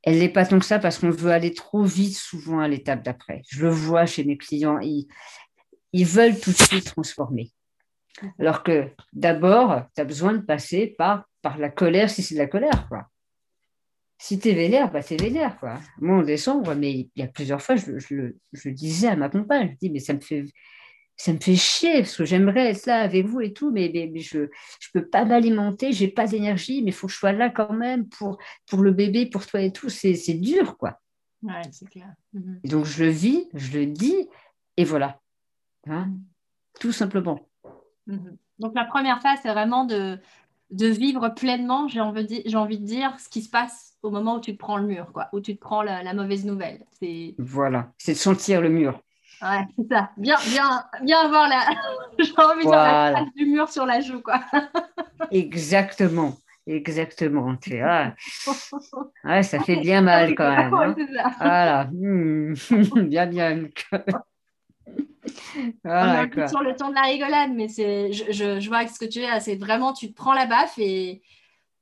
Elle 0.01 0.19
n'est 0.19 0.29
pas 0.29 0.45
tant 0.45 0.57
que 0.57 0.65
ça 0.65 0.79
parce 0.79 0.97
qu'on 0.97 1.11
veut 1.11 1.31
aller 1.31 1.53
trop 1.53 1.83
vite 1.83 2.17
souvent 2.17 2.59
à 2.59 2.67
l'étape 2.67 3.03
d'après. 3.03 3.43
Je 3.49 3.61
le 3.61 3.69
vois 3.69 4.05
chez 4.05 4.23
mes 4.23 4.37
clients, 4.37 4.79
ils, 4.79 5.07
ils 5.91 6.05
veulent 6.05 6.39
tout 6.39 6.51
de 6.51 6.57
suite 6.57 6.85
transformer. 6.85 7.51
Alors 8.39 8.63
que 8.63 8.89
d'abord, 9.13 9.83
tu 9.95 10.01
as 10.01 10.05
besoin 10.05 10.33
de 10.33 10.41
passer 10.41 10.87
par, 10.97 11.25
par 11.41 11.57
la 11.57 11.69
colère, 11.69 12.09
si 12.09 12.23
c'est 12.23 12.35
de 12.35 12.39
la 12.39 12.47
colère. 12.47 12.87
Quoi. 12.87 13.07
Si 14.17 14.39
tu 14.39 14.49
es 14.49 14.53
vénère, 14.53 14.91
bah, 14.91 15.01
tu 15.01 15.13
es 15.13 15.17
vénère. 15.17 15.57
Quoi. 15.59 15.79
Moi, 15.99 16.17
en 16.17 16.23
décembre, 16.23 16.75
mais 16.75 16.91
il 16.91 17.09
y 17.15 17.21
a 17.21 17.27
plusieurs 17.27 17.61
fois, 17.61 17.75
je, 17.75 17.97
je, 17.99 18.33
je 18.51 18.69
disais 18.69 19.07
à 19.07 19.15
ma 19.15 19.29
compagne, 19.29 19.71
je 19.73 19.87
dis, 19.87 19.89
mais 19.89 19.99
ça 19.99 20.13
me 20.13 20.19
fait, 20.19 20.45
ça 21.19 21.33
me 21.33 21.39
fait 21.39 21.55
chier, 21.55 21.99
parce 21.99 22.15
que 22.15 22.23
j'aimerais 22.23 22.71
être 22.71 22.85
là 22.85 23.01
avec 23.01 23.25
vous 23.25 23.41
et 23.41 23.51
tout, 23.51 23.71
mais, 23.71 23.91
mais, 23.93 24.19
je 24.21 24.39
ne 24.39 24.47
peux 24.93 25.05
pas 25.05 25.25
m'alimenter, 25.25 25.91
j'ai 25.91 26.07
pas 26.07 26.27
d'énergie, 26.27 26.81
mais 26.81 26.91
il 26.91 26.93
faut 26.93 27.07
que 27.07 27.13
je 27.13 27.17
sois 27.17 27.33
là 27.33 27.49
quand 27.49 27.73
même 27.73 28.07
pour, 28.07 28.37
pour 28.67 28.81
le 28.81 28.91
bébé, 28.91 29.25
pour 29.25 29.45
toi 29.45 29.61
et 29.61 29.73
tout. 29.73 29.89
C'est 29.89 30.33
dur, 30.35 30.77
quoi. 30.77 30.99
Ouais, 31.43 31.61
c'est 31.71 31.89
clair. 31.89 32.13
Mhm. 32.33 32.61
Donc, 32.63 32.85
je 32.85 33.03
le 33.03 33.09
vis, 33.09 33.49
je 33.53 33.79
le 33.79 33.85
dis, 33.85 34.29
et 34.77 34.85
voilà. 34.85 35.19
Hein 35.87 36.05
mhm. 36.05 36.23
Tout 36.79 36.93
simplement. 36.93 37.48
Mhm. 38.09 38.37
Donc 38.57 38.73
la 38.75 38.85
première 38.85 39.21
phase, 39.21 39.39
c'est 39.41 39.51
vraiment 39.51 39.85
de, 39.85 40.19
de 40.71 40.87
vivre 40.87 41.29
pleinement, 41.29 41.87
j'ai 41.87 42.01
envie, 42.01 42.23
de 42.23 42.85
dire, 42.85 43.17
ce 43.19 43.29
qui 43.29 43.41
se 43.41 43.49
passe 43.49 43.93
au 44.03 44.09
moment 44.09 44.35
où 44.35 44.41
tu 44.41 44.53
te 44.53 44.57
prends 44.57 44.77
le 44.77 44.85
mur, 44.85 45.11
quoi, 45.13 45.29
où 45.31 45.39
tu 45.39 45.55
te 45.55 45.61
prends 45.61 45.83
la, 45.83 46.13
mauvaise 46.13 46.45
nouvelle. 46.45 46.85
Voilà, 47.37 47.91
c'est 47.97 48.13
de 48.13 48.17
sentir 48.17 48.61
le 48.61 48.69
mur. 48.69 48.99
Ouais, 49.41 49.65
c'est 49.77 49.87
ça. 49.87 50.09
Bien, 50.17 50.35
bien, 50.49 50.83
bien 51.03 51.19
avoir 51.19 51.47
la, 51.47 51.61
j'ai 52.19 52.33
envie 52.37 52.65
de 52.65 52.71
la 52.71 53.25
du 53.35 53.45
mur 53.45 53.69
sur 53.69 53.85
la 53.85 54.01
joue, 54.01 54.21
quoi. 54.21 54.41
Exactement. 55.31 56.35
Exactement. 56.67 57.55
Vois. 57.67 58.13
Ouais, 59.23 59.43
ça 59.43 59.59
fait 59.59 59.75
bien 59.75 60.01
mal 60.01 60.33
quand 60.33 60.49
même. 60.49 60.73
Hein. 60.73 60.95
Voilà. 61.39 61.83
Hmm. 61.91 62.53
bien, 63.07 63.25
bien. 63.27 63.69
Voilà, 65.83 66.27
on 66.35 66.41
est 66.41 66.47
sur 66.47 66.61
le 66.61 66.75
temps 66.75 66.89
de 66.89 66.95
la 66.95 67.01
rigolade, 67.01 67.51
mais 67.53 67.67
c'est, 67.67 68.11
je, 68.13 68.59
je, 68.59 68.67
vois 68.67 68.87
ce 68.87 68.99
que 68.99 69.05
tu 69.05 69.19
veux, 69.19 69.27
c'est 69.39 69.55
vraiment, 69.55 69.93
tu 69.93 70.11
te 70.11 70.15
prends 70.15 70.33
la 70.33 70.45
baffe 70.45 70.77
et, 70.77 71.21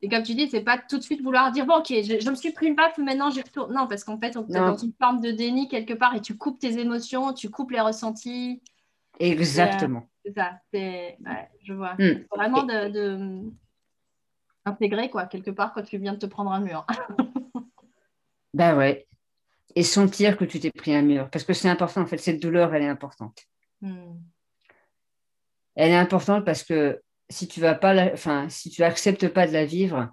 et 0.02 0.10
comme 0.10 0.24
tu 0.24 0.36
dis, 0.36 0.48
c'est 0.50 0.62
pas 0.62 0.78
tout 0.78 0.98
de 0.98 1.04
suite 1.04 1.22
vouloir 1.22 1.52
dire, 1.52 1.66
bon, 1.66 1.78
ok, 1.78 1.88
je, 1.88 2.30
me 2.30 2.36
suis 2.36 2.52
pris 2.52 2.68
une 2.68 2.76
baffe, 2.76 2.98
maintenant 2.98 3.32
j'y 3.32 3.42
retourne. 3.42 3.74
Non, 3.74 3.88
parce 3.88 4.04
qu'en 4.04 4.20
fait, 4.20 4.38
on 4.38 4.48
est 4.48 4.54
dans 4.54 4.78
une 4.78 4.94
forme 5.00 5.22
de 5.22 5.32
déni 5.32 5.68
quelque 5.68 5.94
part 5.94 6.16
et 6.16 6.22
tu 6.22 6.38
coupes 6.38 6.60
tes 6.60 6.80
émotions, 6.80 7.34
tu 7.34 7.50
coupes 7.50 7.72
les 7.72 7.82
ressentis. 7.82 8.62
Exactement. 9.20 10.08
C'est 10.24 10.34
ça, 10.34 10.60
c'est, 10.72 11.18
je 11.64 11.74
vois. 11.74 11.96
Hmm. 11.96 12.26
Vraiment 12.36 12.64
de, 12.64 12.90
de, 12.90 13.52
intégrer, 14.66 15.10
quoi, 15.10 15.26
quelque 15.26 15.52
part, 15.52 15.74
quand 15.74 15.84
tu 15.84 15.98
viens 15.98 16.14
de 16.14 16.20
te 16.20 16.26
prendre 16.28 16.52
un 16.52 16.60
mur. 16.60 16.86
ben 18.54 18.78
ouais, 18.78 19.08
et 19.76 19.84
sentir 19.84 20.38
que 20.38 20.46
tu 20.46 20.60
t'es 20.60 20.72
pris 20.72 20.94
un 20.96 21.02
mur. 21.02 21.30
Parce 21.30 21.46
que 21.46 21.54
c'est 21.54 21.70
important, 21.70 22.02
en 22.02 22.06
fait, 22.06 22.18
cette 22.18 22.42
douleur, 22.42 22.74
elle 22.74 22.84
est 22.84 22.88
importante. 22.88 23.44
Hmm. 23.82 24.16
Elle 25.76 25.92
est 25.92 25.98
importante 25.98 26.46
parce 26.46 26.64
que 26.64 27.02
si 27.30 27.48
tu 27.48 27.60
vas 27.60 27.76
pas, 27.76 28.12
enfin, 28.14 28.50
si 28.50 28.70
tu 28.70 28.84
acceptes 28.84 29.28
pas 29.28 29.48
de 29.48 29.54
la 29.54 29.66
vivre, 29.66 30.10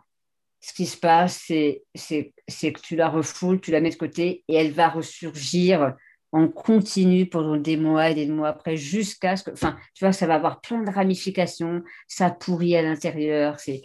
ce 0.60 0.72
qui 0.72 0.86
se 0.86 0.96
passe, 0.96 1.44
c'est, 1.44 1.84
que 1.96 2.80
tu 2.80 2.96
la 2.96 3.08
refoules, 3.08 3.60
tu 3.60 3.70
la 3.70 3.80
mets 3.80 3.90
de 3.90 3.96
côté 3.96 4.44
et 4.48 4.54
elle 4.54 4.72
va 4.72 4.88
ressurgir 4.88 5.94
en 6.32 6.48
continu 6.48 7.26
pendant 7.26 7.56
des 7.56 7.76
mois 7.76 8.10
et 8.10 8.14
des 8.14 8.26
mois 8.26 8.48
après, 8.48 8.76
jusqu'à 8.76 9.36
ce 9.36 9.44
que, 9.44 9.50
enfin, 9.52 9.76
tu 9.94 10.04
vois, 10.04 10.12
ça 10.12 10.26
va 10.26 10.34
avoir 10.34 10.60
plein 10.60 10.82
de 10.82 10.90
ramifications, 10.90 11.82
ça 12.08 12.30
pourrit 12.30 12.76
à 12.76 12.82
l'intérieur, 12.82 13.60
c'est, 13.60 13.82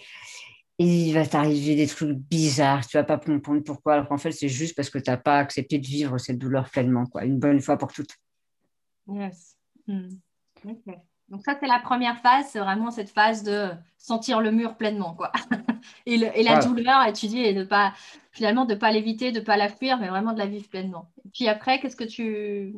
il 0.79 1.13
va 1.13 1.25
t'arriver 1.25 1.75
des 1.75 1.87
trucs 1.87 2.17
bizarres, 2.17 2.87
tu 2.87 2.95
vas 2.95 3.03
pas 3.03 3.17
comprendre 3.17 3.61
pourquoi, 3.61 3.93
alors 3.95 4.07
qu'en 4.07 4.17
fait, 4.17 4.31
c'est 4.31 4.47
juste 4.47 4.75
parce 4.75 4.89
que 4.89 4.97
tu 4.97 5.09
n'as 5.09 5.17
pas 5.17 5.39
accepté 5.39 5.77
de 5.77 5.85
vivre 5.85 6.17
cette 6.17 6.37
douleur 6.37 6.69
pleinement, 6.69 7.05
quoi, 7.05 7.25
une 7.25 7.37
bonne 7.37 7.59
fois 7.59 7.77
pour 7.77 7.91
toutes. 7.91 8.15
Yes. 9.07 9.57
Hmm. 9.87 10.07
Donc 11.27 11.43
ça, 11.43 11.57
c'est 11.59 11.67
la 11.67 11.79
première 11.79 12.19
phase, 12.19 12.47
c'est 12.49 12.59
vraiment 12.59 12.91
cette 12.91 13.09
phase 13.09 13.43
de 13.43 13.69
sentir 13.97 14.39
le 14.39 14.51
mur 14.51 14.77
pleinement, 14.77 15.13
quoi. 15.15 15.31
et, 16.05 16.17
la 16.17 16.59
douleur, 16.59 17.05
et 17.05 17.13
tu 17.13 17.27
dis, 17.27 17.39
et 17.39 17.53
de 17.53 17.63
pas, 17.63 17.93
finalement, 18.31 18.63
de 18.65 18.73
ne 18.73 18.79
pas 18.79 18.91
l'éviter, 18.91 19.31
de 19.33 19.39
ne 19.39 19.45
pas 19.45 19.57
la 19.57 19.67
fuir, 19.67 19.99
mais 19.99 20.07
vraiment 20.07 20.31
de 20.31 20.39
la 20.39 20.47
vivre 20.47 20.69
pleinement. 20.69 21.11
Et 21.25 21.29
puis 21.29 21.47
après, 21.47 21.79
qu'est-ce 21.79 21.97
que 21.97 22.05
tu... 22.05 22.75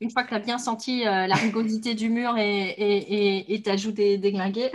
Une 0.00 0.10
fois 0.10 0.22
que 0.22 0.28
tu 0.28 0.34
as 0.34 0.38
bien 0.38 0.58
senti 0.58 1.04
euh, 1.08 1.26
la 1.26 1.34
rigosité 1.34 1.94
du 1.94 2.08
mur 2.08 2.36
et 2.38 3.60
tu 3.64 3.70
as 3.70 3.76
des 3.90 4.18
déglingué, 4.18 4.70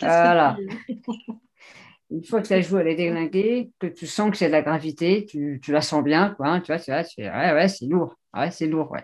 voilà. 0.00 0.56
Une 2.14 2.24
fois 2.24 2.40
que 2.40 2.48
ta 2.48 2.60
joue 2.60 2.78
elle 2.78 2.88
est 2.88 2.94
déglinguée, 2.94 3.72
que 3.80 3.88
tu 3.88 4.06
sens 4.06 4.30
que 4.30 4.36
c'est 4.36 4.46
de 4.46 4.52
la 4.52 4.62
gravité, 4.62 5.26
tu, 5.26 5.60
la 5.68 5.80
sens 5.80 6.04
bien, 6.04 6.30
quoi, 6.30 6.46
hein, 6.46 6.60
tu 6.60 6.68
vois, 6.68 6.78
tu, 6.78 6.92
vois, 6.92 7.02
tu 7.02 7.14
fais, 7.16 7.28
ouais, 7.28 7.52
ouais, 7.52 7.68
c'est 7.68 7.86
lourd, 7.86 8.16
ouais, 8.34 8.50
c'est 8.52 8.68
lourd, 8.68 8.92
ouais. 8.92 9.02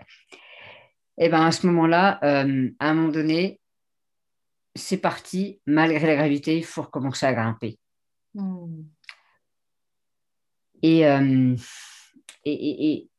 Et 1.17 1.27
bien 1.27 1.45
à 1.45 1.51
ce 1.51 1.67
moment-là, 1.67 2.19
euh, 2.23 2.69
à 2.79 2.89
un 2.89 2.93
moment 2.93 3.09
donné, 3.09 3.59
c'est 4.75 4.97
parti, 4.97 5.59
malgré 5.65 6.07
la 6.07 6.15
gravité, 6.15 6.57
il 6.57 6.63
faut 6.63 6.83
recommencer 6.83 7.25
à 7.25 7.33
grimper. 7.33 7.77
Hmm. 8.33 8.83
Euh, 10.85 11.55
et, 12.45 12.53
et, 12.53 12.91
et, 12.91 13.09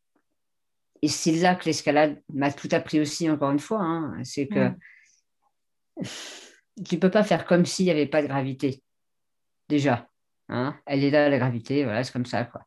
et, 1.02 1.08
c'est 1.08 1.32
là 1.32 1.54
que 1.54 1.66
l'escalade 1.66 2.20
m'a 2.32 2.50
tout 2.50 2.68
appris 2.72 2.98
aussi, 2.98 3.28
encore 3.28 3.50
une 3.50 3.58
fois, 3.58 3.82
hein, 3.82 4.24
c'est 4.24 4.48
que 4.48 4.68
hmm. 4.68 4.76
tu 6.82 6.94
ne 6.94 7.00
peux 7.00 7.10
pas 7.10 7.24
faire 7.24 7.44
comme 7.44 7.66
s'il 7.66 7.84
n'y 7.84 7.90
avait 7.90 8.06
pas 8.06 8.22
de 8.22 8.26
gravité 8.26 8.82
déjà. 9.68 10.08
Hein 10.48 10.76
Elle 10.86 11.04
est 11.04 11.10
là, 11.10 11.28
la 11.28 11.38
gravité, 11.38 11.84
voilà, 11.84 12.04
c'est 12.04 12.12
comme 12.12 12.26
ça. 12.26 12.44
Quoi. 12.44 12.62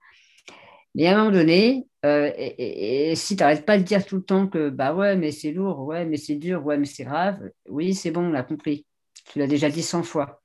Mais 0.95 1.07
à 1.07 1.13
un 1.13 1.17
moment 1.17 1.31
donné, 1.31 1.87
euh, 2.05 2.31
et, 2.37 3.13
si 3.15 3.35
tu 3.35 3.43
n'arrêtes 3.43 3.65
pas 3.65 3.77
de 3.77 3.83
dire 3.83 4.05
tout 4.05 4.15
le 4.15 4.23
temps 4.23 4.47
que 4.47 4.69
bah 4.69 4.93
ouais, 4.93 5.15
mais 5.15 5.31
c'est 5.31 5.51
lourd, 5.51 5.81
ouais, 5.81 6.05
mais 6.05 6.17
c'est 6.17 6.35
dur, 6.35 6.65
ouais, 6.65 6.77
mais 6.77 6.85
c'est 6.85 7.03
grave, 7.03 7.39
oui, 7.67 7.93
c'est 7.93 8.11
bon, 8.11 8.27
on 8.27 8.31
l'a 8.31 8.43
compris. 8.43 8.85
Tu 9.31 9.39
l'as 9.39 9.47
déjà 9.47 9.69
dit 9.69 9.81
100 9.81 10.03
fois. 10.03 10.41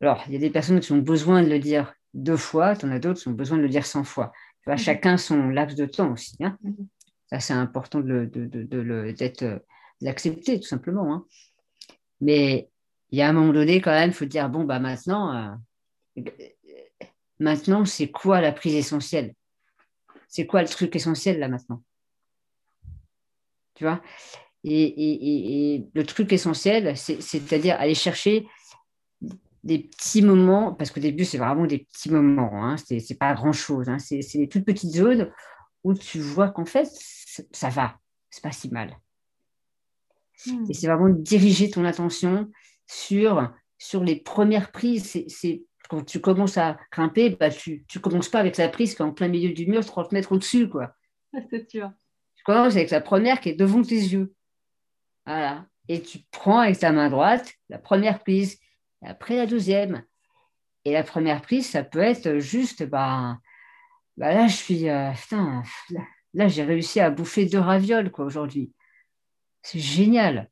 Alors, 0.00 0.22
il 0.26 0.34
y 0.34 0.36
a 0.36 0.40
des 0.40 0.50
personnes 0.50 0.80
qui 0.80 0.92
ont 0.92 0.98
besoin 0.98 1.42
de 1.42 1.48
le 1.48 1.58
dire 1.58 1.94
deux 2.14 2.36
fois, 2.36 2.76
tu 2.76 2.86
en 2.86 2.90
as 2.90 2.98
d'autres 2.98 3.20
qui 3.20 3.28
ont 3.28 3.32
besoin 3.32 3.56
de 3.56 3.62
le 3.62 3.68
dire 3.68 3.86
100 3.86 4.04
fois. 4.04 4.32
Tu 4.62 4.66
vois, 4.66 4.74
mhm. 4.74 4.80
Chacun 4.80 5.16
son 5.16 5.48
laps 5.48 5.76
de 5.76 5.86
temps 5.86 6.12
aussi. 6.12 6.36
Hein. 6.40 6.58
Mhm. 6.62 6.86
Ça, 7.30 7.40
c'est 7.40 7.52
important 7.54 8.00
de, 8.00 8.24
de, 8.32 8.46
de, 8.46 8.78
euh, 8.78 9.58
d'accepter, 10.00 10.60
tout 10.60 10.66
simplement. 10.66 11.12
Hein. 11.12 11.26
Mais 12.20 12.68
il 13.10 13.18
y 13.18 13.22
a 13.22 13.28
un 13.28 13.32
moment 13.32 13.52
donné, 13.52 13.80
quand 13.80 13.90
même, 13.90 14.10
il 14.10 14.14
faut 14.14 14.24
dire 14.24 14.48
bon, 14.48 14.64
bah 14.64 14.78
maintenant, 14.78 15.56
euh, 16.16 16.22
maintenant, 17.38 17.84
c'est 17.84 18.10
quoi 18.10 18.40
la 18.40 18.52
prise 18.52 18.74
essentielle? 18.74 19.34
C'est 20.28 20.46
quoi 20.46 20.62
le 20.62 20.68
truc 20.68 20.94
essentiel 20.94 21.38
là 21.38 21.48
maintenant? 21.48 21.82
Tu 23.74 23.84
vois? 23.84 24.02
Et, 24.64 25.86
le 25.94 26.04
truc 26.04 26.32
essentiel, 26.32 26.96
c'est-à-dire 26.96 27.76
aller 27.78 27.94
chercher 27.94 28.46
des 29.64 29.78
petits 29.78 30.22
moments, 30.22 30.74
parce 30.74 30.90
qu'au 30.90 31.00
début, 31.00 31.24
c'est 31.24 31.38
vraiment 31.38 31.66
des 31.66 31.78
petits 31.78 32.10
moments, 32.10 32.64
hein, 32.64 32.76
c'est 32.76 33.18
pas 33.18 33.34
grand-chose, 33.34 33.88
hein, 33.88 33.98
c'est 33.98 34.20
des 34.34 34.48
toutes 34.48 34.64
petites 34.64 34.94
zones 34.94 35.32
où 35.84 35.94
tu 35.94 36.20
vois 36.20 36.50
qu'en 36.50 36.64
fait, 36.64 36.88
ça 37.52 37.68
va, 37.68 37.98
c'est 38.30 38.42
pas 38.42 38.52
si 38.52 38.68
mal. 38.70 38.96
Hmm. 40.46 40.66
Et 40.68 40.74
c'est 40.74 40.86
vraiment 40.86 41.08
diriger 41.08 41.70
ton 41.70 41.84
attention 41.84 42.50
sur, 42.88 43.52
sur 43.78 44.02
les 44.02 44.16
premières 44.16 44.72
prises. 44.72 45.24
C'est, 45.28 45.62
quand 45.88 46.04
tu 46.04 46.20
commences 46.20 46.58
à 46.58 46.76
grimper, 46.90 47.30
bah, 47.30 47.50
tu 47.50 47.86
ne 47.94 48.00
commences 48.00 48.28
pas 48.28 48.40
avec 48.40 48.56
la 48.56 48.68
prise 48.68 48.94
qui 48.94 49.02
est 49.02 49.04
en 49.04 49.12
plein 49.12 49.28
milieu 49.28 49.52
du 49.52 49.66
mur, 49.66 49.84
30 49.84 50.12
mètres 50.12 50.32
au-dessus. 50.32 50.68
Quoi. 50.68 50.92
C'est 51.50 51.70
sûr. 51.70 51.92
Tu 52.34 52.42
commences 52.44 52.74
avec 52.74 52.90
la 52.90 53.00
première 53.00 53.40
qui 53.40 53.50
est 53.50 53.54
devant 53.54 53.82
tes 53.82 53.94
yeux. 53.94 54.34
Voilà. 55.26 55.66
Et 55.88 56.02
tu 56.02 56.18
prends 56.30 56.60
avec 56.60 56.78
ta 56.78 56.92
main 56.92 57.08
droite 57.08 57.54
la 57.68 57.78
première 57.78 58.18
prise, 58.18 58.58
et 59.02 59.06
après 59.06 59.36
la 59.36 59.46
deuxième. 59.46 60.04
Et 60.84 60.92
la 60.92 61.02
première 61.02 61.42
prise, 61.42 61.68
ça 61.68 61.82
peut 61.82 62.00
être 62.00 62.38
juste, 62.38 62.82
bah, 62.84 63.38
bah 64.16 64.34
là, 64.34 64.46
je 64.48 64.56
suis, 64.56 64.88
euh, 64.88 65.10
putain, 65.12 65.62
là, 66.34 66.48
j'ai 66.48 66.64
réussi 66.64 67.00
à 67.00 67.10
bouffer 67.10 67.46
deux 67.46 67.58
ravioles, 67.58 68.10
quoi, 68.10 68.24
aujourd'hui. 68.24 68.72
C'est 69.62 69.78
génial. 69.78 70.50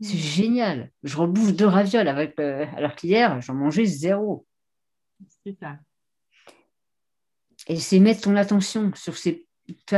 C'est 0.00 0.14
hmm. 0.14 0.18
génial. 0.18 0.90
Je 1.02 1.16
rebouffe 1.16 1.52
deux 1.52 1.66
ravioles 1.66 2.08
avec, 2.08 2.38
euh, 2.38 2.66
alors 2.76 2.94
qu'hier, 2.94 3.40
j'en 3.40 3.54
mangeais 3.54 3.84
zéro. 3.84 4.46
C'est 5.44 5.56
ça. 5.58 5.78
Et 7.66 7.76
c'est 7.76 7.98
mettre 7.98 8.22
ton 8.22 8.36
attention 8.36 8.92
sur 8.94 9.16
ces, 9.16 9.46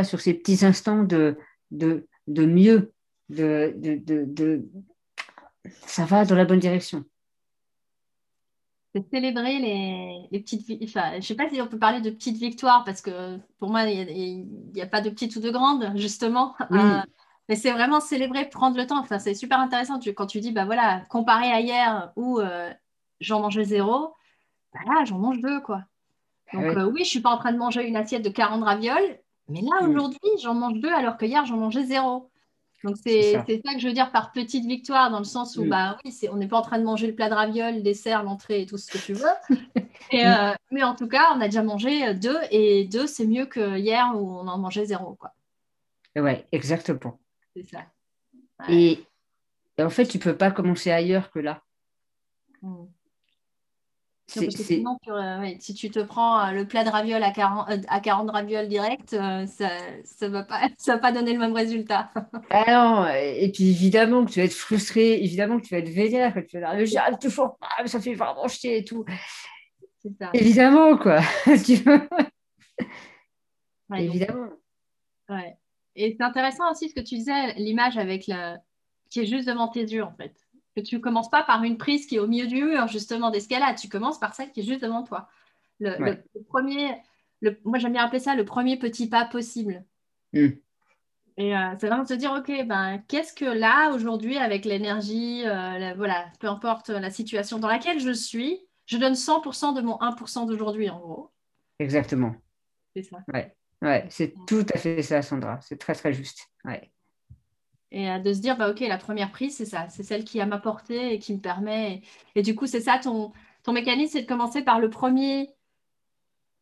sur 0.04 0.20
ces 0.20 0.34
petits 0.34 0.64
instants 0.64 1.04
de, 1.04 1.36
de, 1.70 2.08
de 2.26 2.46
mieux, 2.46 2.92
de, 3.28 3.74
de, 3.76 4.24
de, 4.24 4.68
ça 5.86 6.04
va 6.04 6.24
dans 6.24 6.34
la 6.34 6.44
bonne 6.44 6.58
direction. 6.58 7.04
C'est 8.92 9.08
célébrer 9.08 9.60
les, 9.60 10.26
les 10.32 10.40
petites 10.40 10.66
enfin, 10.82 11.12
je 11.12 11.16
ne 11.16 11.20
sais 11.20 11.36
pas 11.36 11.48
si 11.48 11.60
on 11.60 11.68
peut 11.68 11.78
parler 11.78 12.00
de 12.00 12.10
petites 12.10 12.38
victoires 12.38 12.82
parce 12.84 13.00
que 13.00 13.38
pour 13.58 13.70
moi, 13.70 13.84
il 13.84 14.46
n'y 14.74 14.82
a, 14.82 14.86
pas 14.86 15.00
de 15.00 15.10
petites 15.10 15.36
ou 15.36 15.40
de 15.40 15.50
grandes, 15.50 15.92
justement. 15.94 16.56
Euh, 16.72 17.00
mais 17.50 17.56
c'est 17.56 17.72
vraiment 17.72 17.98
célébrer, 18.00 18.48
prendre 18.48 18.76
le 18.76 18.86
temps. 18.86 19.00
Enfin, 19.00 19.18
c'est 19.18 19.34
super 19.34 19.58
intéressant 19.58 19.98
quand 20.16 20.26
tu 20.26 20.38
dis, 20.38 20.52
bah 20.52 20.64
voilà, 20.64 21.00
comparé 21.10 21.50
à 21.50 21.60
hier 21.60 22.12
où 22.14 22.38
euh, 22.38 22.70
j'en 23.20 23.40
mangeais 23.40 23.64
zéro, 23.64 24.14
bah 24.72 24.78
là, 24.86 25.04
j'en 25.04 25.18
mange 25.18 25.40
deux, 25.40 25.60
quoi. 25.60 25.82
Donc 26.52 26.62
oui, 26.62 26.76
euh, 26.76 26.84
oui 26.84 26.98
je 26.98 27.00
ne 27.00 27.04
suis 27.06 27.20
pas 27.20 27.30
en 27.30 27.38
train 27.38 27.52
de 27.52 27.58
manger 27.58 27.84
une 27.86 27.96
assiette 27.96 28.22
de 28.22 28.28
40 28.28 28.62
ravioles, 28.62 29.18
mais 29.48 29.62
là, 29.62 29.84
aujourd'hui, 29.84 30.20
j'en 30.40 30.54
mange 30.54 30.78
deux 30.78 30.92
alors 30.92 31.16
que 31.16 31.26
hier, 31.26 31.44
j'en 31.44 31.56
mangeais 31.56 31.84
zéro. 31.84 32.30
Donc 32.84 32.96
c'est 33.04 33.32
ça. 33.32 33.42
que 33.42 33.78
je 33.80 33.88
veux 33.88 33.94
dire 33.94 34.12
par 34.12 34.30
petite 34.30 34.64
victoire, 34.64 35.10
dans 35.10 35.18
le 35.18 35.24
sens 35.24 35.56
où 35.56 35.64
bah 35.64 35.98
oui, 36.04 36.16
on 36.30 36.36
n'est 36.36 36.46
pas 36.46 36.58
en 36.58 36.62
train 36.62 36.78
de 36.78 36.84
manger 36.84 37.08
le 37.08 37.16
plat 37.16 37.28
de 37.28 37.34
ravioles, 37.34 37.74
le 37.74 37.82
dessert, 37.82 38.22
l'entrée 38.22 38.62
et 38.62 38.66
tout 38.66 38.78
ce 38.78 38.90
que 38.92 38.98
tu 38.98 39.12
veux. 39.12 39.26
Euh, 40.12 40.52
mais 40.72 40.82
en 40.82 40.96
tout 40.96 41.06
cas, 41.06 41.28
on 41.36 41.40
a 41.40 41.44
déjà 41.44 41.62
mangé 41.62 42.14
deux 42.14 42.38
et 42.50 42.84
deux, 42.86 43.06
c'est 43.06 43.26
mieux 43.26 43.46
que 43.46 43.78
hier 43.78 44.10
où 44.16 44.40
on 44.40 44.48
en 44.48 44.58
mangeait 44.58 44.86
zéro. 44.86 45.14
Quoi. 45.14 45.30
Ouais, 46.16 46.48
exactement. 46.50 47.20
C'est 47.54 47.64
ça. 47.64 47.84
Et, 48.68 48.98
en 49.78 49.90
fait, 49.90 50.06
tu 50.06 50.18
peux 50.18 50.36
pas 50.36 50.50
commencer 50.50 50.90
ailleurs 50.90 51.30
que 51.30 51.38
là. 51.38 51.62
Mmh. 52.62 52.84
Euh, 54.36 55.54
si 55.58 55.74
tu 55.74 55.90
te 55.90 55.98
prends 56.00 56.46
euh, 56.46 56.52
le 56.52 56.64
plat 56.66 56.84
de 56.84 56.88
ravioles 56.88 57.22
à 57.22 57.32
40, 57.32 57.70
euh, 57.70 57.78
à 57.88 58.00
40 58.00 58.30
ravioles 58.30 58.68
direct, 58.68 59.10
ça 59.10 59.42
ne 59.42 60.28
va, 60.28 60.44
pas, 60.44 60.60
ça 60.78 60.94
va 60.94 60.98
pas 60.98 61.12
donner 61.12 61.32
le 61.32 61.38
même 61.38 61.54
résultat. 61.54 62.12
ah 62.50 62.64
non, 62.68 63.08
et 63.08 63.50
puis 63.52 63.70
évidemment 63.70 64.24
que 64.24 64.30
tu 64.30 64.40
vas 64.40 64.46
être 64.46 64.54
frustré, 64.54 65.22
évidemment 65.22 65.58
que 65.58 65.66
tu 65.66 65.74
vas 65.74 65.80
être 65.80 65.88
vénère, 65.88 66.34
que 66.34 66.40
tu 66.40 66.60
vas 66.60 66.76
dire, 66.76 66.86
j'y 66.86 66.96
arrive 66.96 67.18
toujours 67.18 67.58
pas, 67.58 67.86
ça 67.86 68.00
fait 68.00 68.14
vraiment 68.14 68.46
chier 68.48 68.78
et 68.78 68.84
tout. 68.84 69.04
Ça. 70.18 70.30
Évidemment, 70.32 70.96
quoi. 70.96 71.20
évidemment. 73.96 74.48
Ouais. 75.28 75.59
Et 76.00 76.16
c'est 76.16 76.24
intéressant 76.24 76.70
aussi 76.70 76.88
ce 76.88 76.94
que 76.94 77.00
tu 77.00 77.16
disais, 77.16 77.54
l'image 77.54 77.98
avec 77.98 78.26
la... 78.26 78.58
qui 79.10 79.20
est 79.20 79.26
juste 79.26 79.46
devant 79.48 79.68
tes 79.68 79.82
yeux, 79.82 80.02
en 80.02 80.12
fait 80.12 80.34
que 80.76 80.80
tu 80.80 80.96
ne 80.96 81.00
commences 81.00 81.30
pas 81.30 81.42
par 81.42 81.62
une 81.64 81.78
prise 81.78 82.06
qui 82.06 82.16
est 82.16 82.18
au 82.18 82.26
milieu 82.26 82.46
du 82.46 82.62
mur, 82.62 82.86
justement, 82.88 83.30
d'escalade. 83.30 83.76
Tu 83.76 83.88
commences 83.88 84.18
par 84.18 84.34
celle 84.34 84.52
qui 84.52 84.60
est 84.60 84.64
juste 84.64 84.82
devant 84.82 85.02
toi. 85.02 85.28
Le, 85.80 86.14
premier, 86.48 86.94
le, 87.40 87.58
moi 87.64 87.78
j'aime 87.78 87.92
bien 87.92 88.04
appeler 88.04 88.20
ça 88.20 88.34
le 88.34 88.44
premier 88.44 88.78
petit 88.78 89.08
pas 89.08 89.24
possible. 89.24 89.84
Hmm. 90.32 90.50
Et 91.38 91.56
euh, 91.56 91.74
c'est 91.78 91.86
vraiment 91.86 92.02
de 92.02 92.08
se 92.08 92.14
dire, 92.14 92.32
OK, 92.32 92.52
ben, 92.66 93.02
qu'est-ce 93.08 93.32
que 93.32 93.46
là, 93.46 93.92
aujourd'hui, 93.92 94.36
avec 94.36 94.66
l'énergie, 94.66 95.42
euh, 95.46 95.94
voilà, 95.96 96.26
peu 96.38 96.48
importe 96.48 96.90
la 96.90 97.10
situation 97.10 97.58
dans 97.58 97.68
laquelle 97.68 97.98
je 97.98 98.10
suis, 98.10 98.60
je 98.84 98.98
donne 98.98 99.14
100% 99.14 99.74
de 99.74 99.80
mon 99.80 99.94
1% 99.94 100.46
d'aujourd'hui, 100.46 100.90
en 100.90 100.98
gros. 100.98 101.30
Exactement. 101.78 102.34
C'est 102.94 103.04
ça. 103.04 103.18
Ouais, 103.32 103.56
ouais 103.82 104.06
c'est 104.08 104.34
tout 104.46 104.66
à 104.72 104.78
fait 104.78 105.02
ça, 105.02 105.22
Sandra. 105.22 105.60
C'est 105.62 105.78
très, 105.78 105.94
très 105.94 106.12
juste. 106.12 106.50
Ouais. 106.64 106.90
Et 107.92 108.08
euh, 108.08 108.18
de 108.18 108.32
se 108.32 108.40
dire, 108.40 108.56
bah, 108.56 108.70
OK, 108.70 108.80
la 108.80 108.98
première 108.98 109.32
prise, 109.32 109.56
c'est 109.56 109.64
ça, 109.64 109.88
c'est 109.88 110.02
celle 110.02 110.24
qui 110.24 110.40
a 110.40 110.46
m'apporté 110.46 111.12
et 111.12 111.18
qui 111.18 111.34
me 111.34 111.40
permet. 111.40 112.02
Et, 112.34 112.42
du 112.42 112.54
coup, 112.54 112.66
c'est 112.66 112.80
ça, 112.80 112.98
ton, 113.02 113.32
ton 113.62 113.72
mécanisme, 113.72 114.12
c'est 114.12 114.22
de 114.22 114.28
commencer 114.28 114.62
par 114.62 114.78
le 114.78 114.90
premier. 114.90 115.50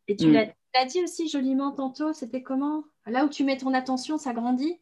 Et 0.07 0.15
tu 0.15 0.27
mm. 0.27 0.33
l'as 0.73 0.85
dit 0.85 1.03
aussi 1.03 1.29
joliment 1.29 1.71
tantôt, 1.71 2.13
c'était 2.13 2.41
comment? 2.41 2.83
Là 3.05 3.25
où 3.25 3.29
tu 3.29 3.43
mets 3.43 3.57
ton 3.57 3.73
attention, 3.73 4.17
ça 4.17 4.33
grandit? 4.33 4.79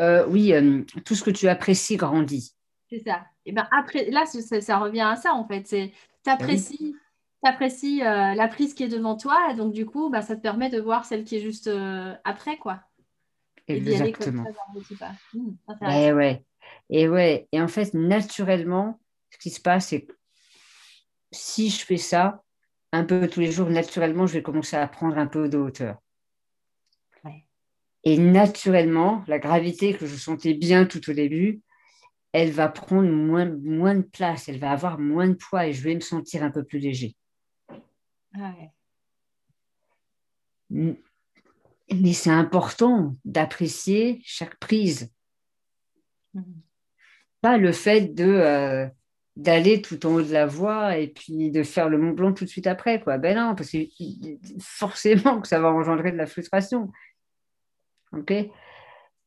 Euh, 0.00 0.26
Oui, 0.28 0.52
euh, 0.52 0.82
tout 1.04 1.14
ce 1.14 1.24
que 1.24 1.30
tu 1.30 1.48
apprécies 1.48 1.96
grandit. 1.96 2.52
C'est 2.90 3.00
ça. 3.00 3.24
Et 3.46 3.52
ben 3.52 3.66
après, 3.72 4.10
là, 4.10 4.26
ça, 4.26 4.78
revient 4.78 5.00
à 5.00 5.16
ça, 5.16 5.32
en 5.32 5.46
fait. 5.46 5.66
C'est 5.66 5.92
t'apprécies. 6.22 6.94
Apprécies 7.46 7.98
la 7.98 8.48
prise 8.48 8.74
qui 8.74 8.82
est 8.82 8.88
devant 8.88 9.16
toi, 9.16 9.48
et 9.50 9.54
donc 9.54 9.72
du 9.72 9.86
coup, 9.86 10.10
bah, 10.10 10.22
ça 10.22 10.36
te 10.36 10.42
permet 10.42 10.68
de 10.68 10.80
voir 10.80 11.04
celle 11.04 11.24
qui 11.24 11.36
est 11.36 11.40
juste 11.40 11.70
après, 12.24 12.58
quoi. 12.58 12.80
Exactement. 13.68 14.44
et, 15.82 16.12
ouais. 16.12 16.44
et 16.90 17.08
ouais. 17.08 17.48
Et 17.52 17.60
en 17.60 17.68
fait, 17.68 17.94
naturellement, 17.94 19.00
ce 19.30 19.38
qui 19.38 19.50
se 19.50 19.60
passe, 19.60 19.88
c'est 19.88 20.02
que 20.02 20.12
si 21.32 21.70
je 21.70 21.84
fais 21.84 21.96
ça 21.96 22.42
un 22.92 23.04
peu 23.04 23.28
tous 23.28 23.40
les 23.40 23.50
jours, 23.50 23.68
naturellement, 23.68 24.26
je 24.26 24.34
vais 24.34 24.42
commencer 24.42 24.76
à 24.76 24.86
prendre 24.86 25.18
un 25.18 25.26
peu 25.26 25.48
de 25.48 25.58
hauteur. 25.58 25.96
Et 28.04 28.18
naturellement, 28.18 29.24
la 29.26 29.40
gravité 29.40 29.92
que 29.92 30.06
je 30.06 30.14
sentais 30.14 30.54
bien 30.54 30.86
tout 30.86 31.10
au 31.10 31.12
début, 31.12 31.60
elle 32.30 32.52
va 32.52 32.68
prendre 32.68 33.10
moins, 33.10 33.46
moins 33.46 33.96
de 33.96 34.02
place, 34.02 34.48
elle 34.48 34.60
va 34.60 34.70
avoir 34.70 35.00
moins 35.00 35.26
de 35.26 35.34
poids 35.34 35.66
et 35.66 35.72
je 35.72 35.82
vais 35.82 35.96
me 35.96 36.00
sentir 36.00 36.44
un 36.44 36.52
peu 36.52 36.62
plus 36.62 36.78
léger. 36.78 37.16
Ouais. 38.36 38.72
Mais 40.70 42.12
c'est 42.12 42.30
important 42.30 43.16
d'apprécier 43.24 44.20
chaque 44.24 44.56
prise. 44.58 45.12
Mm. 46.34 46.42
Pas 47.40 47.58
le 47.58 47.72
fait 47.72 48.14
de 48.14 48.24
euh, 48.24 48.88
d'aller 49.36 49.82
tout 49.82 50.04
en 50.06 50.14
haut 50.14 50.22
de 50.22 50.32
la 50.32 50.46
voie 50.46 50.96
et 50.96 51.08
puis 51.08 51.50
de 51.50 51.62
faire 51.62 51.88
le 51.88 51.98
Mont 51.98 52.12
Blanc 52.12 52.32
tout 52.32 52.44
de 52.44 52.50
suite 52.50 52.66
après. 52.66 53.00
Quoi. 53.00 53.18
Ben 53.18 53.36
non, 53.36 53.54
parce 53.54 53.70
que 53.70 53.78
forcément 54.60 55.40
que 55.40 55.48
ça 55.48 55.60
va 55.60 55.70
engendrer 55.70 56.10
de 56.12 56.16
la 56.16 56.26
frustration. 56.26 56.90
OK? 58.12 58.32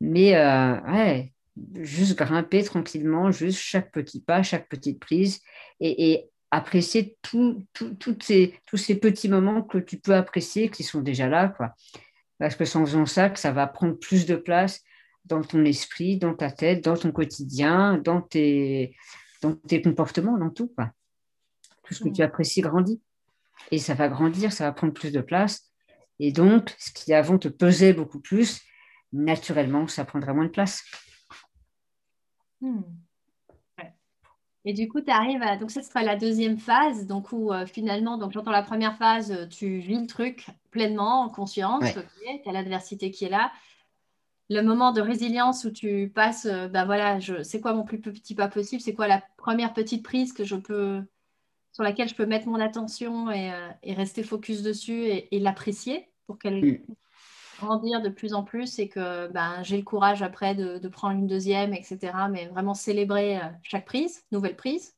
Mais 0.01 0.35
euh, 0.35 0.81
ouais, 0.81 1.33
juste 1.75 2.17
grimper 2.17 2.63
tranquillement, 2.63 3.31
juste 3.31 3.59
chaque 3.59 3.91
petit 3.91 4.21
pas, 4.21 4.43
chaque 4.43 4.67
petite 4.67 4.99
prise 4.99 5.41
et, 5.79 6.11
et 6.11 6.29
apprécier 6.51 7.17
tout, 7.21 7.63
ces, 8.21 8.59
tous 8.65 8.77
ces 8.77 8.95
petits 8.95 9.29
moments 9.29 9.61
que 9.61 9.77
tu 9.77 9.99
peux 9.99 10.15
apprécier 10.15 10.69
qui 10.69 10.83
sont 10.83 11.01
déjà 11.01 11.27
là. 11.27 11.49
Quoi. 11.49 11.73
Parce 12.39 12.55
que 12.55 12.65
sans 12.65 12.85
faisant 12.85 13.05
ça, 13.05 13.35
ça 13.35 13.51
va 13.51 13.67
prendre 13.67 13.93
plus 13.93 14.25
de 14.25 14.35
place 14.35 14.81
dans 15.25 15.41
ton 15.41 15.63
esprit, 15.65 16.17
dans 16.17 16.33
ta 16.33 16.51
tête, 16.51 16.83
dans 16.83 16.97
ton 16.97 17.11
quotidien, 17.11 17.97
dans 17.97 18.21
tes, 18.21 18.95
dans 19.41 19.53
tes 19.55 19.81
comportements, 19.81 20.37
dans 20.37 20.49
tout. 20.49 20.71
Quoi. 20.75 20.91
Tout 21.83 21.93
ce 21.93 22.03
que 22.03 22.09
tu 22.09 22.21
apprécies 22.21 22.61
grandit. 22.61 23.01
Et 23.71 23.77
ça 23.77 23.93
va 23.93 24.07
grandir, 24.07 24.51
ça 24.51 24.65
va 24.65 24.71
prendre 24.71 24.93
plus 24.93 25.11
de 25.11 25.21
place. 25.21 25.71
Et 26.19 26.31
donc, 26.31 26.75
ce 26.79 26.91
qui 26.91 27.13
avant 27.13 27.37
te 27.37 27.47
pesait 27.47 27.93
beaucoup 27.93 28.19
plus, 28.19 28.61
naturellement, 29.13 29.87
ça 29.87 30.05
prendra 30.05 30.33
moins 30.33 30.45
de 30.45 30.51
place. 30.51 30.83
Hmm. 32.61 32.81
Et 34.69 34.73
du 34.73 34.87
coup, 34.87 35.01
tu 35.01 35.09
arrives 35.09 35.41
à. 35.41 35.57
Donc, 35.57 35.71
ça 35.71 35.81
sera 35.81 36.03
la 36.03 36.15
deuxième 36.15 36.59
phase. 36.59 37.07
Donc, 37.07 37.31
où 37.31 37.51
euh, 37.51 37.65
finalement, 37.65 38.19
donc 38.19 38.33
j'entends 38.33 38.51
la 38.51 38.61
première 38.61 38.95
phase, 38.97 39.31
euh, 39.31 39.47
tu 39.47 39.79
vis 39.79 39.99
le 39.99 40.05
truc 40.05 40.45
pleinement, 40.69 41.23
en 41.23 41.29
conscience. 41.29 41.83
tu 41.91 42.47
as 42.47 42.51
l'adversité 42.51 43.09
qui 43.09 43.25
est 43.25 43.29
là. 43.29 43.51
Le 44.47 44.61
moment 44.61 44.91
de 44.91 45.01
résilience 45.01 45.65
où 45.65 45.71
tu 45.71 46.11
passes, 46.13 46.45
ben 46.45 46.85
voilà, 46.85 47.19
je, 47.19 47.41
c'est 47.41 47.59
quoi 47.59 47.73
mon 47.73 47.83
plus 47.83 47.99
petit 47.99 48.35
pas 48.35 48.47
possible? 48.47 48.79
C'est 48.79 48.93
quoi 48.93 49.07
la 49.07 49.23
première 49.37 49.73
petite 49.73 50.03
prise 50.03 50.33
que 50.33 50.43
je 50.43 50.55
peux, 50.55 51.01
sur 51.71 51.83
laquelle 51.83 52.09
je 52.09 52.15
peux 52.15 52.27
mettre 52.27 52.47
mon 52.47 52.59
attention 52.59 53.31
et, 53.31 53.51
et 53.81 53.93
rester 53.93 54.21
focus 54.21 54.61
dessus 54.61 55.05
et, 55.05 55.35
et 55.35 55.39
l'apprécier 55.39 56.09
pour 56.27 56.37
qu'elle 56.37 56.63
mm 56.63 56.77
grandir 57.59 58.01
de 58.01 58.09
plus 58.09 58.33
en 58.33 58.43
plus 58.43 58.79
et 58.79 58.89
que 58.89 59.27
ben, 59.27 59.61
j'ai 59.63 59.77
le 59.77 59.83
courage 59.83 60.21
après 60.21 60.55
de, 60.55 60.87
prendre 60.87 61.15
une 61.19 61.27
deuxième, 61.27 61.73
etc. 61.73 61.99
Mais 62.29 62.47
vraiment 62.47 62.73
célébrer 62.73 63.37
euh, 63.37 63.45
chaque 63.63 63.85
prise, 63.85 64.23
nouvelle 64.31 64.55
prise. 64.55 64.95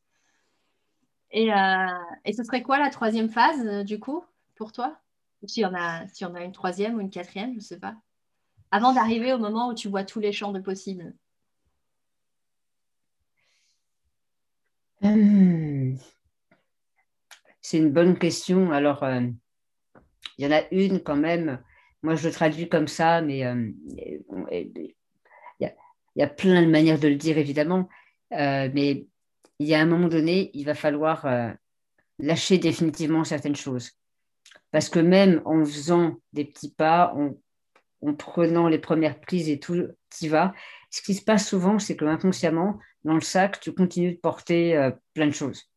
Et, 1.31 1.53
euh, 1.53 1.87
et 2.25 2.33
ce 2.33 2.43
serait 2.43 2.63
quoi 2.63 2.79
la 2.79 2.89
troisième 2.89 3.29
phase, 3.29 3.65
euh, 3.65 3.83
du 3.83 3.99
coup, 3.99 4.23
pour 4.55 4.71
toi? 4.71 4.97
S'il 5.45 5.63
y, 5.63 5.65
en 5.65 5.73
a, 5.73 6.07
si 6.07 6.23
on 6.23 6.35
a 6.35 6.43
une 6.43 6.51
troisième 6.51 6.95
ou 6.95 7.01
une 7.01 7.09
quatrième, 7.09 7.51
je 7.51 7.55
ne 7.55 7.61
sais 7.61 7.79
pas. 7.79 7.95
Avant 8.69 8.93
d'arriver 8.93 9.33
au 9.33 9.39
moment 9.39 9.69
où 9.69 9.73
tu 9.73 9.89
vois 9.89 10.03
tous 10.03 10.19
les 10.19 10.31
champs 10.31 10.51
de 10.51 10.59
possibles. 10.59 11.13
Hmm. 15.01 15.95
C'est 17.59 17.79
une 17.79 17.91
bonne 17.91 18.19
question. 18.19 18.71
Alors, 18.71 19.03
il 20.37 20.45
y 20.45 20.47
en 20.47 20.51
a 20.51 20.61
une 20.71 21.01
quand 21.01 21.15
même 21.15 21.59
moi, 22.03 22.15
je 22.15 22.27
le 22.27 22.33
traduis 22.33 22.69
comme 22.69 22.87
ça, 22.87 23.21
mais 23.21 23.39
il 23.39 24.93
y, 26.15 26.21
a 26.21 26.27
plein 26.27 26.61
de 26.61 26.67
manières 26.69 26.99
de 26.99 27.07
le 27.07 27.15
dire, 27.15 27.37
évidemment. 27.37 27.89
mais 28.31 29.05
il 29.59 29.67
y 29.67 29.75
a 29.75 29.79
un 29.79 29.85
moment 29.85 30.07
donné, 30.07 30.49
il 30.53 30.65
va 30.65 30.73
falloir 30.73 31.27
lâcher 32.19 32.57
définitivement 32.57 33.23
certaines 33.23 33.55
choses. 33.55 33.91
Parce 34.71 34.89
que 34.89 34.99
même 34.99 35.41
en 35.45 35.63
faisant 35.65 36.15
des 36.33 36.45
petits 36.45 36.71
pas, 36.71 37.13
en, 37.15 38.13
prenant 38.13 38.67
les 38.67 38.79
premières 38.79 39.19
prises 39.19 39.49
et 39.49 39.59
tout, 39.59 39.87
tu 40.17 40.27
vas. 40.27 40.53
Ce 40.89 41.01
qui 41.01 41.13
se 41.13 41.23
passe 41.23 41.47
souvent, 41.47 41.77
c'est 41.77 41.95
que 41.95 42.05
inconsciemment, 42.05 42.79
dans 43.03 43.13
le 43.13 43.21
sac, 43.21 43.59
tu 43.59 43.73
continues 43.73 44.13
de 44.13 44.17
porter 44.17 44.75
euh, 44.75 44.91
plein 45.13 45.27
de 45.27 45.31
choses. 45.31 45.70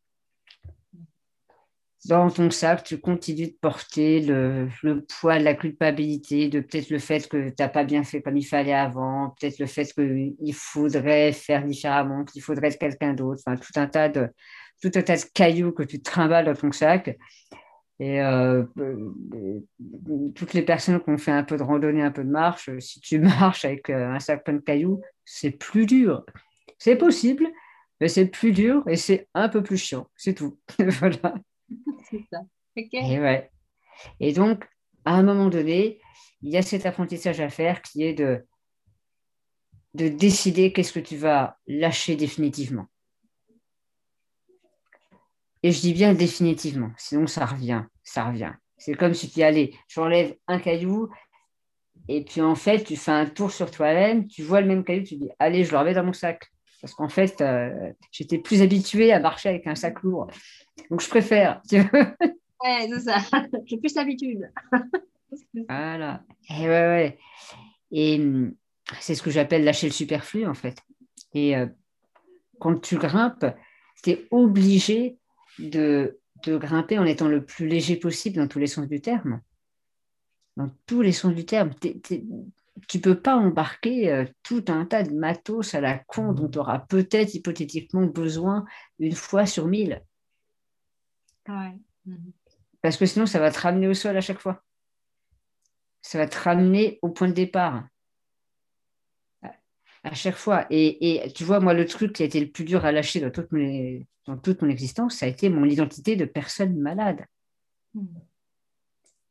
Dans 2.07 2.29
ton 2.29 2.51
sac, 2.51 2.83
tu 2.83 2.99
continues 2.99 3.47
de 3.47 3.57
porter 3.59 4.19
le, 4.21 4.67
poids 5.19 5.39
de 5.39 5.43
la 5.43 5.55
culpabilité, 5.55 6.49
de 6.49 6.59
peut-être 6.59 6.91
le 6.91 6.99
fait 6.99 7.27
que 7.27 7.49
tu 7.49 7.55
n'as 7.57 7.69
pas 7.69 7.83
bien 7.83 8.03
fait 8.03 8.21
comme 8.21 8.37
il 8.37 8.45
fallait 8.45 8.73
avant, 8.73 9.33
peut-être 9.39 9.57
le 9.57 9.65
fait 9.65 9.91
qu'il 9.91 10.53
faudrait 10.53 11.31
faire 11.31 11.63
différemment, 11.65 12.23
qu'il 12.23 12.43
faudrait 12.43 12.67
être 12.67 12.77
quelqu'un 12.77 13.13
d'autre, 13.13 13.41
enfin, 13.45 13.57
tout 13.57 13.79
un 13.79 13.87
tas 13.87 14.09
de, 14.09 14.29
tout 14.81 14.91
un 14.93 15.01
tas 15.01 15.15
de 15.15 15.23
cailloux 15.33 15.71
que 15.71 15.83
tu 15.83 16.01
trimbales 16.01 16.45
dans 16.45 16.53
ton 16.53 16.71
sac. 16.71 17.17
Et 17.99 18.21
euh, 18.21 18.63
euh, 18.77 19.61
toutes 20.35 20.53
les 20.53 20.61
personnes 20.61 21.01
qui 21.01 21.09
ont 21.09 21.17
fait 21.17 21.31
un 21.31 21.43
peu 21.43 21.57
de 21.57 21.63
randonnée, 21.63 22.03
un 22.03 22.11
peu 22.11 22.23
de 22.23 22.29
marche, 22.29 22.69
si 22.79 22.99
tu 22.99 23.19
marches 23.19 23.65
avec 23.65 23.89
euh, 23.89 24.11
un 24.11 24.19
sac 24.19 24.43
plein 24.43 24.55
de 24.55 24.59
cailloux, 24.59 25.01
c'est 25.23 25.51
plus 25.51 25.85
dur. 25.85 26.25
C'est 26.77 26.97
possible, 26.97 27.47
mais 28.01 28.09
c'est 28.09 28.25
plus 28.25 28.51
dur 28.51 28.83
et 28.87 28.97
c'est 28.97 29.27
un 29.33 29.49
peu 29.49 29.63
plus 29.63 29.77
chiant. 29.77 30.07
C'est 30.15 30.33
tout. 30.33 30.59
voilà. 30.79 31.35
C'est 32.09 32.23
ça. 32.31 32.41
Et, 32.75 33.19
ouais. 33.19 33.49
et 34.19 34.33
donc, 34.33 34.67
à 35.05 35.15
un 35.15 35.23
moment 35.23 35.47
donné, 35.47 36.01
il 36.41 36.51
y 36.51 36.57
a 36.57 36.61
cet 36.61 36.85
apprentissage 36.85 37.39
à 37.39 37.49
faire 37.49 37.81
qui 37.81 38.03
est 38.03 38.13
de, 38.13 38.45
de 39.93 40.09
décider 40.09 40.73
qu'est-ce 40.73 40.93
que 40.93 40.99
tu 40.99 41.15
vas 41.15 41.57
lâcher 41.67 42.15
définitivement. 42.15 42.87
Et 45.63 45.71
je 45.71 45.79
dis 45.79 45.93
bien 45.93 46.13
définitivement, 46.13 46.91
sinon 46.97 47.27
ça 47.27 47.45
revient, 47.45 47.83
ça 48.03 48.25
revient. 48.25 48.53
C'est 48.77 48.93
comme 48.93 49.13
si 49.13 49.31
tu 49.31 49.41
allais, 49.41 49.73
j'enlève 49.87 50.35
un 50.47 50.59
caillou, 50.59 51.09
et 52.07 52.23
puis 52.23 52.41
en 52.41 52.55
fait, 52.55 52.83
tu 52.83 52.95
fais 52.95 53.11
un 53.11 53.25
tour 53.25 53.51
sur 53.51 53.71
toi-même, 53.71 54.27
tu 54.27 54.43
vois 54.43 54.61
le 54.61 54.67
même 54.67 54.83
caillou, 54.83 55.03
tu 55.03 55.15
dis, 55.15 55.29
allez, 55.39 55.63
je 55.63 55.71
le 55.71 55.77
remets 55.77 55.93
dans 55.93 56.03
mon 56.03 56.13
sac. 56.13 56.51
Parce 56.81 56.93
qu'en 56.93 57.09
fait, 57.09 57.41
euh, 57.41 57.91
j'étais 58.11 58.37
plus 58.37 58.61
habituée 58.61 59.11
à 59.11 59.19
marcher 59.19 59.49
avec 59.49 59.65
un 59.65 59.73
sac 59.73 60.03
lourd. 60.03 60.27
Donc 60.89 61.01
je 61.01 61.09
préfère. 61.09 61.61
Tu 61.69 61.77
ouais, 61.77 62.89
c'est 62.89 62.99
ça. 63.01 63.17
J'ai 63.65 63.77
plus 63.77 63.93
l'habitude. 63.95 64.49
voilà. 65.69 66.23
Et 66.49 66.61
ouais, 66.61 66.67
ouais. 66.67 67.19
Et 67.91 68.19
hum, 68.19 68.55
c'est 68.99 69.15
ce 69.15 69.21
que 69.21 69.31
j'appelle 69.31 69.63
lâcher 69.63 69.87
le 69.87 69.93
superflu, 69.93 70.45
en 70.45 70.53
fait. 70.53 70.77
Et 71.33 71.55
euh, 71.55 71.67
quand 72.59 72.79
tu 72.81 72.97
grimpes, 72.97 73.45
tu 74.03 74.11
es 74.11 74.27
obligé 74.31 75.17
de, 75.59 76.19
grimper 76.45 76.99
en 76.99 77.05
étant 77.05 77.27
le 77.27 77.43
plus 77.43 77.67
léger 77.67 77.95
possible 77.95 78.37
dans 78.37 78.47
tous 78.47 78.59
les 78.59 78.67
sens 78.67 78.87
du 78.87 79.01
terme. 79.01 79.41
Dans 80.57 80.69
tous 80.85 81.01
les 81.01 81.11
sens 81.11 81.33
du 81.33 81.45
terme. 81.45 81.71
tu 82.87 82.99
peux 82.99 83.19
pas 83.19 83.35
embarquer 83.35 84.11
euh, 84.11 84.25
tout 84.43 84.63
un 84.67 84.85
tas 84.85 85.03
de 85.03 85.13
matos 85.13 85.73
à 85.73 85.81
la 85.81 85.97
con 85.97 86.33
dont 86.33 86.47
tu 86.47 86.59
auras 86.59 86.79
peut-être 86.79 87.33
hypothétiquement 87.33 88.05
besoin 88.05 88.65
une 88.99 89.15
fois 89.15 89.45
sur 89.45 89.67
mille. 89.67 90.01
Parce 92.81 92.97
que 92.97 93.05
sinon, 93.05 93.25
ça 93.25 93.39
va 93.39 93.51
te 93.51 93.59
ramener 93.59 93.87
au 93.87 93.93
sol 93.93 94.15
à 94.15 94.21
chaque 94.21 94.39
fois. 94.39 94.63
Ça 96.01 96.17
va 96.17 96.27
te 96.27 96.37
ramener 96.37 96.99
au 97.01 97.09
point 97.09 97.27
de 97.27 97.33
départ 97.33 97.83
à 100.05 100.13
chaque 100.13 100.35
fois. 100.35 100.67
Et, 100.69 101.31
tu 101.33 101.43
vois, 101.43 101.59
moi, 101.59 101.73
le 101.73 101.85
truc 101.85 102.13
qui 102.13 102.23
a 102.23 102.25
été 102.27 102.39
le 102.39 102.49
plus 102.51 102.63
dur 102.63 102.85
à 102.85 102.91
lâcher 102.91 103.19
dans 103.19 103.31
toute, 103.31 103.49
dans 104.27 104.37
toute 104.37 104.61
mon 104.61 104.69
existence, 104.69 105.15
ça 105.15 105.25
a 105.25 105.29
été 105.29 105.49
mon 105.49 105.65
identité 105.65 106.15
de 106.15 106.25
personne 106.25 106.77
malade. 106.77 107.25
Hmm. 107.95 108.05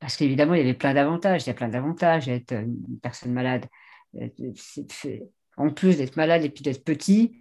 Parce 0.00 0.16
qu'évidemment, 0.16 0.54
il 0.54 0.58
y 0.58 0.62
avait 0.62 0.74
plein 0.74 0.92
d'avantages. 0.92 1.44
Il 1.44 1.46
y 1.46 1.50
a 1.50 1.54
plein 1.54 1.68
d'avantages 1.68 2.28
à 2.28 2.32
être 2.32 2.52
une 2.52 2.98
personne 3.00 3.32
malade. 3.32 3.66
Euh, 4.20 4.28
en 5.56 5.70
plus 5.70 5.98
d'être 5.98 6.16
malade 6.16 6.44
et 6.44 6.50
puis 6.50 6.62
d'être 6.62 6.84
petit, 6.84 7.38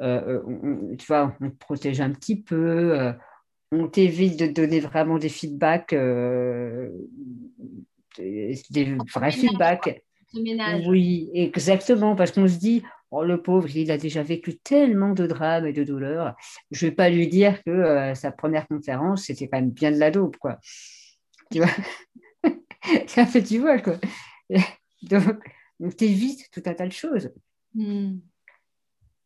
euh, 0.00 0.40
on, 0.46 0.96
tu 0.96 1.06
vois, 1.06 1.36
on 1.40 1.50
te 1.50 1.56
protège 1.56 2.00
un 2.00 2.10
petit 2.10 2.40
peu, 2.40 2.98
euh, 2.98 3.12
on 3.72 3.88
t'évite 3.88 4.38
de 4.38 4.46
donner 4.46 4.80
vraiment 4.80 5.18
des 5.18 5.28
feedbacks, 5.28 5.94
des 8.18 8.96
vrais 9.14 9.32
feedbacks. 9.32 10.02
Oui, 10.86 11.30
exactement, 11.34 12.14
parce 12.14 12.32
qu'on 12.32 12.46
se 12.46 12.58
dit, 12.58 12.82
oh, 13.10 13.24
le 13.24 13.42
pauvre, 13.42 13.68
il 13.74 13.90
a 13.90 13.98
déjà 13.98 14.22
vécu 14.22 14.58
tellement 14.58 15.12
de 15.12 15.26
drames 15.26 15.66
et 15.66 15.72
de 15.72 15.84
douleurs. 15.84 16.36
Je 16.70 16.84
ne 16.84 16.90
vais 16.90 16.94
pas 16.94 17.10
lui 17.10 17.28
dire 17.28 17.62
que 17.64 17.70
euh, 17.70 18.14
sa 18.14 18.30
première 18.30 18.68
conférence, 18.68 19.24
c'était 19.24 19.48
quand 19.48 19.58
même 19.58 19.70
bien 19.70 19.90
de 19.90 19.98
la 19.98 20.10
dope, 20.10 20.36
quoi. 20.36 20.58
Tu 21.50 21.58
vois? 21.58 21.70
Ça 23.06 23.26
fait, 23.26 23.42
tu 23.42 23.58
vois, 23.58 23.80
quoi. 23.80 23.98
Donc, 25.02 25.96
tu 25.96 26.04
évites 26.04 26.50
tout 26.52 26.62
un 26.66 26.74
tas 26.74 26.86
de 26.86 26.92
choses. 26.92 27.30
Hmm. 27.74 28.18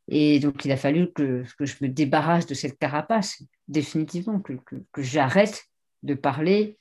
Et 0.08 0.38
donc, 0.38 0.64
il 0.64 0.70
a 0.70 0.76
fallu 0.76 1.10
que, 1.12 1.44
que, 1.58 1.64
je 1.64 1.76
me 1.80 1.88
débarrasse 1.88 2.46
de 2.46 2.54
cette 2.54 2.78
carapace, 2.78 3.42
définitivement, 3.68 4.40
que, 4.40 4.52
que, 4.92 5.02
j'arrête 5.02 5.64
de 6.02 6.14
parler 6.14 6.78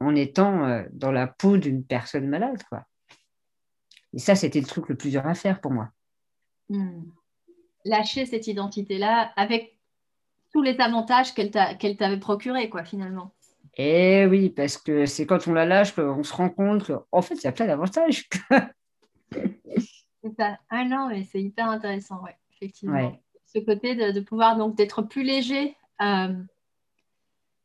en 0.00 0.14
étant 0.14 0.64
euh, 0.64 0.84
dans 0.92 1.12
la 1.12 1.26
peau 1.26 1.56
d'une 1.56 1.84
personne 1.84 2.28
malade, 2.28 2.62
quoi. 2.68 2.84
Et 4.14 4.18
ça, 4.18 4.34
c'était 4.34 4.60
le 4.60 4.66
truc 4.66 4.88
le 4.88 4.96
plus 4.96 5.10
dur 5.10 5.26
à 5.26 5.34
faire 5.34 5.60
pour 5.60 5.70
moi. 5.70 5.90
Hmm. 6.70 7.02
Lâcher 7.84 8.26
cette 8.26 8.46
identité-là 8.46 9.32
avec 9.36 9.78
tous 10.52 10.62
les 10.62 10.80
avantages 10.80 11.34
qu'elle 11.34 11.50
t'avait 11.50 12.18
procurés, 12.18 12.70
quoi, 12.70 12.84
finalement. 12.84 13.34
Eh 13.76 14.26
oui, 14.26 14.50
parce 14.50 14.76
que 14.76 15.06
c'est 15.06 15.26
quand 15.26 15.46
on 15.46 15.52
la 15.52 15.64
lâche 15.64 15.94
qu'on 15.94 16.24
se 16.24 16.34
rend 16.34 16.50
compte 16.50 16.86
qu'en 16.86 17.22
fait, 17.22 17.34
il 17.34 17.44
y 17.44 17.46
a 17.46 17.52
plein 17.52 17.66
d'avantages. 17.66 18.28
Ah 20.68 20.84
non, 20.84 21.08
mais 21.08 21.24
c'est 21.24 21.40
hyper 21.40 21.68
intéressant, 21.68 22.22
ouais, 22.22 22.36
effectivement. 22.52 23.18
Ce 23.46 23.58
côté 23.60 23.94
de, 23.94 24.20
pouvoir 24.20 24.56
donc 24.56 24.76
d'être 24.76 25.02
plus 25.02 25.22
léger. 25.22 25.76
Euh, 26.02 26.34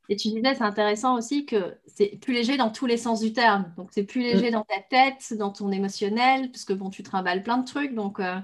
et 0.09 0.15
tu 0.15 0.29
disais, 0.29 0.53
c'est 0.55 0.63
intéressant 0.63 1.17
aussi 1.17 1.45
que 1.45 1.77
c'est 1.85 2.19
plus 2.19 2.33
léger 2.33 2.57
dans 2.57 2.69
tous 2.69 2.85
les 2.85 2.97
sens 2.97 3.21
du 3.21 3.33
terme. 3.33 3.73
Donc, 3.77 3.89
c'est 3.91 4.03
plus 4.03 4.21
léger 4.21 4.49
mm. 4.49 4.53
dans 4.53 4.63
ta 4.63 4.79
tête, 4.79 5.33
dans 5.37 5.51
ton 5.51 5.71
émotionnel, 5.71 6.51
parce 6.51 6.65
que 6.65 6.73
bon, 6.73 6.89
tu 6.89 7.03
trimbales 7.03 7.43
plein 7.43 7.57
de 7.57 7.65
trucs. 7.65 7.93
Donc, 7.93 8.19
euh, 8.19 8.35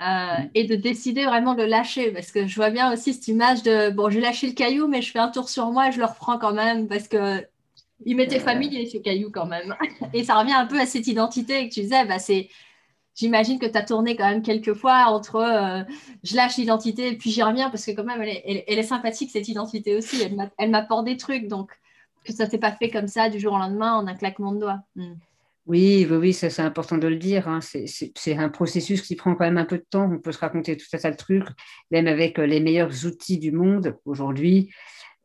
euh, 0.00 0.04
mm. 0.04 0.50
et 0.54 0.64
de 0.64 0.76
décider 0.76 1.24
vraiment 1.24 1.54
de 1.54 1.64
lâcher. 1.64 2.12
Parce 2.12 2.30
que 2.30 2.46
je 2.46 2.54
vois 2.56 2.70
bien 2.70 2.92
aussi 2.92 3.12
cette 3.14 3.28
image 3.28 3.62
de 3.62 3.90
bon, 3.90 4.08
j'ai 4.08 4.20
lâché 4.20 4.46
le 4.46 4.54
caillou, 4.54 4.86
mais 4.86 5.02
je 5.02 5.10
fais 5.10 5.18
un 5.18 5.30
tour 5.30 5.48
sur 5.48 5.70
moi 5.72 5.88
et 5.88 5.92
je 5.92 5.98
le 5.98 6.06
reprends 6.06 6.38
quand 6.38 6.54
même 6.54 6.88
parce 6.88 7.08
que 7.08 7.44
il 8.04 8.16
m'était 8.16 8.40
familier 8.40 8.86
ce 8.86 8.98
caillou 8.98 9.30
quand 9.30 9.46
même. 9.46 9.76
Et 10.12 10.24
ça 10.24 10.38
revient 10.38 10.54
un 10.54 10.66
peu 10.66 10.80
à 10.80 10.86
cette 10.86 11.06
identité 11.06 11.68
que 11.68 11.74
tu 11.74 11.80
disais, 11.82 12.04
bah, 12.04 12.18
c'est 12.18 12.48
j'imagine 13.14 13.58
que 13.58 13.66
tu 13.66 13.76
as 13.76 13.82
tourné 13.82 14.16
quand 14.16 14.28
même 14.28 14.42
quelques 14.42 14.74
fois 14.74 15.06
entre 15.08 15.36
euh, 15.36 15.82
je 16.22 16.36
lâche 16.36 16.56
l'identité 16.56 17.08
et 17.08 17.16
puis 17.16 17.30
j'y 17.30 17.42
reviens 17.42 17.70
parce 17.70 17.84
que 17.84 17.92
quand 17.92 18.04
même 18.04 18.22
elle 18.22 18.62
est, 18.66 18.82
sympathique 18.82 19.30
cette 19.30 19.48
identité 19.48 19.96
aussi, 19.96 20.22
elle 20.58 20.70
m'apporte 20.70 21.04
des 21.04 21.16
trucs 21.16 21.48
donc 21.48 21.70
que 22.24 22.32
ça 22.32 22.48
s'est 22.48 22.58
pas 22.58 22.72
fait 22.72 22.90
comme 22.90 23.08
ça 23.08 23.28
du 23.28 23.40
jour 23.40 23.54
au 23.54 23.58
lendemain 23.58 23.94
en 23.94 24.06
un 24.06 24.14
claquement 24.14 24.52
de 24.52 24.60
doigts. 24.60 24.80
Hmm. 24.96 25.14
Oui, 25.66 26.06
oui, 26.10 26.16
oui, 26.16 26.32
ça 26.32 26.50
c'est 26.50 26.62
important 26.62 26.98
de 26.98 27.06
le 27.06 27.16
dire. 27.16 27.46
Hein. 27.48 27.60
C'est 27.60 28.36
un 28.36 28.48
processus 28.48 29.00
qui 29.02 29.14
prend 29.14 29.34
quand 29.34 29.44
même 29.44 29.58
un 29.58 29.64
peu 29.64 29.78
de 29.78 29.86
temps. 29.88 30.10
On 30.10 30.18
peut 30.18 30.32
se 30.32 30.38
raconter 30.38 30.76
tout 30.76 30.86
ça 30.90 31.10
de 31.10 31.16
trucs, 31.16 31.46
même 31.92 32.08
avec 32.08 32.38
euh, 32.38 32.46
les 32.46 32.60
meilleurs 32.60 33.06
outils 33.06 33.38
du 33.38 33.52
monde 33.52 33.96
aujourd'hui. 34.04 34.72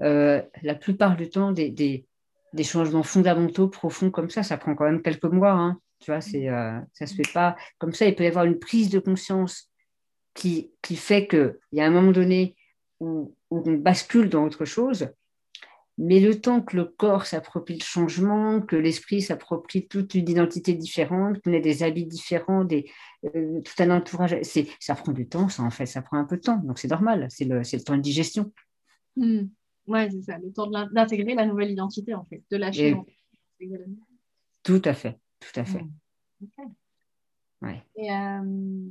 Euh, 0.02 0.42
la 0.62 0.76
plupart 0.76 1.16
du 1.16 1.30
temps, 1.30 1.52
des, 1.52 2.06
changements 2.64 3.04
fondamentaux, 3.04 3.68
profonds 3.68 4.12
comme 4.12 4.30
ça, 4.30 4.44
ça 4.44 4.58
prend 4.58 4.76
quand 4.76 4.86
même 4.86 5.02
quelques 5.02 5.26
mois. 5.26 5.54
Hein. 5.54 5.80
Tu 6.00 6.12
vois, 6.12 6.22
c'est, 6.22 6.50
euh, 6.50 6.80
ça 6.94 7.08
se 7.08 7.16
fait 7.16 7.32
pas 7.34 7.56
comme 7.80 7.94
ça. 7.94 8.06
Il 8.06 8.16
peut 8.16 8.24
y 8.24 8.28
avoir 8.28 8.46
une 8.46 8.60
prise 8.60 8.90
de 8.90 9.00
conscience 9.00 9.72
qui, 10.34 10.72
qui 10.82 10.96
fait 10.96 11.28
qu'il 11.28 11.58
y 11.74 11.82
a 11.82 11.86
un 11.86 11.90
moment 11.90 12.12
donné 12.12 12.56
où, 13.00 13.34
on 13.50 13.62
bascule 13.74 14.30
dans 14.30 14.44
autre 14.44 14.66
chose, 14.66 15.10
mais 15.98 16.20
le 16.20 16.40
temps 16.40 16.62
que 16.62 16.76
le 16.76 16.86
corps 16.86 17.26
s'approprie 17.26 17.78
le 17.78 17.84
changement, 17.84 18.62
que 18.62 18.76
l'esprit 18.76 19.22
s'approprie 19.22 19.88
toute 19.88 20.14
une 20.16 20.30
identité 20.30 20.74
différente, 20.74 21.42
qu'on 21.42 21.54
ait 21.54 21.62
des 21.62 21.82
habits 21.82 22.06
différents, 22.06 22.66
des, 22.66 22.92
euh, 23.24 23.62
tout 23.62 23.84
un 23.84 23.90
entourage, 23.92 24.36
c'est, 24.44 24.68
ça 24.80 24.96
prend 24.96 25.14
du 25.14 25.28
temps, 25.28 25.50
ça 25.50 25.64
en 25.64 25.70
fait, 25.70 25.86
ça 25.86 26.02
prend 26.02 26.18
un 26.18 26.26
peu 26.26 26.38
de 26.38 26.42
temps. 26.42 26.58
Donc 26.58 26.78
c'est 26.78 26.90
normal, 26.90 27.28
c'est 27.30 27.46
le, 27.46 27.64
c'est 27.64 27.78
le 27.78 27.84
temps 27.84 27.96
de 27.96 28.02
digestion. 28.02 28.52
Hmm. 29.16 29.46
Oui, 29.88 30.00
c'est 30.12 30.24
ça, 30.24 30.38
le 30.38 30.52
temps 30.52 30.70
d'intégrer 30.70 31.34
la 31.34 31.46
nouvelle 31.46 31.72
identité 31.72 32.14
en 32.14 32.26
fait, 32.26 32.44
de 32.52 32.58
lâcher. 32.58 32.96
Tout 34.64 34.82
à 34.84 34.94
fait. 34.94 35.18
Tout 35.52 35.60
à 35.60 35.66
fait. 35.66 35.84
Hmm. 36.42 37.70
Et, 37.96 38.12
euh, 38.12 38.90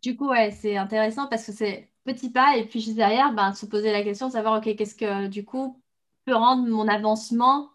du 0.00 0.16
coup, 0.16 0.30
ouais, 0.30 0.50
c'est 0.50 0.76
intéressant 0.76 1.28
parce 1.28 1.46
que 1.46 1.52
c'est 1.52 1.90
petit 2.04 2.30
pas 2.30 2.56
et 2.56 2.66
puis 2.66 2.80
juste 2.80 2.96
derrière, 2.96 3.32
ben, 3.32 3.52
se 3.52 3.66
poser 3.66 3.92
la 3.92 4.02
question 4.02 4.26
de 4.26 4.32
savoir, 4.32 4.58
OK, 4.58 4.74
qu'est-ce 4.74 4.94
que 4.94 5.28
du 5.28 5.44
coup 5.44 5.80
peut 6.24 6.34
rendre 6.34 6.68
mon 6.68 6.88
avancement 6.88 7.70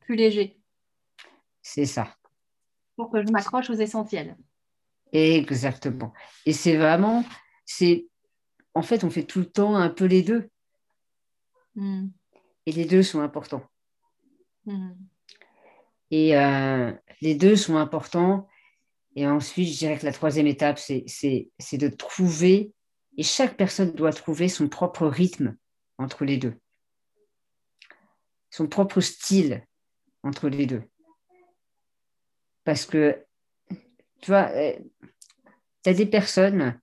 plus 0.00 0.16
léger? 0.16 0.60
C'est 1.62 1.86
ça. 1.86 2.16
Pour 2.96 3.10
que 3.10 3.24
je 3.24 3.32
m'accroche 3.32 3.70
aux 3.70 3.74
essentiels. 3.74 4.36
Exactement. 5.12 6.12
Et 6.46 6.52
c'est 6.52 6.76
vraiment, 6.76 7.24
c'est, 7.64 8.08
en 8.74 8.82
fait, 8.82 9.04
on 9.04 9.10
fait 9.10 9.24
tout 9.24 9.40
le 9.40 9.50
temps 9.50 9.76
un 9.76 9.88
peu 9.88 10.04
les 10.04 10.22
deux. 10.22 10.50
Hmm. 11.74 12.08
Et 12.66 12.72
les 12.72 12.84
deux 12.84 13.02
sont 13.02 13.20
importants. 13.20 13.64
Hmm. 14.66 14.92
Et 16.12 16.36
euh, 16.36 16.92
les 17.22 17.34
deux 17.34 17.56
sont 17.56 17.76
importants. 17.76 18.46
Et 19.16 19.26
ensuite, 19.26 19.68
je 19.68 19.78
dirais 19.78 19.98
que 19.98 20.06
la 20.06 20.12
troisième 20.12 20.46
étape, 20.46 20.78
c'est 20.78 21.78
de 21.78 21.88
trouver, 21.88 22.72
et 23.16 23.22
chaque 23.22 23.56
personne 23.56 23.92
doit 23.92 24.12
trouver 24.12 24.48
son 24.48 24.68
propre 24.68 25.06
rythme 25.06 25.56
entre 25.98 26.24
les 26.24 26.36
deux, 26.38 26.54
son 28.50 28.68
propre 28.68 29.00
style 29.00 29.66
entre 30.22 30.48
les 30.48 30.66
deux. 30.66 30.82
Parce 32.64 32.86
que, 32.86 33.24
tu 34.20 34.30
vois, 34.30 34.48
euh, 34.50 34.78
tu 35.82 35.90
as 35.90 35.94
des 35.94 36.06
personnes, 36.06 36.80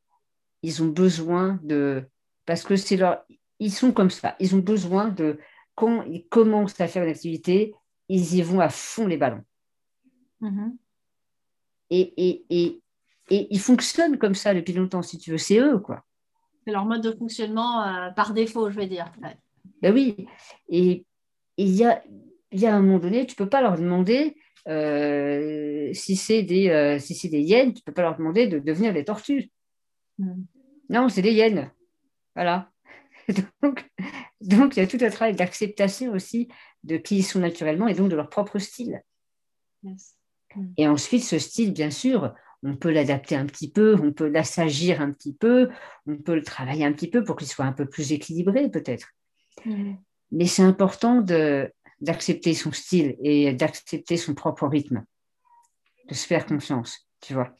ils 0.61 0.83
ont 0.83 0.89
besoin 0.89 1.59
de, 1.63 2.07
parce 2.45 2.63
que 2.63 2.75
c'est 2.75 2.97
leur, 2.97 3.23
ils 3.59 3.73
sont 3.73 3.91
comme 3.91 4.11
ça, 4.11 4.35
ils 4.39 4.55
ont 4.55 4.59
besoin 4.59 5.09
de, 5.09 5.39
quand 5.73 6.03
ils 6.03 6.27
commencent 6.27 6.79
à 6.79 6.87
faire 6.87 7.03
une 7.03 7.09
activité, 7.09 7.73
ils 8.09 8.35
y 8.35 8.41
vont 8.41 8.59
à 8.59 8.69
fond 8.69 9.07
les 9.07 9.17
ballons. 9.17 9.43
Mm-hmm. 10.41 10.75
Et, 11.91 12.13
et, 12.17 12.45
et, 12.49 12.81
et, 13.29 13.47
ils 13.51 13.59
fonctionnent 13.59 14.17
comme 14.17 14.35
ça 14.35 14.53
depuis 14.53 14.73
longtemps, 14.73 15.01
si 15.01 15.17
tu 15.17 15.31
veux, 15.31 15.37
c'est 15.37 15.59
eux, 15.59 15.79
quoi. 15.79 16.03
C'est 16.65 16.71
leur 16.71 16.85
mode 16.85 17.01
de 17.01 17.11
fonctionnement 17.11 17.83
euh, 17.83 18.09
par 18.11 18.33
défaut, 18.33 18.69
je 18.69 18.75
vais 18.75 18.87
dire. 18.87 19.11
Ben 19.81 19.93
oui, 19.93 20.27
et 20.67 21.05
il 21.57 21.69
y 21.69 21.85
a, 21.85 22.03
y 22.51 22.65
a 22.65 22.75
un 22.75 22.81
moment 22.81 22.99
donné, 22.99 23.25
tu 23.25 23.33
ne 23.33 23.37
peux 23.37 23.49
pas 23.49 23.61
leur 23.61 23.77
demander, 23.77 24.35
euh, 24.67 25.89
si 25.93 26.15
c'est 26.15 26.43
des, 26.43 26.69
euh, 26.69 26.99
si 26.99 27.29
des 27.29 27.41
hyènes, 27.41 27.73
tu 27.73 27.79
ne 27.79 27.83
peux 27.85 27.93
pas 27.93 28.01
leur 28.01 28.17
demander 28.17 28.47
de 28.47 28.59
devenir 28.59 28.93
des 28.93 29.05
tortues. 29.05 29.49
Mm. 30.17 30.43
Non, 30.89 31.09
c'est 31.09 31.21
des 31.21 31.33
hyènes. 31.33 31.71
Voilà. 32.35 32.71
donc, 33.61 33.89
donc, 34.41 34.77
il 34.77 34.79
y 34.79 34.83
a 34.83 34.87
tout 34.87 34.97
un 35.01 35.09
travail 35.09 35.35
d'acceptation 35.35 36.11
aussi 36.13 36.49
de 36.83 36.97
qui 36.97 37.17
ils 37.17 37.23
sont 37.23 37.39
naturellement 37.39 37.87
et 37.87 37.93
donc 37.93 38.09
de 38.09 38.15
leur 38.15 38.29
propre 38.29 38.59
style. 38.59 39.01
Et 40.77 40.87
ensuite, 40.87 41.23
ce 41.23 41.39
style, 41.39 41.73
bien 41.73 41.91
sûr, 41.91 42.33
on 42.63 42.75
peut 42.75 42.91
l'adapter 42.91 43.35
un 43.35 43.45
petit 43.45 43.71
peu, 43.71 43.95
on 44.01 44.11
peut 44.11 44.27
l'assagir 44.27 45.01
un 45.01 45.11
petit 45.11 45.33
peu, 45.33 45.69
on 46.07 46.17
peut 46.17 46.35
le 46.35 46.43
travailler 46.43 46.85
un 46.85 46.91
petit 46.91 47.09
peu 47.09 47.23
pour 47.23 47.35
qu'il 47.35 47.47
soit 47.47 47.65
un 47.65 47.73
peu 47.73 47.87
plus 47.87 48.11
équilibré 48.11 48.69
peut-être. 48.69 49.09
Mais 50.31 50.45
c'est 50.45 50.63
important 50.63 51.23
d'accepter 52.01 52.53
son 52.53 52.71
style 52.71 53.15
et 53.21 53.53
d'accepter 53.53 54.17
son 54.17 54.33
propre 54.33 54.67
rythme, 54.67 55.05
de 56.07 56.13
se 56.13 56.27
faire 56.27 56.45
confiance, 56.45 57.07
tu 57.21 57.33
vois. 57.33 57.53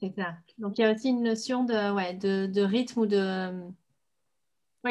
C'est 0.00 0.14
ça. 0.16 0.36
Donc 0.58 0.78
il 0.78 0.82
y 0.82 0.84
a 0.84 0.92
aussi 0.92 1.08
une 1.08 1.22
notion 1.22 1.64
de, 1.64 1.94
ouais, 1.94 2.14
de, 2.14 2.46
de 2.46 2.62
rythme 2.62 3.00
ou 3.00 3.06
de, 3.06 3.52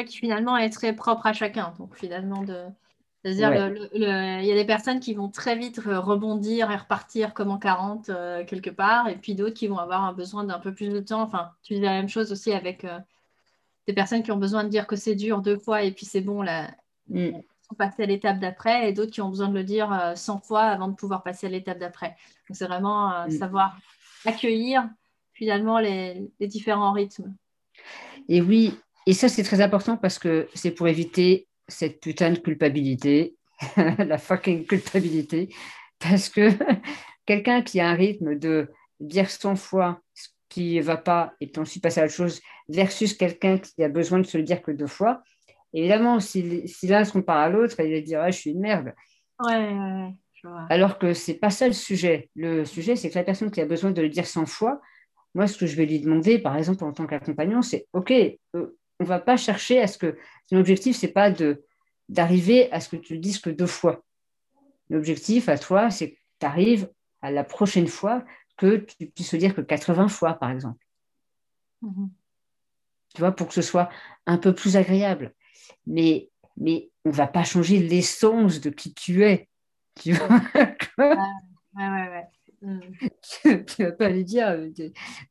qui 0.02 0.16
finalement 0.16 0.56
est 0.56 0.70
très 0.70 0.92
propre 0.92 1.26
à 1.26 1.32
chacun. 1.32 1.72
Donc 1.78 1.94
finalement, 1.94 2.42
de, 2.42 2.64
c'est-à-dire, 3.24 3.88
il 3.94 4.02
y 4.44 4.52
a 4.52 4.54
des 4.54 4.66
personnes 4.66 5.00
qui 5.00 5.14
vont 5.14 5.30
très 5.30 5.56
vite 5.56 5.80
rebondir 5.82 6.70
et 6.70 6.76
repartir 6.76 7.32
comme 7.32 7.50
en 7.50 7.56
40 7.56 8.10
euh, 8.10 8.44
quelque 8.44 8.68
part, 8.68 9.08
et 9.08 9.16
puis 9.16 9.34
d'autres 9.34 9.54
qui 9.54 9.66
vont 9.66 9.78
avoir 9.78 10.04
un 10.04 10.12
besoin 10.12 10.44
d'un 10.44 10.58
peu 10.58 10.74
plus 10.74 10.90
de 10.90 11.00
temps. 11.00 11.22
Enfin, 11.22 11.52
tu 11.62 11.72
dis 11.72 11.80
la 11.80 11.92
même 11.92 12.08
chose 12.10 12.32
aussi 12.32 12.52
avec 12.52 12.84
euh, 12.84 12.98
des 13.86 13.94
personnes 13.94 14.22
qui 14.22 14.30
ont 14.30 14.36
besoin 14.36 14.62
de 14.62 14.68
dire 14.68 14.86
que 14.86 14.94
c'est 14.94 15.14
dur 15.14 15.40
deux 15.40 15.56
fois 15.56 15.84
et 15.84 15.90
puis 15.90 16.04
c'est 16.04 16.20
bon, 16.20 16.42
là, 16.42 16.70
mm. 17.08 17.30
sont 17.66 17.74
passés 17.76 18.02
à 18.02 18.06
l'étape 18.06 18.40
d'après, 18.40 18.90
et 18.90 18.92
d'autres 18.92 19.10
qui 19.10 19.22
ont 19.22 19.30
besoin 19.30 19.48
de 19.48 19.54
le 19.54 19.64
dire 19.64 20.12
100 20.14 20.36
euh, 20.36 20.40
fois 20.40 20.64
avant 20.64 20.88
de 20.88 20.94
pouvoir 20.94 21.22
passer 21.22 21.46
à 21.46 21.50
l'étape 21.50 21.78
d'après. 21.78 22.16
Donc 22.48 22.58
c'est 22.58 22.66
vraiment 22.66 23.26
mm. 23.26 23.30
savoir 23.30 23.78
accueillir 24.26 24.86
finalement 25.32 25.78
les, 25.78 26.30
les 26.40 26.46
différents 26.46 26.92
rythmes. 26.92 27.34
Et 28.28 28.42
oui, 28.42 28.74
et 29.06 29.12
ça, 29.12 29.28
c'est 29.28 29.42
très 29.42 29.60
important 29.60 29.96
parce 29.96 30.18
que 30.18 30.48
c'est 30.54 30.70
pour 30.70 30.88
éviter 30.88 31.46
cette 31.68 32.00
putain 32.00 32.30
de 32.30 32.38
culpabilité, 32.38 33.36
la 33.76 34.18
fucking 34.18 34.66
culpabilité, 34.66 35.48
parce 35.98 36.28
que 36.28 36.50
quelqu'un 37.26 37.62
qui 37.62 37.80
a 37.80 37.88
un 37.88 37.94
rythme 37.94 38.38
de 38.38 38.68
dire 39.00 39.30
100 39.30 39.56
fois 39.56 40.00
ce 40.14 40.28
qui 40.48 40.76
ne 40.76 40.82
va 40.82 40.96
pas 40.96 41.32
et 41.40 41.48
puis 41.48 41.60
ensuite 41.60 41.82
passer 41.82 42.00
à 42.00 42.04
autre 42.04 42.12
chose, 42.12 42.40
versus 42.68 43.14
quelqu'un 43.14 43.58
qui 43.58 43.82
a 43.82 43.88
besoin 43.88 44.18
de 44.18 44.26
se 44.26 44.38
le 44.38 44.44
dire 44.44 44.62
que 44.62 44.70
deux 44.70 44.86
fois, 44.86 45.22
évidemment, 45.72 46.20
si, 46.20 46.66
si 46.68 46.86
l'un 46.86 47.04
se 47.04 47.12
compare 47.12 47.38
à 47.38 47.48
l'autre, 47.48 47.76
il 47.80 47.92
va 47.92 48.00
dire 48.00 48.20
ah, 48.22 48.30
Je 48.30 48.38
suis 48.38 48.50
une 48.50 48.60
merde. 48.60 48.94
Ouais, 49.44 50.10
Alors 50.70 50.98
que 50.98 51.12
ce 51.12 51.32
n'est 51.32 51.38
pas 51.38 51.50
ça 51.50 51.66
le 51.66 51.72
sujet. 51.72 52.30
Le 52.36 52.64
sujet, 52.64 52.96
c'est 52.96 53.10
que 53.10 53.18
la 53.18 53.24
personne 53.24 53.50
qui 53.50 53.60
a 53.60 53.66
besoin 53.66 53.90
de 53.90 54.00
le 54.00 54.08
dire 54.08 54.26
100 54.26 54.46
fois, 54.46 54.80
moi, 55.34 55.48
ce 55.48 55.58
que 55.58 55.66
je 55.66 55.76
vais 55.76 55.86
lui 55.86 56.00
demander, 56.00 56.38
par 56.38 56.56
exemple, 56.56 56.84
en 56.84 56.92
tant 56.92 57.06
qu'accompagnant, 57.06 57.60
c'est 57.60 57.86
OK, 57.92 58.12
euh, 58.12 58.76
on 59.00 59.04
va 59.04 59.18
pas 59.18 59.36
chercher 59.36 59.80
à 59.80 59.86
ce 59.86 59.98
que 59.98 60.16
l'objectif 60.50 60.96
c'est 60.96 61.08
pas 61.08 61.30
de 61.30 61.64
d'arriver 62.08 62.70
à 62.72 62.80
ce 62.80 62.88
que 62.90 62.96
tu 62.96 63.14
le 63.14 63.20
dises 63.20 63.38
que 63.38 63.50
deux 63.50 63.66
fois. 63.66 64.04
L'objectif 64.90 65.48
à 65.48 65.58
toi, 65.58 65.90
c'est 65.90 66.12
que 66.12 66.18
tu 66.38 66.46
arrives 66.46 66.90
à 67.22 67.30
la 67.30 67.44
prochaine 67.44 67.86
fois 67.86 68.24
que 68.56 68.76
tu 68.76 69.06
puisses 69.06 69.32
le 69.32 69.38
dire 69.38 69.54
que 69.54 69.62
80 69.62 70.08
fois, 70.08 70.34
par 70.34 70.50
exemple. 70.50 70.84
Mm-hmm. 71.82 72.08
Tu 73.14 73.20
vois, 73.20 73.32
pour 73.32 73.48
que 73.48 73.54
ce 73.54 73.62
soit 73.62 73.88
un 74.26 74.38
peu 74.38 74.54
plus 74.54 74.76
agréable. 74.76 75.34
Mais, 75.86 76.30
mais 76.56 76.90
on 77.04 77.10
ne 77.10 77.14
va 77.14 77.26
pas 77.26 77.44
changer 77.44 77.78
l'essence 77.78 78.60
de 78.60 78.70
qui 78.70 78.92
tu 78.92 79.24
es. 79.24 79.48
Tu 80.00 80.12
vois 80.12 80.28
ouais, 80.28 80.76
ouais, 80.98 81.08
ouais. 81.76 82.28
Tu 83.42 83.48
ne 83.48 83.84
vas 83.84 83.92
pas 83.92 84.08
lui 84.08 84.24
dire 84.24 84.56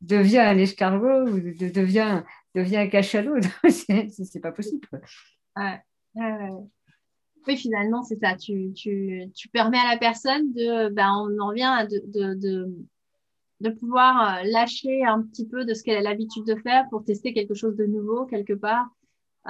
deviens 0.01 0.47
un 0.47 0.57
escargot 0.57 1.28
ou 1.28 1.39
deviens 1.39 2.26
devient 2.56 2.78
un 2.78 2.88
cachalot. 2.88 3.41
c'est 3.70 4.39
pas 4.41 4.51
possible. 4.51 4.88
Oui, 7.47 7.58
finalement, 7.58 8.04
c'est 8.04 8.20
ça. 8.20 8.36
Tu, 8.36 8.72
tu, 8.74 9.30
tu, 9.36 9.49
permets 9.49 9.78
à 9.78 9.91
la 9.91 9.97
personne 9.97 10.54
de, 10.54 10.89
ben, 10.89 11.12
on 11.12 11.39
en 11.39 11.47
revient 11.47 11.88
de, 11.89 12.01
de, 12.08 12.34
de, 12.36 12.76
de, 13.60 13.70
pouvoir 13.70 14.38
euh, 14.38 14.43
lâcher 14.45 15.04
un 15.04 15.22
petit 15.22 15.47
peu 15.47 15.66
de 15.66 15.74
ce 15.74 15.84
qu'elle 15.84 15.97
a 15.97 16.01
l'habitude 16.01 16.45
de 16.45 16.56
faire 16.56 16.86
pour 16.89 17.04
tester 17.04 17.34
quelque 17.34 17.54
chose 17.54 17.76
de 17.76 17.86
nouveau 17.86 18.26
quelque 18.26 18.54
part, 18.54 18.88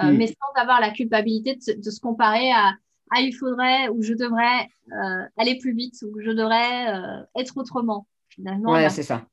euh, 0.02 0.10
mm. 0.10 0.16
mais 0.16 0.26
sans 0.26 0.60
avoir 0.60 0.80
la 0.80 0.90
culpabilité 0.90 1.54
de 1.54 1.62
se, 1.62 1.70
de 1.72 1.90
se 1.90 2.00
comparer 2.00 2.50
à 2.52 2.72
ah, 3.10 3.20
il 3.20 3.32
faudrait 3.32 3.88
ou 3.90 4.02
je 4.02 4.14
devrais 4.14 4.66
euh, 4.90 5.28
aller 5.36 5.58
plus 5.58 5.74
vite 5.74 5.94
ou 6.02 6.18
je 6.20 6.30
devrais 6.30 7.22
être 7.36 7.56
autrement. 7.56 8.08
Finalement, 8.28 8.72
ouais, 8.72 8.88
c'est 8.88 9.04
ça. 9.04 9.24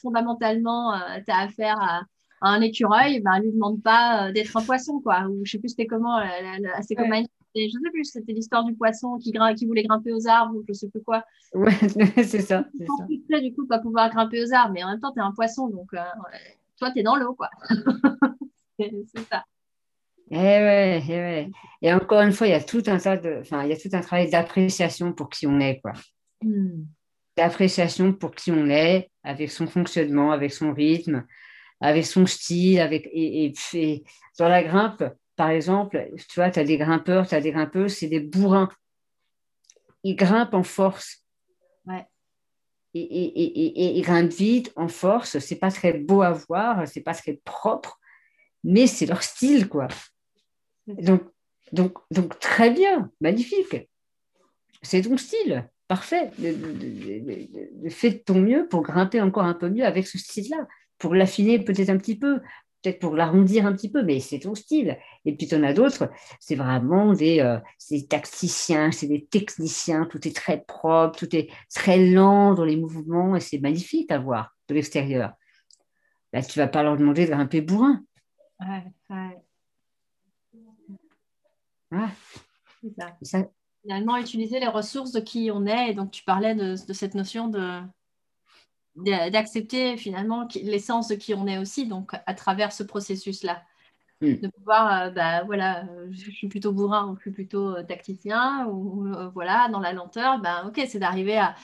fondamentalement, 0.00 0.94
tu 1.26 1.30
as 1.30 1.40
affaire 1.40 1.76
à, 1.82 2.02
un 2.40 2.60
écureuil, 2.60 3.20
ben, 3.20 3.38
lui 3.40 3.52
demande 3.52 3.82
pas 3.82 4.28
euh, 4.28 4.32
d'être 4.32 4.56
un 4.56 4.62
poisson, 4.62 5.00
quoi. 5.00 5.26
Ou 5.28 5.44
je 5.44 5.52
sais 5.52 5.58
plus 5.58 5.70
c'était 5.70 5.86
comment, 5.86 6.20
c'est 6.82 6.94
comme 6.94 7.12
je 7.56 7.70
sais 7.70 7.90
plus, 7.92 8.04
c'était 8.04 8.32
l'histoire 8.32 8.64
du 8.64 8.74
poisson 8.74 9.16
qui, 9.18 9.32
qui 9.56 9.66
voulait 9.66 9.84
grimper 9.84 10.12
aux 10.12 10.26
arbres 10.26 10.56
ou 10.56 10.64
je 10.66 10.72
sais 10.72 10.88
plus 10.88 11.02
quoi. 11.02 11.24
Ouais, 11.52 11.72
c'est 12.16 12.40
ça. 12.40 12.66
C'est 12.76 12.86
ça. 13.30 13.40
du 13.40 13.54
coup, 13.54 13.66
pas 13.66 13.78
pouvoir 13.78 14.10
grimper 14.10 14.42
aux 14.42 14.52
arbres, 14.52 14.72
mais 14.74 14.82
en 14.82 14.90
même 14.90 15.00
temps, 15.00 15.12
tu 15.12 15.20
es 15.20 15.22
un 15.22 15.32
poisson, 15.32 15.68
donc 15.68 15.88
euh, 15.94 15.98
toi, 16.78 16.90
tu 16.90 17.00
es 17.00 17.02
dans 17.02 17.16
l'eau, 17.16 17.34
quoi. 17.34 17.50
c'est 18.78 18.90
ça. 19.30 19.44
Eh 20.30 20.36
ouais, 20.36 21.02
eh 21.06 21.12
ouais. 21.12 21.50
Et 21.82 21.92
encore 21.92 22.22
une 22.22 22.32
fois, 22.32 22.46
il 22.46 22.50
y 22.50 22.54
a 22.54 22.62
tout 22.62 22.82
un 22.86 22.98
tas 22.98 23.16
de, 23.16 23.38
enfin, 23.40 23.62
il 23.62 23.68
y 23.68 23.72
a 23.72 23.76
tout 23.76 23.90
un 23.92 24.00
travail 24.00 24.30
d'appréciation 24.30 25.12
pour 25.12 25.28
qui 25.28 25.46
on 25.46 25.60
est, 25.60 25.80
quoi. 25.80 25.92
Hmm. 26.42 26.84
D'appréciation 27.36 28.12
pour 28.12 28.34
qui 28.34 28.50
on 28.50 28.68
est, 28.68 29.10
avec 29.22 29.50
son 29.50 29.66
fonctionnement, 29.66 30.32
avec 30.32 30.52
son 30.52 30.72
rythme, 30.72 31.24
avec 31.84 32.06
son 32.06 32.24
style, 32.24 32.80
avec, 32.80 33.06
et, 33.12 33.52
et, 33.74 34.04
dans 34.38 34.48
la 34.48 34.62
grimpe, 34.62 35.04
par 35.36 35.50
exemple, 35.50 36.08
tu 36.16 36.36
vois, 36.36 36.50
tu 36.50 36.58
as 36.58 36.64
des 36.64 36.78
grimpeurs, 36.78 37.28
tu 37.28 37.34
as 37.34 37.42
des 37.42 37.52
grimpeuses, 37.52 37.96
c'est 37.96 38.06
des 38.06 38.20
bourrins. 38.20 38.70
Ils 40.02 40.16
grimpent 40.16 40.54
en 40.54 40.62
force. 40.62 41.26
Ouais. 41.84 42.06
Et, 42.94 43.02
et, 43.02 43.98
ils 43.98 44.02
grimpent 44.02 44.32
vite, 44.32 44.72
en 44.76 44.88
force. 44.88 45.38
C'est 45.40 45.58
pas 45.58 45.70
très 45.70 45.92
beau 45.92 46.22
à 46.22 46.32
voir, 46.32 46.88
c'est 46.88 47.02
pas 47.02 47.12
très 47.12 47.34
propre, 47.44 48.00
mais 48.62 48.86
c'est 48.86 49.04
leur 49.04 49.22
style, 49.22 49.68
quoi. 49.68 49.88
Donc, 50.86 51.20
donc, 51.72 51.98
donc, 52.10 52.38
très 52.38 52.70
bien, 52.70 53.10
magnifique. 53.20 53.90
C'est 54.80 55.02
ton 55.02 55.18
style, 55.18 55.68
parfait. 55.86 56.30
Fais 57.90 58.10
de 58.10 58.18
ton 58.24 58.40
mieux 58.40 58.68
pour 58.68 58.80
grimper 58.80 59.20
encore 59.20 59.44
un 59.44 59.54
peu 59.54 59.68
mieux 59.68 59.84
avec 59.84 60.06
ce 60.06 60.16
style-là 60.16 60.66
pour 60.98 61.14
l'affiner 61.14 61.58
peut-être 61.58 61.90
un 61.90 61.98
petit 61.98 62.16
peu, 62.18 62.40
peut-être 62.82 63.00
pour 63.00 63.16
l'arrondir 63.16 63.66
un 63.66 63.72
petit 63.72 63.90
peu, 63.90 64.02
mais 64.02 64.20
c'est 64.20 64.40
ton 64.40 64.54
style. 64.54 64.98
Et 65.24 65.34
puis, 65.34 65.46
tu 65.46 65.54
en 65.54 65.62
as 65.62 65.72
d'autres, 65.72 66.10
c'est 66.40 66.54
vraiment 66.54 67.12
des, 67.12 67.40
euh, 67.40 67.58
des, 67.90 68.06
tacticiens, 68.06 68.92
c'est 68.92 69.06
des 69.06 69.24
techniciens, 69.24 70.06
tout 70.06 70.26
est 70.28 70.36
très 70.36 70.60
propre, 70.60 71.18
tout 71.18 71.34
est 71.34 71.48
très 71.74 71.98
lent 72.06 72.54
dans 72.54 72.64
les 72.64 72.76
mouvements, 72.76 73.36
et 73.36 73.40
c'est 73.40 73.58
magnifique 73.58 74.10
à 74.10 74.18
voir 74.18 74.54
de 74.68 74.74
l'extérieur. 74.74 75.32
Là, 76.32 76.42
tu 76.42 76.58
vas 76.58 76.66
pas 76.66 76.82
leur 76.82 76.96
demander 76.96 77.26
de 77.26 77.30
grimper 77.30 77.60
bourrin. 77.60 78.02
Ouais, 78.60 78.84
ouais. 79.10 79.38
Ah. 81.92 82.10
Ça. 83.22 83.46
Finalement, 83.82 84.16
utiliser 84.16 84.60
les 84.60 84.66
ressources 84.66 85.12
de 85.12 85.20
qui 85.20 85.50
on 85.52 85.66
est. 85.66 85.90
Et 85.90 85.94
donc, 85.94 86.10
tu 86.10 86.24
parlais 86.24 86.54
de, 86.54 86.74
cette 86.74 87.14
notion 87.14 87.48
de 87.48 87.80
d'accepter 88.96 89.96
finalement 89.96 90.48
l'essence 90.54 91.08
de 91.08 91.14
qui 91.14 91.34
on 91.34 91.46
est 91.46 91.58
aussi, 91.58 91.86
donc 91.86 92.12
à 92.26 92.34
travers 92.34 92.72
ce 92.72 92.82
processus-là. 92.82 93.62
Mm. 94.20 94.34
De 94.36 94.48
pouvoir, 94.48 95.02
euh, 95.02 95.10
bah, 95.10 95.42
voilà, 95.44 95.84
je 96.10 96.30
suis 96.30 96.48
plutôt 96.48 96.72
bourrin 96.72 97.08
ou 97.08 97.16
je 97.16 97.22
suis 97.22 97.30
plutôt 97.32 97.76
euh, 97.76 97.82
tacticien, 97.82 98.66
ou 98.68 99.06
voilà, 99.32 99.68
dans 99.70 99.80
la 99.80 99.92
lenteur, 99.92 100.38
ben, 100.40 100.64
ok, 100.68 100.84
c'est 100.88 101.00
d'arriver 101.00 101.38
à 101.38 101.54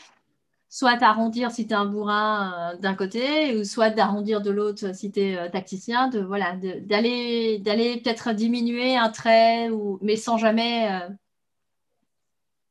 soit 0.70 0.97
d'arrondir 0.97 1.51
si 1.51 1.66
tu 1.66 1.72
es 1.72 1.76
un 1.76 1.85
bourrin 1.85 2.74
euh, 2.74 2.78
d'un 2.78 2.95
côté, 2.95 3.57
ou 3.59 3.64
soit 3.64 3.91
d'arrondir 3.91 4.41
de 4.41 4.51
l'autre 4.51 4.95
si 4.95 5.11
tu 5.12 5.20
es 5.20 5.37
euh, 5.37 5.49
tacticien, 5.51 6.09
de, 6.09 6.20
voilà, 6.20 6.57
d'aller, 6.57 7.59
d'aller 7.59 8.01
peut-être 8.01 8.33
diminuer 8.33 8.97
un 8.97 9.11
trait, 9.11 9.68
ou, 9.70 9.99
mais 10.01 10.16
sans 10.16 10.39
jamais, 10.39 10.91
euh, 10.93 11.09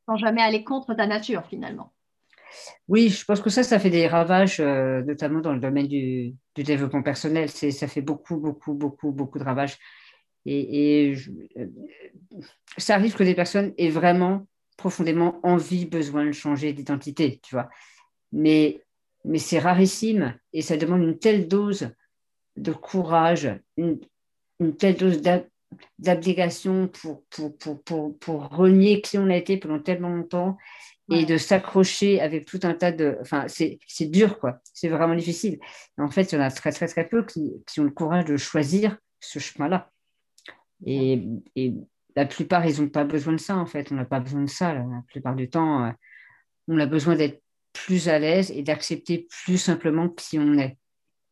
sans 0.08 0.16
jamais 0.16 0.42
aller 0.42 0.64
contre 0.64 0.94
ta 0.94 1.08
nature 1.08 1.46
finalement. 1.46 1.92
Oui, 2.88 3.10
je 3.10 3.26
pense 3.26 3.42
que 3.42 3.50
ça, 3.50 3.64
ça 3.64 3.80
fait 3.80 3.90
des 3.90 4.08
ravages, 4.08 4.60
notamment 4.60 5.40
dans 5.40 5.54
le 5.54 5.60
domaine 5.60 5.88
du, 5.88 6.34
développement 6.56 7.04
personnel. 7.04 7.50
Ça 7.50 7.88
fait 7.88 8.02
beaucoup, 8.02 8.38
beaucoup, 8.38 8.74
beaucoup, 8.74 9.12
beaucoup 9.12 9.40
de 9.40 9.44
ravages. 9.44 9.78
Et, 10.46 11.10
et 11.12 11.16
ça 12.78 12.96
arrive 12.96 13.16
que 13.16 13.24
des 13.24 13.36
personnes 13.36 13.74
aient 13.78 13.90
vraiment 13.90 14.48
profondément 14.80 15.40
envie, 15.44 15.86
besoin 15.86 16.26
de 16.26 16.32
changer 16.32 16.72
d'identité, 16.72 17.40
tu 17.44 17.54
vois. 17.54 17.70
Mais, 18.32 18.82
mais 19.26 19.38
c'est 19.38 19.60
rarissime 19.60 20.40
et 20.54 20.62
ça 20.62 20.78
demande 20.78 21.04
une 21.04 21.20
telle 21.20 21.48
dose 21.48 21.92
de 22.56 22.72
courage, 22.72 23.50
une, 23.78 24.00
telle 24.78 24.96
dose 24.96 25.22
d'abdication 26.00 26.88
pour, 26.88 27.24
pour, 27.30 27.58
pour, 27.58 27.84
pour, 27.84 28.18
pour 28.18 28.48
renier 28.50 29.02
qui 29.02 29.18
on 29.18 29.30
a 29.30 29.36
été 29.36 29.58
pendant 29.58 29.80
tellement 29.80 30.10
longtemps 30.10 30.58
et 31.12 31.26
de 31.26 31.38
s'accrocher 31.38 32.22
avec 32.22 32.46
tout 32.46 32.60
un 32.64 32.74
tas 32.74 32.92
de... 32.92 33.18
Enfin, 33.22 33.46
c'est 33.48 33.80
dur, 34.06 34.40
quoi. 34.40 34.60
C'est 34.74 34.90
vraiment 34.90 35.16
difficile. 35.16 35.60
en 35.98 36.10
fait, 36.10 36.32
il 36.32 36.36
y 36.36 36.38
en 36.38 36.42
a 36.42 36.52
très, 36.52 36.72
très, 36.72 36.88
très 36.88 37.08
peu 37.08 37.26
qui, 37.26 37.64
qui 37.68 37.80
ont 37.80 37.84
le 37.84 37.92
courage 37.92 38.26
de 38.26 38.38
choisir 38.38 38.98
ce 39.20 39.40
chemin-là. 39.40 39.92
Et, 40.86 41.24
et, 41.56 41.74
la 42.16 42.26
plupart, 42.26 42.66
ils 42.66 42.82
n'ont 42.82 42.90
pas 42.90 43.04
besoin 43.04 43.34
de 43.34 43.40
ça, 43.40 43.56
en 43.56 43.66
fait. 43.66 43.92
On 43.92 43.96
n'a 43.96 44.06
pas 44.06 44.20
besoin 44.20 44.42
de 44.42 44.50
ça. 44.50 44.74
La 44.74 44.86
plupart 45.08 45.36
du 45.36 45.50
temps, 45.50 45.86
euh, 45.86 45.92
on 46.68 46.80
a 46.80 46.86
besoin 46.86 47.16
d'être 47.16 47.42
plus 47.72 48.10
à 48.10 48.20
l'aise 48.20 48.52
et 48.52 48.64
d'accepter 48.64 49.28
plus 49.44 49.58
simplement 49.58 50.10
qui 50.10 50.40
on 50.40 50.58
est. 50.58 50.78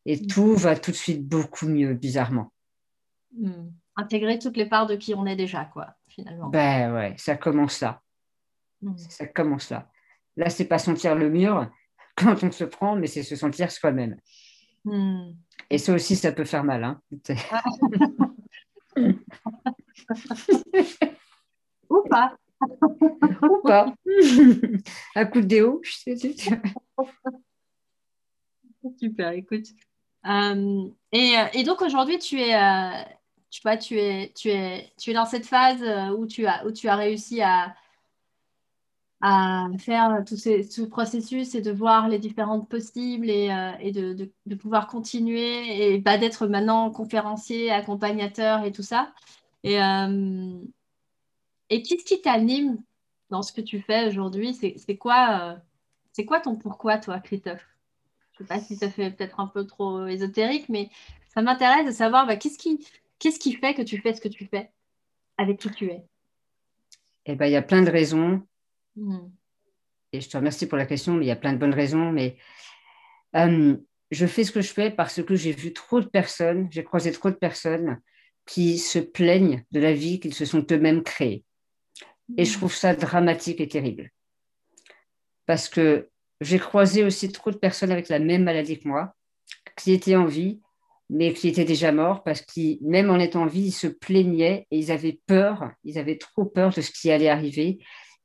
Et 0.06 0.16
mm. 0.16 0.28
tout 0.28 0.56
va 0.56 0.76
tout 0.76 0.92
de 0.92 0.96
suite 0.96 1.28
beaucoup 1.28 1.68
mieux, 1.68 1.94
bizarrement. 1.94 2.54
Mm. 3.38 3.70
Intégrer 3.96 4.40
toutes 4.40 4.58
les 4.58 4.68
parts 4.68 4.88
de 4.88 4.96
qui 4.96 5.14
on 5.14 5.26
est 5.26 5.36
déjà, 5.36 5.66
quoi, 5.66 5.96
finalement. 6.08 6.50
Ben 6.50 6.94
ouais, 6.94 7.16
ça 7.18 7.36
commence 7.36 7.82
là. 7.82 8.02
Mm. 8.82 8.98
Ça 8.98 9.28
commence 9.28 9.70
là. 9.70 9.90
Là, 10.36 10.50
c'est 10.50 10.66
pas 10.66 10.80
sentir 10.80 11.16
le 11.16 11.30
mur 11.30 11.70
quand 12.16 12.44
on 12.44 12.52
se 12.52 12.64
prend, 12.64 12.96
mais 12.96 13.08
c'est 13.08 13.24
se 13.24 13.36
sentir 13.36 13.72
soi-même. 13.72 14.18
Et 15.70 15.78
ça 15.78 15.94
aussi, 15.94 16.16
ça 16.16 16.32
peut 16.32 16.46
faire 16.46 16.64
mal. 16.64 16.84
Hein. 16.84 17.02
Ou 21.90 22.02
pas. 22.10 22.36
Ou 22.62 23.62
pas. 23.64 23.94
Un 25.16 25.26
coup 25.26 25.42
de 25.42 25.46
déo. 25.46 25.82
Super, 28.98 29.32
écoute. 29.32 29.68
Euh, 30.26 30.90
et, 31.12 31.38
euh, 31.38 31.46
et, 31.54 31.64
donc 31.64 31.82
aujourd'hui, 31.82 32.20
tu 32.20 32.40
es, 32.40 32.56
euh, 32.56 33.04
tu, 33.50 33.62
vois, 33.62 33.78
tu, 33.78 33.98
es, 33.98 34.34
tu, 34.36 34.50
es, 34.50 34.92
tu 34.98 35.12
es 35.12 35.14
dans 35.14 35.26
cette 35.26 35.46
phase 35.46 35.82
où 36.18 36.28
tu 36.28 36.46
as, 36.46 36.66
où 36.66 36.72
tu 36.72 36.88
as 36.88 36.96
réussi 36.96 37.42
à, 37.42 37.76
à 39.22 39.68
faire 39.80 40.24
tout, 40.28 40.38
ce 40.38 40.84
processus 40.84 41.56
et 41.56 41.62
de 41.62 41.72
voir 41.72 42.08
les 42.08 42.20
différentes 42.20 42.70
possibles 42.70 43.30
et, 43.30 43.50
et 43.80 43.92
de, 43.92 44.56
pouvoir 44.56 44.88
continuer 44.88 45.94
et 45.94 45.98
bah, 46.00 46.18
d'être 46.18 46.48
maintenant 46.48 46.92
conférencier, 46.92 47.72
accompagnateur 47.72 48.64
et 48.64 48.72
tout 48.72 48.84
ça. 48.84 49.12
Et, 49.64 49.82
euh, 49.82 50.60
et 51.70 51.82
qu'est-ce 51.82 52.06
qui 52.06 52.22
t'anime 52.22 52.82
dans 53.30 53.42
ce 53.42 53.52
que 53.52 53.62
tu 53.62 53.82
fais 53.82 54.08
aujourd'hui? 54.08 54.54
C'est 54.54 54.98
quoi, 54.98 55.58
euh, 56.18 56.24
quoi 56.24 56.40
ton 56.40 56.56
pourquoi, 56.56 56.98
toi, 56.98 57.20
Christophe? 57.20 57.66
Je 58.34 58.44
ne 58.44 58.48
sais 58.48 58.54
pas 58.54 58.60
si 58.62 58.76
ça 58.76 58.90
fait 58.90 59.12
peut-être 59.12 59.40
un 59.40 59.48
peu 59.48 59.66
trop 59.66 60.06
ésotérique, 60.06 60.70
mais 60.70 60.90
ça 61.34 61.42
m'intéresse 61.42 61.86
de 61.86 61.92
savoir 61.92 62.28
bah, 62.28 62.36
qu'est-ce 62.36 62.58
qui, 62.58 62.86
qu'est-ce 63.20 63.40
qui 63.40 63.54
fait 63.54 63.74
que 63.74 63.82
tu 63.82 64.00
fais 64.00 64.14
ce 64.14 64.22
que 64.22 64.28
tu 64.28 64.46
fais 64.46 64.72
avec 65.38 65.60
qui 65.60 65.72
tu 65.72 65.88
es? 65.88 66.06
Eh 67.26 67.36
ben, 67.36 67.48
il 67.48 67.52
y 67.52 67.58
a 67.58 67.62
plein 67.62 67.82
de 67.82 67.90
raisons. 67.90 68.42
Hmm. 68.98 69.30
Et 70.12 70.22
je 70.22 70.30
te 70.30 70.38
remercie 70.38 70.68
pour 70.68 70.78
la 70.78 70.86
question, 70.86 71.14
mais 71.14 71.26
il 71.26 71.28
y 71.28 71.32
a 71.32 71.36
plein 71.36 71.54
de 71.54 71.58
bonnes 71.58 71.74
raisons. 71.74 72.12
Mais 72.12 72.38
euh, 73.36 73.78
je 74.12 74.26
fais 74.26 74.44
ce 74.44 74.52
que 74.52 74.62
je 74.62 74.74
fais 74.74 74.90
parce 74.90 75.22
que 75.24 75.36
j'ai 75.36 75.52
vu 75.52 75.72
trop 75.72 76.02
de 76.02 76.08
personnes, 76.08 76.68
j'ai 76.72 76.84
croisé 76.84 77.12
trop 77.12 77.30
de 77.30 77.36
personnes 77.36 78.02
qui 78.46 78.80
se 78.80 79.00
plaignent 79.00 79.64
de 79.72 79.80
la 79.80 79.94
vie 79.94 80.20
qu'ils 80.20 80.34
se 80.34 80.46
sont 80.46 80.66
eux-mêmes 80.72 81.04
créés. 81.04 81.44
Et 82.38 82.46
je 82.46 82.58
trouve 82.58 82.74
ça 82.74 82.96
dramatique 82.96 83.62
et 83.62 83.68
terrible. 83.68 84.12
Parce 85.46 85.70
que 85.70 86.10
j'ai 86.42 86.60
croisé 86.60 87.04
aussi 87.04 87.32
trop 87.32 87.52
de 87.52 87.58
personnes 87.58 87.92
avec 87.92 88.10
la 88.10 88.20
même 88.20 88.44
maladie 88.44 88.80
que 88.80 88.88
moi, 88.88 89.16
qui 89.78 89.94
étaient 89.94 90.16
en 90.16 90.26
vie, 90.26 90.62
mais 91.10 91.34
qui 91.34 91.48
étaient 91.48 91.66
déjà 91.66 91.92
morts, 91.92 92.24
parce 92.24 92.42
qu'ils, 92.42 92.80
même 92.82 93.10
en 93.10 93.18
étant 93.18 93.44
en 93.44 93.46
vie, 93.46 93.68
ils 93.68 93.72
se 93.72 93.88
plaignaient 93.88 94.68
et 94.72 94.78
ils 94.78 94.92
avaient 94.92 95.20
peur, 95.26 95.72
ils 95.84 95.98
avaient 95.98 96.18
trop 96.18 96.46
peur 96.46 96.74
de 96.74 96.82
ce 96.82 96.92
qui 96.92 97.12
allait 97.12 97.30
arriver. 97.30 97.80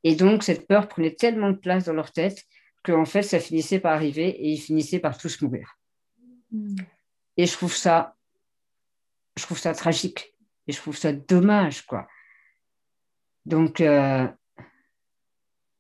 Et 0.04 0.16
donc, 0.16 0.42
cette 0.42 0.66
peur 0.66 0.88
prenait 0.88 1.14
tellement 1.14 1.50
de 1.50 1.56
place 1.56 1.84
dans 1.84 1.92
leur 1.92 2.12
tête 2.12 2.44
qu'en 2.82 3.04
fait, 3.04 3.22
ça 3.22 3.38
finissait 3.40 3.78
par 3.78 3.92
arriver 3.92 4.28
et 4.28 4.48
ils 4.50 4.60
finissaient 4.60 4.98
par 4.98 5.16
tous 5.16 5.40
mourir. 5.42 5.78
Hmm. 6.50 6.74
Et 7.36 7.46
je 7.46 7.52
trouve 7.52 7.74
ça 7.74 8.16
je 9.36 9.42
trouve 9.44 9.58
ça 9.58 9.74
tragique 9.74 10.34
et 10.66 10.72
je 10.72 10.78
trouve 10.78 10.96
ça 10.96 11.12
dommage, 11.12 11.86
quoi. 11.86 12.06
Donc, 13.44 13.80
euh, 13.80 14.28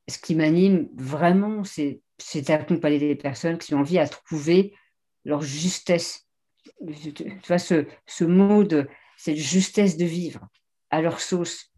ce 0.08 0.18
qui 0.18 0.34
m'anime 0.34 0.88
vraiment, 0.94 1.62
c'est, 1.64 2.02
d'accompagner 2.46 2.98
les 2.98 3.16
personnes 3.16 3.58
qui 3.58 3.74
ont 3.74 3.80
envie 3.80 3.98
à 3.98 4.08
trouver 4.08 4.74
leur 5.24 5.42
justesse. 5.42 6.28
Tu 6.96 7.24
vois, 7.46 7.58
ce, 7.58 7.86
ce 8.06 8.24
mot 8.24 8.64
de 8.64 8.88
cette 9.16 9.36
justesse 9.36 9.96
de 9.96 10.04
vivre 10.04 10.48
à 10.90 11.00
leur 11.00 11.20
sauce, 11.20 11.72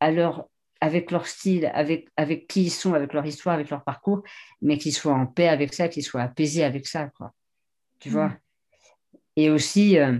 à 0.00 0.10
leur, 0.10 0.48
avec 0.80 1.10
leur 1.10 1.26
style, 1.26 1.70
avec, 1.74 2.08
avec 2.16 2.46
qui 2.46 2.64
ils 2.64 2.70
sont, 2.70 2.94
avec 2.94 3.12
leur 3.12 3.26
histoire, 3.26 3.54
avec 3.54 3.70
leur 3.70 3.84
parcours, 3.84 4.22
mais 4.62 4.78
qu'ils 4.78 4.94
soient 4.94 5.14
en 5.14 5.26
paix 5.26 5.48
avec 5.48 5.74
ça, 5.74 5.88
qu'ils 5.88 6.04
soient 6.04 6.22
apaisés 6.22 6.64
avec 6.64 6.86
ça, 6.86 7.08
quoi. 7.08 7.34
Tu 7.98 8.08
vois? 8.08 8.28
Mm. 8.28 8.38
Et 9.36 9.50
aussi, 9.50 9.98
euh, 9.98 10.18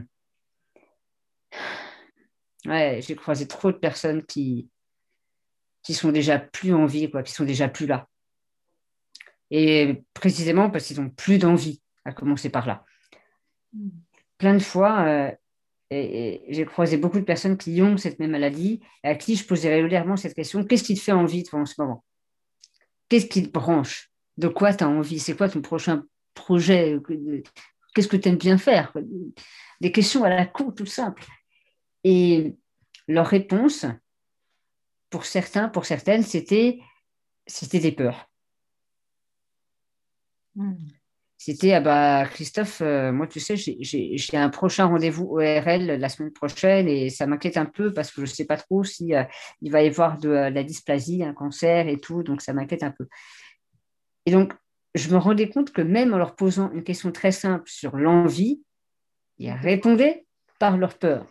ouais, 2.66 3.00
j'ai 3.02 3.16
croisé 3.16 3.48
trop 3.48 3.72
de 3.72 3.78
personnes 3.78 4.24
qui, 4.24 4.68
qui 5.82 5.94
sont 5.94 6.12
déjà 6.12 6.38
plus 6.38 6.74
en 6.74 6.86
vie, 6.86 7.11
quoi, 7.11 7.22
qui 7.22 7.32
sont 7.32 7.44
déjà 7.44 7.68
plus 7.68 7.86
là. 7.86 8.08
Et 9.50 10.04
précisément 10.14 10.70
parce 10.70 10.86
qu'ils 10.86 11.00
n'ont 11.00 11.11
plus 11.11 11.38
d'envie, 11.38 11.82
à 12.04 12.12
commencer 12.12 12.50
par 12.50 12.66
là. 12.66 12.84
Plein 14.38 14.54
de 14.54 14.62
fois, 14.62 15.04
euh, 15.06 15.32
et, 15.91 16.43
j'ai 16.49 16.64
croisé 16.64 16.97
beaucoup 16.97 17.18
de 17.18 17.24
personnes 17.24 17.57
qui 17.57 17.82
ont 17.82 17.97
cette 17.97 18.18
même 18.18 18.30
maladie, 18.30 18.80
à 19.03 19.14
qui 19.14 19.36
je 19.36 19.45
posais 19.45 19.68
régulièrement 19.68 20.16
cette 20.16 20.34
question, 20.34 20.64
qu'est-ce 20.64 20.84
qui 20.84 20.95
te 20.95 21.01
fait 21.01 21.12
envie 21.12 21.43
toi 21.43 21.61
en 21.61 21.66
ce 21.66 21.74
moment? 21.78 22.05
Qu'est-ce 23.09 23.26
qui 23.26 23.43
te 23.43 23.51
branche? 23.51 24.11
De 24.36 24.49
quoi 24.49 24.72
tu 24.72 24.84
as 24.84 24.88
envie? 24.88 25.18
C'est 25.18 25.36
quoi 25.36 25.49
ton 25.49 25.61
prochain 25.61 26.05
projet? 26.34 26.97
Qu'est-ce 27.95 28.09
que 28.09 28.16
tu 28.16 28.28
aimes 28.28 28.36
bien 28.36 28.57
faire? 28.57 28.95
Des 29.80 29.91
questions 29.91 30.22
à 30.22 30.28
la 30.28 30.47
con, 30.47 30.70
tout 30.70 30.86
simple. 30.86 31.24
Et 32.05 32.57
leur 33.09 33.26
réponse, 33.26 33.84
pour 35.11 35.24
certains, 35.24 35.68
pour 35.68 35.86
certaines, 35.86 36.22
c'était, 36.22 36.80
des 37.72 37.93
peurs. 37.93 38.30
Hmm. 40.55 40.74
C'était, 41.43 41.72
ah 41.72 41.80
bah, 41.80 42.26
Christophe, 42.26 42.82
euh, 42.82 43.12
moi, 43.12 43.26
tu 43.26 43.41
sais, 43.41 43.57
j'ai 43.57 44.36
un 44.36 44.51
prochain 44.51 44.84
rendez-vous 44.84 45.24
ORL 45.24 45.86
la 45.86 46.09
semaine 46.11 46.34
prochaine 46.34 46.86
et 46.86 47.09
ça 47.09 47.26
m'inquiète 47.26 47.57
un 47.57 47.64
peu 47.64 47.95
parce 47.95 48.11
que 48.11 48.26
je 48.26 48.30
ne 48.30 48.34
sais 48.34 48.45
pas 48.45 48.59
trop 48.59 48.84
si 48.84 49.14
euh, 49.14 49.24
il 49.62 49.72
va 49.72 49.82
y 49.82 49.86
avoir 49.86 50.18
de, 50.18 50.28
euh, 50.28 50.51
la 50.51 50.62
dysplasie, 50.62 51.24
un 51.24 51.32
cancer 51.32 51.88
et 51.88 51.99
tout, 51.99 52.22
donc 52.22 52.43
ça 52.43 52.53
m'inquiète 52.53 52.82
un 52.82 52.91
peu. 52.91 53.09
Et 54.26 54.32
donc, 54.32 54.53
je 54.95 55.09
me 55.09 55.16
rendais 55.16 55.49
compte 55.49 55.72
que 55.72 55.80
même 55.80 56.12
en 56.12 56.18
leur 56.18 56.36
posant 56.36 56.70
une 56.72 56.84
question 56.84 57.11
très 57.11 57.32
simple 57.32 57.70
sur 57.70 57.97
l'envie, 57.97 58.62
ils 59.38 59.51
répondaient 59.51 60.26
par 60.59 60.76
leur 60.76 60.99
peur. 60.99 61.24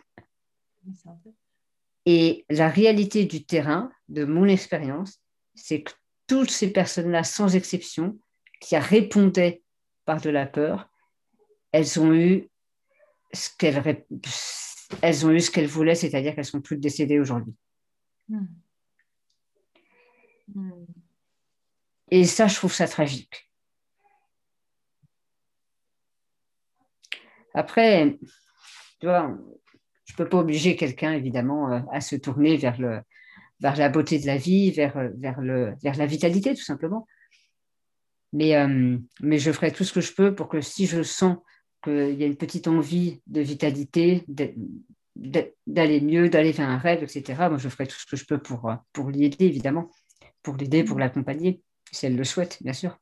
Et 2.04 2.44
la 2.50 2.68
réalité 2.68 3.26
du 3.26 3.44
terrain, 3.44 3.92
de 4.08 4.24
mon 4.24 4.46
expérience, 4.46 5.22
c'est 5.54 5.82
que 5.82 5.92
toutes 6.26 6.50
ces 6.50 6.72
personnes-là, 6.72 7.22
sans 7.22 7.54
exception, 7.54 8.18
qui 8.60 8.76
répondaient 8.76 9.62
par 10.04 10.20
de 10.20 10.30
la 10.30 10.46
peur, 10.46 10.88
elles 11.72 12.00
ont 12.00 12.12
eu 12.12 12.48
ce 13.32 13.50
qu'elles 13.56 14.04
elles 15.02 15.26
ont 15.26 15.30
eu 15.30 15.40
ce 15.40 15.50
qu'elles 15.50 15.66
voulaient, 15.66 15.94
c'est-à-dire 15.94 16.34
qu'elles 16.34 16.44
sont 16.44 16.60
toutes 16.60 16.80
décédées 16.80 17.20
aujourd'hui. 17.20 17.54
Hmm. 18.28 18.46
Hmm. 20.54 20.84
Et 22.10 22.24
ça, 22.24 22.48
je 22.48 22.56
trouve 22.56 22.72
ça 22.72 22.88
tragique. 22.88 23.48
Après, 27.54 28.18
tu 29.00 29.06
vois, 29.06 29.36
je 30.04 30.12
ne 30.12 30.16
peux 30.16 30.28
pas 30.28 30.38
obliger 30.38 30.76
quelqu'un, 30.76 31.12
évidemment, 31.12 31.72
euh, 31.72 31.80
à 31.92 32.00
se 32.00 32.16
tourner 32.16 32.56
vers, 32.56 32.80
le, 32.80 33.00
vers 33.60 33.76
la 33.76 33.88
beauté 33.88 34.18
de 34.18 34.26
la 34.26 34.36
vie, 34.36 34.70
vers, 34.70 34.96
euh, 34.96 35.08
vers, 35.18 35.40
le, 35.40 35.74
vers 35.82 35.96
la 35.96 36.06
vitalité, 36.06 36.54
tout 36.54 36.62
simplement. 36.62 37.06
Mais, 38.32 38.56
euh, 38.56 38.98
mais 39.20 39.38
je 39.38 39.50
ferai 39.50 39.72
tout 39.72 39.84
ce 39.84 39.92
que 39.92 40.00
je 40.00 40.12
peux 40.12 40.34
pour 40.34 40.48
que 40.48 40.60
si 40.60 40.86
je 40.86 41.02
sens 41.02 41.38
qu'il 41.82 42.14
y 42.14 42.22
a 42.22 42.26
une 42.26 42.36
petite 42.36 42.68
envie 42.68 43.22
de 43.26 43.40
vitalité, 43.40 44.24
d'aller 45.16 46.00
mieux, 46.00 46.28
d'aller 46.28 46.52
vers 46.52 46.68
un 46.68 46.78
rêve, 46.78 47.02
etc., 47.02 47.48
moi, 47.48 47.58
je 47.58 47.68
ferai 47.68 47.86
tout 47.86 47.96
ce 47.98 48.06
que 48.06 48.16
je 48.16 48.24
peux 48.24 48.38
pour, 48.38 48.72
pour 48.92 49.10
l'y 49.10 49.24
aider, 49.24 49.46
évidemment, 49.46 49.90
pour 50.42 50.56
l'aider, 50.56 50.84
pour 50.84 50.98
l'accompagner, 50.98 51.62
si 51.90 52.06
elle 52.06 52.16
le 52.16 52.24
souhaite, 52.24 52.62
bien 52.62 52.72
sûr. 52.72 52.96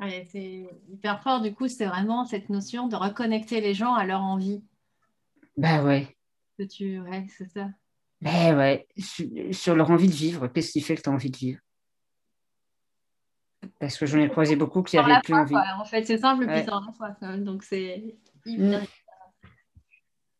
c'est 0.00 0.66
hyper 0.88 1.22
fort, 1.22 1.40
du 1.40 1.54
coup, 1.54 1.68
c'est 1.68 1.86
vraiment 1.86 2.24
cette 2.24 2.50
notion 2.50 2.86
de 2.86 2.96
reconnecter 2.96 3.60
les 3.60 3.74
gens 3.74 3.94
à 3.94 4.04
leur 4.04 4.20
envie. 4.20 4.62
Ben 5.56 5.84
ouais. 5.84 6.16
Que 6.58 6.64
tu... 6.64 7.00
Ouais, 7.00 7.26
c'est 7.36 7.48
ça. 7.48 7.68
Ben 8.20 8.56
ouais, 8.56 8.86
sur 9.50 9.74
leur 9.74 9.90
envie 9.90 10.06
de 10.06 10.12
vivre, 10.12 10.46
qu'est-ce 10.46 10.70
qui 10.70 10.80
fait 10.80 10.94
que 10.94 11.02
tu 11.02 11.10
as 11.10 11.12
envie 11.12 11.30
de 11.30 11.36
vivre? 11.36 11.60
Parce 13.78 13.96
que 13.96 14.06
j'en 14.06 14.18
ai 14.18 14.28
croisé 14.28 14.56
beaucoup 14.56 14.82
qui 14.82 14.96
n'avaient 14.96 15.20
plus 15.22 15.34
envie. 15.34 15.56
En 15.78 15.84
fait, 15.84 16.04
c'est 16.04 16.18
simple, 16.18 16.44
ouais. 16.44 16.62
puis 16.62 16.70
la 16.70 16.92
foi. 16.92 17.36
Donc, 17.36 17.62
c'est 17.62 18.16
hyper. 18.44 18.82
Mm. 18.82 18.86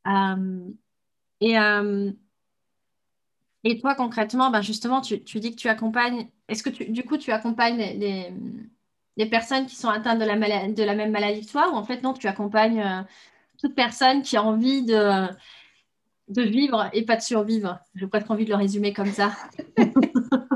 Euh, 0.08 0.68
et, 1.40 1.58
euh, 1.58 2.10
et 3.64 3.78
toi, 3.78 3.94
concrètement, 3.94 4.50
ben 4.50 4.62
justement, 4.62 5.00
tu, 5.00 5.22
tu, 5.22 5.38
dis 5.40 5.52
que 5.52 5.56
tu 5.60 5.68
accompagnes. 5.68 6.28
Est-ce 6.48 6.62
que 6.62 6.70
tu, 6.70 6.86
du 6.90 7.04
coup, 7.04 7.16
tu 7.16 7.30
accompagnes 7.30 7.76
les, 7.76 8.32
les, 9.16 9.26
personnes 9.26 9.66
qui 9.66 9.76
sont 9.76 9.88
atteintes 9.88 10.18
de 10.18 10.24
la, 10.24 10.36
de 10.68 10.82
la 10.82 10.94
même 10.94 11.12
maladie 11.12 11.46
que 11.46 11.52
toi 11.52 11.70
ou 11.70 11.74
en 11.76 11.84
fait, 11.84 12.02
non, 12.02 12.12
tu 12.14 12.26
accompagnes 12.26 12.80
euh, 12.80 13.02
toute 13.58 13.74
personne 13.74 14.22
qui 14.22 14.36
a 14.36 14.42
envie 14.42 14.84
de, 14.84 15.28
de 16.28 16.42
vivre 16.42 16.90
et 16.92 17.04
pas 17.04 17.16
de 17.16 17.22
survivre? 17.22 17.78
J'ai 17.94 18.08
presque 18.08 18.30
envie 18.30 18.44
de 18.44 18.50
le 18.50 18.56
résumer 18.56 18.92
comme 18.92 19.12
ça. 19.12 19.32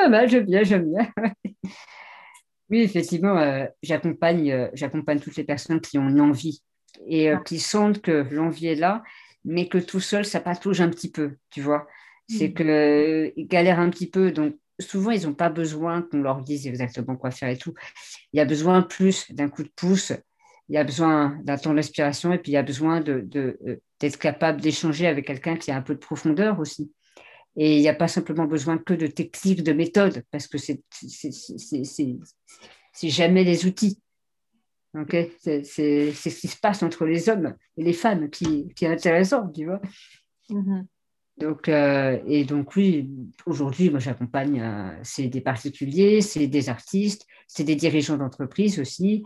Pas 0.00 0.08
mal, 0.08 0.30
j'aime 0.30 0.46
bien, 0.46 0.62
j'aime 0.62 0.90
bien. 0.90 1.12
oui, 2.70 2.80
effectivement, 2.80 3.36
euh, 3.36 3.66
j'accompagne, 3.82 4.50
euh, 4.50 4.68
j'accompagne 4.72 5.20
toutes 5.20 5.36
les 5.36 5.44
personnes 5.44 5.78
qui 5.82 5.98
ont 5.98 6.08
une 6.08 6.22
envie 6.22 6.62
et 7.06 7.30
euh, 7.30 7.36
qui 7.36 7.58
sentent 7.58 8.00
que 8.00 8.26
l'envie 8.30 8.68
est 8.68 8.76
là, 8.76 9.02
mais 9.44 9.68
que 9.68 9.76
tout 9.76 10.00
seul, 10.00 10.24
ça 10.24 10.40
patouge 10.40 10.80
un 10.80 10.88
petit 10.88 11.10
peu, 11.10 11.36
tu 11.50 11.60
vois. 11.60 11.86
C'est 12.30 12.48
mm. 12.48 12.54
qu'ils 13.34 13.46
galèrent 13.46 13.78
un 13.78 13.90
petit 13.90 14.08
peu, 14.08 14.32
donc 14.32 14.56
souvent, 14.78 15.10
ils 15.10 15.26
n'ont 15.26 15.34
pas 15.34 15.50
besoin 15.50 16.00
qu'on 16.00 16.22
leur 16.22 16.40
dise 16.40 16.66
exactement 16.66 17.16
quoi 17.16 17.30
faire 17.30 17.50
et 17.50 17.58
tout. 17.58 17.74
Il 18.32 18.38
y 18.38 18.40
a 18.40 18.46
besoin 18.46 18.80
plus 18.80 19.30
d'un 19.30 19.50
coup 19.50 19.64
de 19.64 19.72
pouce 19.76 20.14
il 20.70 20.74
y 20.74 20.78
a 20.78 20.84
besoin 20.84 21.36
d'un 21.42 21.58
temps 21.58 21.74
d'inspiration 21.74 22.32
et 22.32 22.38
puis 22.38 22.52
il 22.52 22.54
y 22.54 22.56
a 22.56 22.62
besoin 22.62 23.00
de, 23.00 23.28
d'être 23.98 24.18
capable 24.18 24.60
d'échanger 24.60 25.08
avec 25.08 25.26
quelqu'un 25.26 25.56
qui 25.56 25.72
a 25.72 25.76
un 25.76 25.82
peu 25.82 25.94
de 25.94 25.98
profondeur 25.98 26.60
aussi. 26.60 26.92
Et 27.56 27.76
il 27.76 27.80
n'y 27.80 27.88
a 27.88 27.94
pas 27.94 28.08
simplement 28.08 28.46
besoin 28.46 28.78
que 28.78 28.94
de 28.94 29.06
techniques, 29.06 29.62
de 29.62 29.72
méthodes, 29.72 30.22
parce 30.30 30.46
que 30.46 30.58
c'est, 30.58 30.82
jamais 33.02 33.44
les 33.44 33.66
outils. 33.66 34.00
Okay 34.94 35.32
c'est, 35.38 35.62
ce 35.62 36.28
qui 36.28 36.48
se 36.48 36.58
passe 36.58 36.82
entre 36.82 37.04
les 37.04 37.28
hommes 37.28 37.54
et 37.76 37.84
les 37.84 37.92
femmes 37.92 38.28
qui, 38.28 38.72
qui 38.74 38.84
est 38.84 38.88
intéressant, 38.88 39.48
tu 39.48 39.66
vois? 39.66 39.80
Mm-hmm. 40.48 40.84
Donc, 41.40 41.68
euh, 41.68 42.18
et 42.26 42.44
donc 42.44 42.76
oui, 42.76 43.10
aujourd'hui, 43.46 43.88
moi 43.88 43.98
j'accompagne, 43.98 44.60
euh, 44.60 44.90
c'est 45.02 45.28
des 45.28 45.40
particuliers, 45.40 46.20
c'est 46.20 46.46
des 46.46 46.68
artistes, 46.68 47.26
c'est 47.46 47.64
des 47.64 47.76
dirigeants 47.76 48.18
d'entreprise 48.18 48.78
aussi, 48.78 49.24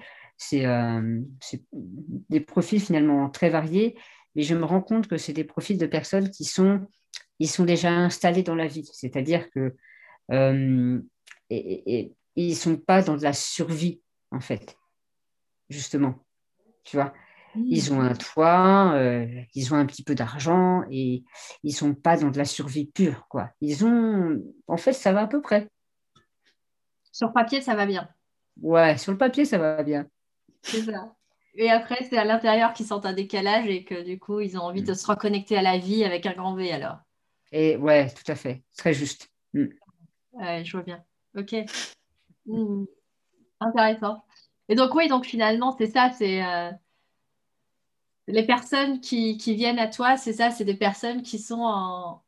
euh, 0.52 1.20
c'est 1.40 1.64
des 1.72 2.40
profils 2.40 2.80
finalement 2.80 3.28
très 3.30 3.50
variés, 3.50 3.96
mais 4.36 4.42
je 4.42 4.54
me 4.54 4.64
rends 4.64 4.80
compte 4.80 5.08
que 5.08 5.16
c'est 5.16 5.32
des 5.32 5.42
profils 5.42 5.76
de 5.76 5.86
personnes 5.86 6.30
qui 6.30 6.44
sont, 6.44 6.86
ils 7.38 7.48
sont 7.48 7.64
déjà 7.64 7.90
installés 7.90 8.42
dans 8.42 8.54
la 8.54 8.66
vie, 8.66 8.88
c'est-à-dire 8.92 9.50
que 9.50 9.74
euh, 10.30 11.00
et, 11.50 12.12
ils 12.36 12.50
ne 12.50 12.54
sont 12.54 12.76
pas 12.76 13.02
dans 13.02 13.16
de 13.16 13.22
la 13.22 13.32
survie, 13.32 14.00
en 14.30 14.40
fait, 14.40 14.76
justement. 15.68 16.24
Tu 16.82 16.96
vois, 16.96 17.12
ils 17.54 17.92
ont 17.92 18.00
un 18.00 18.14
toit, 18.14 18.94
euh, 18.94 19.26
ils 19.54 19.72
ont 19.72 19.76
un 19.76 19.86
petit 19.86 20.02
peu 20.02 20.14
d'argent 20.14 20.82
et 20.90 21.22
ils 21.62 21.70
ne 21.70 21.76
sont 21.76 21.94
pas 21.94 22.16
dans 22.16 22.30
de 22.30 22.38
la 22.38 22.44
survie 22.44 22.86
pure, 22.86 23.26
quoi. 23.28 23.50
Ils 23.60 23.84
ont, 23.84 24.42
en 24.66 24.76
fait, 24.76 24.92
ça 24.92 25.12
va 25.12 25.22
à 25.22 25.26
peu 25.26 25.40
près. 25.40 25.68
Sur 27.12 27.32
papier, 27.32 27.60
ça 27.60 27.76
va 27.76 27.86
bien. 27.86 28.08
Ouais, 28.60 28.98
sur 28.98 29.12
le 29.12 29.18
papier, 29.18 29.44
ça 29.44 29.58
va 29.58 29.82
bien. 29.82 30.06
C'est 30.62 30.82
ça. 30.82 31.14
Et 31.54 31.70
après, 31.70 32.04
c'est 32.10 32.18
à 32.18 32.24
l'intérieur 32.24 32.72
qu'ils 32.72 32.86
sentent 32.86 33.06
un 33.06 33.12
décalage 33.12 33.68
et 33.68 33.84
que 33.84 34.02
du 34.02 34.18
coup, 34.18 34.40
ils 34.40 34.58
ont 34.58 34.62
envie 34.62 34.82
de 34.82 34.94
se 34.94 35.06
reconnecter 35.06 35.56
à 35.56 35.62
la 35.62 35.78
vie 35.78 36.04
avec 36.04 36.26
un 36.26 36.32
grand 36.32 36.56
V 36.56 36.72
alors. 36.72 36.98
Et 37.56 37.76
ouais, 37.76 38.10
tout 38.10 38.30
à 38.32 38.34
fait. 38.34 38.64
Très 38.76 38.92
juste. 38.92 39.30
Mm. 39.52 39.66
Ouais, 40.32 40.64
je 40.64 40.72
vois 40.72 40.82
bien. 40.82 41.04
Ok. 41.38 41.54
Mm. 42.46 42.84
Intéressant. 43.60 44.24
Et 44.68 44.74
donc, 44.74 44.92
oui, 44.96 45.06
donc 45.06 45.24
finalement, 45.24 45.70
c'est 45.78 45.86
ça, 45.86 46.10
c'est 46.10 46.44
euh, 46.44 46.72
les 48.26 48.44
personnes 48.44 49.00
qui, 49.00 49.38
qui, 49.38 49.54
viennent 49.54 49.78
à 49.78 49.86
toi, 49.86 50.16
c'est 50.16 50.32
ça, 50.32 50.50
c'est 50.50 50.64
des 50.64 50.74
personnes 50.74 51.22
qui 51.22 51.38
sont 51.38 51.60
en. 51.62 52.24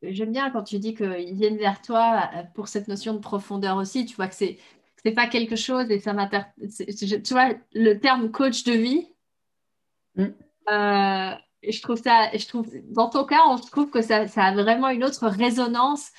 J'aime 0.00 0.32
bien 0.32 0.50
quand 0.50 0.62
tu 0.62 0.78
dis 0.78 0.94
qu'ils 0.94 1.34
viennent 1.34 1.58
vers 1.58 1.82
toi 1.82 2.30
euh, 2.34 2.42
pour 2.54 2.68
cette 2.68 2.88
notion 2.88 3.12
de 3.12 3.18
profondeur 3.18 3.76
aussi. 3.76 4.06
Tu 4.06 4.16
vois 4.16 4.28
que 4.28 4.34
c'est 4.34 4.56
c'est 5.04 5.12
pas 5.12 5.26
quelque 5.26 5.56
chose 5.56 5.90
et 5.90 6.00
ça 6.00 6.14
m'intéresse. 6.14 6.46
Tu 6.88 7.34
vois, 7.34 7.50
le 7.74 7.94
terme 8.00 8.30
coach 8.30 8.64
de 8.64 8.72
vie, 8.72 9.08
mm. 10.16 10.24
euh, 10.70 11.34
je 11.70 11.82
trouve 11.82 12.00
ça, 12.00 12.30
je 12.36 12.46
trouve, 12.46 12.68
dans 12.90 13.08
ton 13.08 13.24
cas, 13.24 13.42
on 13.48 13.56
trouve 13.56 13.90
que 13.90 14.02
ça, 14.02 14.26
ça 14.28 14.44
a 14.44 14.52
vraiment 14.52 14.88
une 14.88 15.04
autre 15.04 15.26
résonance 15.28 16.10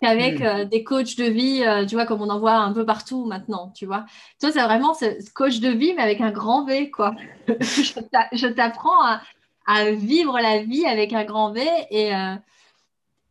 qu'avec 0.00 0.40
mm. 0.40 0.44
euh, 0.44 0.64
des 0.64 0.84
coachs 0.84 1.16
de 1.16 1.24
vie, 1.24 1.62
euh, 1.64 1.84
tu 1.84 1.94
vois, 1.94 2.06
comme 2.06 2.22
on 2.22 2.30
en 2.30 2.38
voit 2.38 2.56
un 2.56 2.72
peu 2.72 2.86
partout 2.86 3.26
maintenant, 3.26 3.70
tu 3.74 3.86
vois. 3.86 4.06
Toi, 4.40 4.52
c'est 4.52 4.62
vraiment 4.62 4.94
ce, 4.94 5.32
coach 5.32 5.60
de 5.60 5.68
vie, 5.68 5.92
mais 5.94 6.02
avec 6.02 6.20
un 6.20 6.30
grand 6.30 6.64
V, 6.64 6.90
quoi. 6.90 7.14
je 7.48 8.46
t'apprends 8.46 9.04
à, 9.04 9.20
à, 9.66 9.90
vivre 9.90 10.38
la 10.40 10.62
vie 10.62 10.86
avec 10.86 11.12
un 11.12 11.24
grand 11.24 11.52
V 11.52 11.66
et 11.90 12.12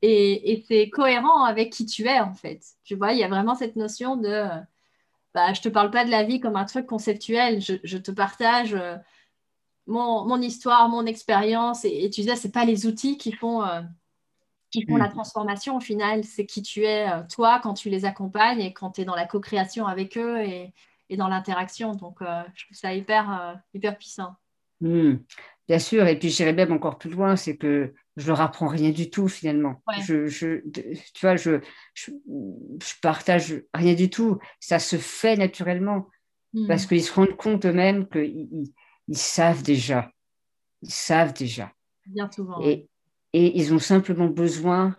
et, 0.01 0.53
et 0.53 0.63
c'est 0.67 0.89
cohérent 0.89 1.43
avec 1.43 1.71
qui 1.71 1.85
tu 1.85 2.05
es 2.05 2.19
en 2.19 2.33
fait. 2.33 2.61
Tu 2.85 2.95
vois, 2.95 3.11
il 3.11 3.19
y 3.19 3.23
a 3.23 3.27
vraiment 3.27 3.55
cette 3.55 3.75
notion 3.75 4.15
de 4.15 4.45
bah, 5.33 5.53
je 5.53 5.59
ne 5.59 5.63
te 5.63 5.69
parle 5.69 5.91
pas 5.91 6.05
de 6.05 6.11
la 6.11 6.23
vie 6.23 6.39
comme 6.39 6.55
un 6.55 6.65
truc 6.65 6.85
conceptuel, 6.85 7.61
je, 7.61 7.97
te 7.97 8.11
partage 8.11 8.75
euh, 9.89 10.25
mon, 10.25 10.41
histoire, 10.41 10.89
mon 10.89 11.05
expérience, 11.05 11.85
et, 11.85 12.09
tu 12.09 12.21
disais, 12.21 12.35
ce 12.35 12.47
n'est 12.47 12.51
pas 12.51 12.65
les 12.65 12.85
outils 12.85 13.17
qui 13.17 13.31
font, 13.31 13.63
euh, 13.63 13.81
qui 14.71 14.85
font 14.85 14.97
la 14.97 15.07
mm. 15.07 15.13
transformation 15.13 15.77
au 15.77 15.79
final, 15.79 16.23
c'est 16.23 16.45
qui 16.45 16.61
tu 16.61 16.83
es 16.83 17.09
euh, 17.09 17.21
toi 17.29 17.59
quand 17.61 17.73
tu 17.73 17.89
les 17.89 18.05
accompagnes 18.05 18.61
et 18.61 18.73
quand 18.73 18.91
tu 18.91 19.01
es 19.01 19.05
dans 19.05 19.15
la 19.15 19.25
co-création 19.25 19.87
avec 19.87 20.17
eux 20.17 20.39
et, 20.39 20.73
dans 21.17 21.27
l'interaction. 21.27 21.93
Donc, 21.95 22.19
je 22.21 22.65
trouve 22.65 22.77
ça 22.77 22.93
hyper, 22.93 23.59
hyper 23.73 23.97
puissant. 23.97 24.35
Mm. 24.79 25.15
Bien 25.67 25.79
sûr, 25.79 26.07
et 26.07 26.17
puis 26.17 26.29
j'irais 26.29 26.53
même 26.53 26.71
encore 26.71 26.97
plus 26.97 27.11
loin, 27.11 27.35
c'est 27.35 27.55
que 27.57 27.93
je 28.17 28.27
leur 28.27 28.41
apprends 28.41 28.67
rien 28.67 28.89
du 28.89 29.09
tout 29.09 29.27
finalement. 29.27 29.81
Je, 30.01 30.27
je, 30.27 30.61
tu 30.71 31.21
vois, 31.21 31.35
je, 31.35 31.61
je, 31.93 32.11
partage 33.01 33.61
rien 33.73 33.93
du 33.93 34.09
tout. 34.09 34.39
Ça 34.59 34.79
se 34.79 34.97
fait 34.97 35.37
naturellement 35.37 36.07
hmm. 36.53 36.67
parce 36.67 36.87
qu'ils 36.87 37.03
se 37.03 37.13
rendent 37.13 37.37
compte 37.37 37.65
eux-mêmes 37.65 38.07
qu'ils 38.09 38.73
ils, 39.09 39.17
savent 39.17 39.63
déjà. 39.63 40.11
Ils 40.81 40.91
savent 40.91 41.33
déjà. 41.33 41.73
Bien 42.05 42.31
souvent. 42.31 42.61
Et, 42.61 42.87
et 43.33 43.57
ils 43.59 43.73
ont 43.73 43.79
simplement 43.79 44.27
besoin, 44.27 44.95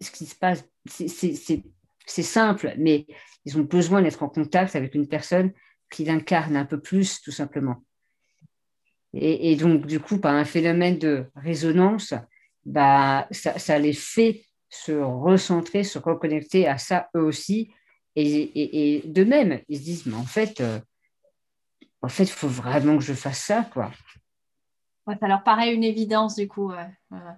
ce 0.00 0.10
qui 0.10 0.26
se 0.26 0.34
passe, 0.34 0.64
c'est 0.86 2.22
simple, 2.22 2.74
mais 2.78 3.06
ils 3.44 3.58
ont 3.58 3.62
besoin 3.62 4.02
d'être 4.02 4.22
en 4.22 4.28
contact 4.28 4.76
avec 4.76 4.94
une 4.94 5.08
personne 5.08 5.52
qui 5.90 6.04
l'incarne 6.04 6.56
un 6.56 6.64
peu 6.64 6.80
plus, 6.80 7.20
tout 7.20 7.32
simplement. 7.32 7.82
Et, 9.12 9.56
donc, 9.56 9.86
du 9.86 9.98
coup, 9.98 10.18
par 10.18 10.34
un 10.34 10.44
phénomène 10.44 10.98
de 10.98 11.26
résonance, 11.34 12.14
bah, 12.64 13.26
ça, 13.32 13.78
les 13.78 13.92
fait 13.92 14.44
se 14.68 14.92
recentrer, 14.92 15.82
se 15.82 15.98
reconnecter 15.98 16.68
à 16.68 16.78
ça 16.78 17.08
eux 17.16 17.22
aussi. 17.22 17.72
Et, 18.14 19.02
de 19.04 19.24
même, 19.24 19.60
ils 19.68 19.78
se 19.78 19.82
disent, 19.82 20.06
mais 20.06 20.14
en 20.14 20.24
fait, 20.24 20.60
euh, 20.60 20.78
en 22.02 22.08
fait, 22.08 22.24
il 22.24 22.30
faut 22.30 22.48
vraiment 22.48 22.96
que 22.96 23.04
je 23.04 23.12
fasse 23.12 23.40
ça, 23.40 23.68
quoi. 23.72 23.90
ça 25.06 25.28
leur 25.28 25.42
paraît 25.42 25.74
une 25.74 25.84
évidence, 25.84 26.36
du 26.36 26.48
coup. 26.48 26.72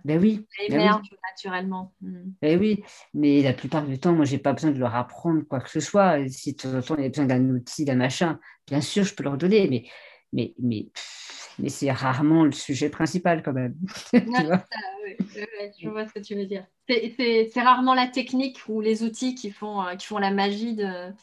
Ben 0.05 0.21
oui. 0.21 0.47
Ça 0.57 0.65
ben 0.69 0.81
émerge 0.81 1.11
naturellement. 1.31 1.93
Hmm. 2.01 2.33
Ben 2.41 2.59
oui, 2.59 2.85
mais 3.15 3.43
la 3.43 3.53
plupart 3.53 3.85
du 3.85 3.99
temps, 3.99 4.13
moi, 4.13 4.25
j'ai 4.25 4.39
pas 4.39 4.53
besoin 4.53 4.71
de 4.71 4.79
leur 4.79 4.95
apprendre 4.95 5.43
quoi 5.43 5.61
que 5.61 5.71
ce 5.71 5.81
soit. 5.81 6.29
Si 6.29 6.53
de 6.53 6.59
temps 6.59 6.75
en 6.75 6.83
temps, 6.83 6.97
il 6.97 7.03
y 7.03 7.07
a 7.07 7.09
besoin 7.09 7.27
d'un 7.27 7.49
outil, 7.51 7.85
d'un 7.85 7.97
machin, 7.97 8.39
bien 8.67 8.81
sûr, 8.81 9.05
je 9.05 9.15
peux 9.15 9.25
leur 9.25 9.37
donner, 9.37 9.69
mais, 9.69 9.85
mais, 10.33 10.55
mais 10.59 10.89
mais 11.59 11.69
c'est 11.69 11.91
rarement 11.93 12.45
le 12.45 12.53
sujet 12.53 12.89
principal 12.89 13.43
quand 13.43 13.53
même. 13.53 13.75
je 14.13 15.89
vois 15.89 16.07
ce 16.07 16.13
que 16.13 16.21
tu 16.21 16.35
veux 16.35 16.47
dire. 16.47 16.67
C'est 16.89 17.51
rarement 17.57 17.95
la 17.95 18.09
technique 18.09 18.61
ou 18.69 18.81
les 18.81 19.03
outils 19.03 19.35
qui 19.35 19.51
font, 19.51 19.85
qui 19.99 20.07
font 20.07 20.19
la 20.19 20.31
magie 20.31 20.75
d'une 20.75 21.15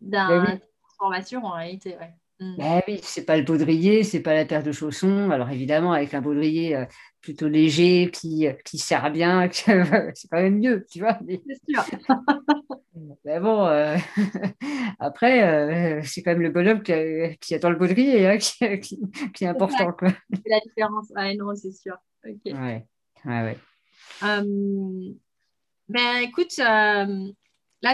ben 0.00 0.60
transformation 0.82 1.44
en 1.44 1.52
réalité. 1.52 1.96
Ouais. 1.96 2.14
Mm. 2.42 2.56
Ben 2.56 2.82
oui, 2.88 3.00
c'est 3.04 3.24
pas 3.24 3.36
le 3.36 3.44
baudrier, 3.44 4.02
c'est 4.02 4.20
pas 4.20 4.34
la 4.34 4.44
paire 4.44 4.64
de 4.64 4.72
chaussons. 4.72 5.30
Alors 5.30 5.50
évidemment, 5.50 5.92
avec 5.92 6.12
un 6.12 6.20
baudrier 6.20 6.74
euh, 6.74 6.84
plutôt 7.20 7.46
léger 7.46 8.10
qui, 8.12 8.48
qui 8.64 8.78
sert 8.78 9.12
bien, 9.12 9.48
c'est 9.52 10.28
quand 10.28 10.42
même 10.42 10.58
mieux, 10.58 10.84
tu 10.90 10.98
vois. 10.98 11.18
Mais... 11.24 11.40
C'est 11.46 11.72
sûr. 11.72 11.84
Mais 13.24 13.38
bon, 13.38 13.64
euh, 13.66 13.96
après, 14.98 15.42
euh, 15.44 16.00
c'est 16.04 16.22
quand 16.22 16.32
même 16.32 16.42
le 16.42 16.50
bonhomme 16.50 16.82
qui, 16.82 16.92
qui 17.40 17.54
attend 17.54 17.70
le 17.70 17.76
baudrier 17.76 18.26
hein, 18.26 18.38
qui, 18.38 18.98
qui, 19.32 19.44
est 19.44 19.46
important. 19.46 19.94
C'est 20.00 20.42
la 20.46 20.60
différence. 20.60 21.12
Ah, 21.14 21.32
non, 21.34 21.54
c'est 21.54 21.72
sûr. 21.72 21.96
Ok. 22.26 22.40
Ouais, 22.46 22.84
ouais, 23.24 23.42
ouais. 23.42 23.58
ben 25.88 26.18
écoute, 26.22 26.56
là, 26.58 27.06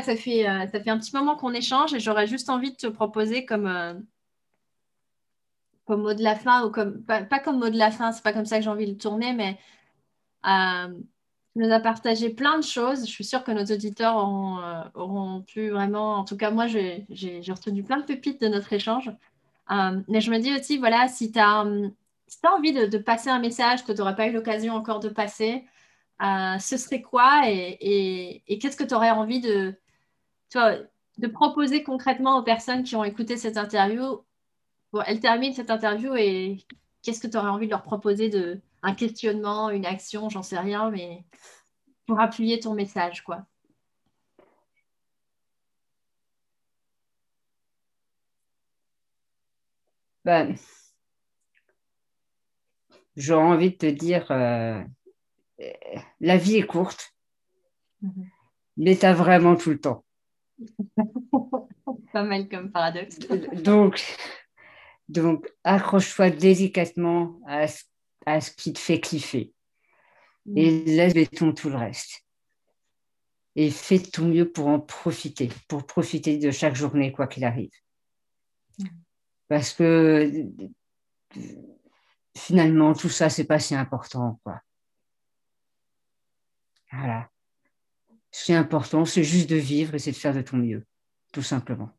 ça 0.02 0.16
fait, 0.16 0.44
ça 0.44 0.80
fait 0.80 0.90
un 0.90 0.98
petit 0.98 1.14
moment 1.14 1.36
qu'on 1.36 1.52
échange 1.52 1.92
et 1.94 2.00
j'aurais 2.00 2.26
juste 2.26 2.48
envie 2.48 2.72
de 2.72 2.76
te 2.76 2.86
proposer 2.86 3.44
comme 3.44 4.02
comme 5.88 6.02
mot 6.02 6.12
de 6.12 6.22
la 6.22 6.36
fin, 6.36 6.66
ou 6.66 6.70
comme, 6.70 7.02
pas, 7.02 7.24
comme 7.40 7.58
mot 7.58 7.70
de 7.70 7.78
la 7.78 7.90
fin, 7.90 8.12
c'est 8.12 8.22
pas 8.22 8.34
comme 8.34 8.44
ça 8.44 8.58
que 8.58 8.64
j'ai 8.64 8.68
envie 8.68 8.92
de 8.92 8.98
tourner, 8.98 9.32
mais 9.32 9.58
euh, 10.46 10.88
nous 11.56 11.72
as 11.72 11.80
partagé 11.80 12.28
plein 12.28 12.58
de 12.58 12.62
choses. 12.62 13.06
Je 13.06 13.10
suis 13.10 13.24
sûre 13.24 13.42
que 13.42 13.52
nos 13.52 13.64
auditeurs 13.64 14.16
auront, 14.16 14.58
euh, 14.58 15.40
pu 15.46 15.70
vraiment, 15.70 16.16
en 16.16 16.24
tout 16.24 16.36
cas 16.36 16.50
moi, 16.50 16.66
j'ai 16.66 17.06
retenu 17.48 17.82
plein 17.82 17.96
de 17.98 18.04
pépites 18.04 18.38
de 18.38 18.48
notre 18.48 18.70
échange. 18.74 19.10
Euh, 19.70 20.00
mais 20.08 20.20
je 20.20 20.30
me 20.30 20.38
dis 20.38 20.54
aussi, 20.54 20.76
voilà, 20.76 21.08
si 21.08 21.32
tu 21.32 21.38
as, 21.38 21.64
si 22.26 22.38
envie 22.46 22.74
de, 22.74 22.98
passer 22.98 23.30
un 23.30 23.38
message 23.38 23.84
que 23.86 23.92
tu 23.92 23.98
n'auras 23.98 24.12
pas 24.12 24.26
eu 24.28 24.32
l'occasion 24.32 24.74
encore 24.74 25.00
de 25.00 25.08
passer, 25.08 25.64
ce 26.20 26.76
serait 26.76 27.00
quoi 27.00 27.44
et, 27.46 28.42
et, 28.46 28.58
qu'est-ce 28.58 28.76
que 28.76 28.84
tu 28.84 28.94
aurais 28.94 29.10
envie 29.10 29.40
de, 29.40 29.74
de 30.54 31.26
proposer 31.28 31.82
concrètement 31.82 32.38
aux 32.38 32.42
personnes 32.42 32.82
qui 32.82 32.94
ont 32.94 33.04
écouté 33.04 33.38
cette 33.38 33.56
interview 33.56 34.22
Bon, 34.92 35.02
elle 35.06 35.20
termine 35.20 35.52
cette 35.52 35.70
interview 35.70 36.14
et 36.14 36.64
qu'est-ce 37.02 37.20
que 37.20 37.26
tu 37.26 37.36
aurais 37.36 37.48
envie 37.48 37.66
de 37.66 37.70
leur 37.72 37.82
proposer 37.82 38.30
de 38.30 38.60
un 38.82 38.94
questionnement, 38.94 39.70
une 39.70 39.86
action, 39.86 40.28
j'en 40.30 40.42
sais 40.42 40.58
rien, 40.58 40.90
mais 40.90 41.24
pour 42.06 42.20
appuyer 42.20 42.58
ton 42.60 42.74
message, 42.74 43.22
quoi? 43.22 43.46
Ben, 50.24 50.54
j'aurais 53.16 53.44
envie 53.44 53.70
de 53.70 53.76
te 53.76 53.86
dire, 53.86 54.30
euh, 54.30 54.82
la 56.20 56.36
vie 56.36 56.56
est 56.56 56.66
courte, 56.66 57.14
mhm. 58.02 58.28
mais 58.76 58.96
tu 58.96 59.06
as 59.06 59.14
vraiment 59.14 59.56
tout 59.56 59.70
le 59.70 59.80
temps. 59.80 60.04
Pas 62.12 62.22
mal 62.22 62.48
comme 62.48 62.70
paradoxe. 62.70 63.18
Donc, 63.18 64.02
donc, 65.08 65.50
accroche-toi 65.64 66.30
délicatement 66.30 67.40
à 67.46 67.66
ce, 67.66 68.50
qui 68.50 68.72
te 68.72 68.78
fait 68.78 69.00
kiffer. 69.00 69.52
Et 70.54 70.70
mm. 70.70 70.84
laisse 70.84 71.14
béton 71.14 71.52
tout 71.52 71.70
le 71.70 71.76
reste. 71.76 72.24
Et 73.56 73.70
fais 73.70 73.98
tout 73.98 74.24
mieux 74.24 74.50
pour 74.50 74.68
en 74.68 74.80
profiter, 74.80 75.50
pour 75.66 75.86
profiter 75.86 76.38
de 76.38 76.50
chaque 76.50 76.74
journée, 76.74 77.10
quoi 77.10 77.26
qu'il 77.26 77.44
arrive. 77.44 77.72
Mm. 78.78 78.86
Parce 79.48 79.72
que 79.72 80.30
finalement, 82.36 82.92
tout 82.92 83.08
ça, 83.08 83.30
c'est 83.30 83.46
pas 83.46 83.58
si 83.58 83.74
important, 83.74 84.40
quoi. 84.44 84.60
Voilà. 86.92 87.30
Ce 88.30 88.44
qui 88.44 88.52
est 88.52 88.56
important, 88.56 89.04
c'est 89.04 89.24
juste 89.24 89.48
de 89.48 89.56
vivre 89.56 89.94
et 89.94 89.98
c'est 89.98 90.12
de 90.12 90.16
faire 90.16 90.34
de 90.34 90.42
ton 90.42 90.58
mieux, 90.58 90.86
tout 91.32 91.42
simplement. 91.42 91.97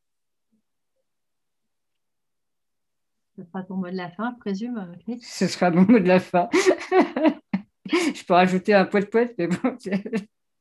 Ce 3.39 3.45
sera 3.45 3.63
ton 3.63 3.75
mot 3.75 3.89
de 3.89 3.95
la 3.95 4.09
fin, 4.09 4.33
je 4.35 4.39
présume. 4.39 4.95
Ce 5.21 5.47
sera 5.47 5.71
mon 5.71 5.81
mot 5.81 5.99
de 5.99 6.07
la 6.07 6.19
fin. 6.19 6.49
je 7.85 8.23
peux 8.25 8.33
rajouter 8.33 8.73
un 8.73 8.85
poète 8.85 9.09
poète, 9.09 9.35
mais 9.37 9.47
bon. 9.47 9.77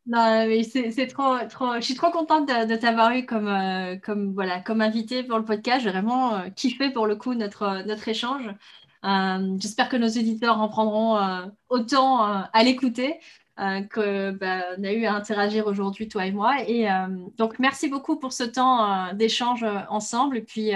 Non, 0.07 0.47
mais 0.47 0.63
c'est 0.63 1.07
trop, 1.09 1.37
trop. 1.51 1.75
Je 1.75 1.81
suis 1.81 1.95
trop 1.95 2.11
contente 2.11 2.49
de, 2.49 2.77
t'avoir 2.77 3.13
eu 3.13 3.27
comme, 3.27 3.49
euh, 3.49 3.97
comme, 3.97 4.33
voilà, 4.33 4.61
comme 4.61 4.81
invité 4.81 5.23
pour 5.23 5.39
le 5.39 5.45
podcast. 5.45 5.83
J'ai 5.83 5.91
vraiment 5.91 6.35
euh, 6.35 6.49
kiffé 6.51 6.91
pour 6.91 7.07
le 7.07 7.17
coup 7.17 7.35
notre, 7.35 7.85
notre 7.85 8.09
échange. 8.09 8.49
Euh, 9.05 9.57
j'espère 9.61 9.89
que 9.91 9.97
nos 9.97 10.07
éditeurs 10.07 10.61
en 10.61 10.69
prendront 10.69 11.19
autant 11.69 12.23
à 12.23 12.63
l'écouter 12.63 13.21
que 13.91 14.31
bah, 14.31 14.63
on 14.79 14.85
a 14.85 14.93
eu 14.93 15.05
à 15.05 15.15
interagir 15.15 15.67
aujourd'hui, 15.67 16.09
toi 16.09 16.25
et 16.27 16.33
moi. 16.33 16.57
Et 16.67 16.89
donc, 17.37 17.59
merci 17.59 17.89
beaucoup 17.89 18.19
pour 18.19 18.33
ce 18.33 18.45
temps 18.45 19.13
d'échange 19.15 19.65
ensemble. 19.91 20.39
Et 20.39 20.43
puis, 20.43 20.73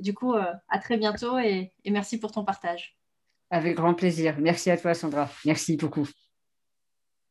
du 0.00 0.14
coup, 0.14 0.34
euh, 0.34 0.52
à 0.68 0.78
très 0.78 0.96
bientôt 0.98 1.38
et, 1.38 1.72
et 1.84 1.90
merci 1.90 2.18
pour 2.18 2.32
ton 2.32 2.44
partage. 2.44 2.96
Avec 3.50 3.76
grand 3.76 3.94
plaisir. 3.94 4.36
Merci 4.38 4.70
à 4.70 4.76
toi, 4.76 4.94
Sandra. 4.94 5.28
Merci 5.44 5.76
beaucoup. 5.76 6.08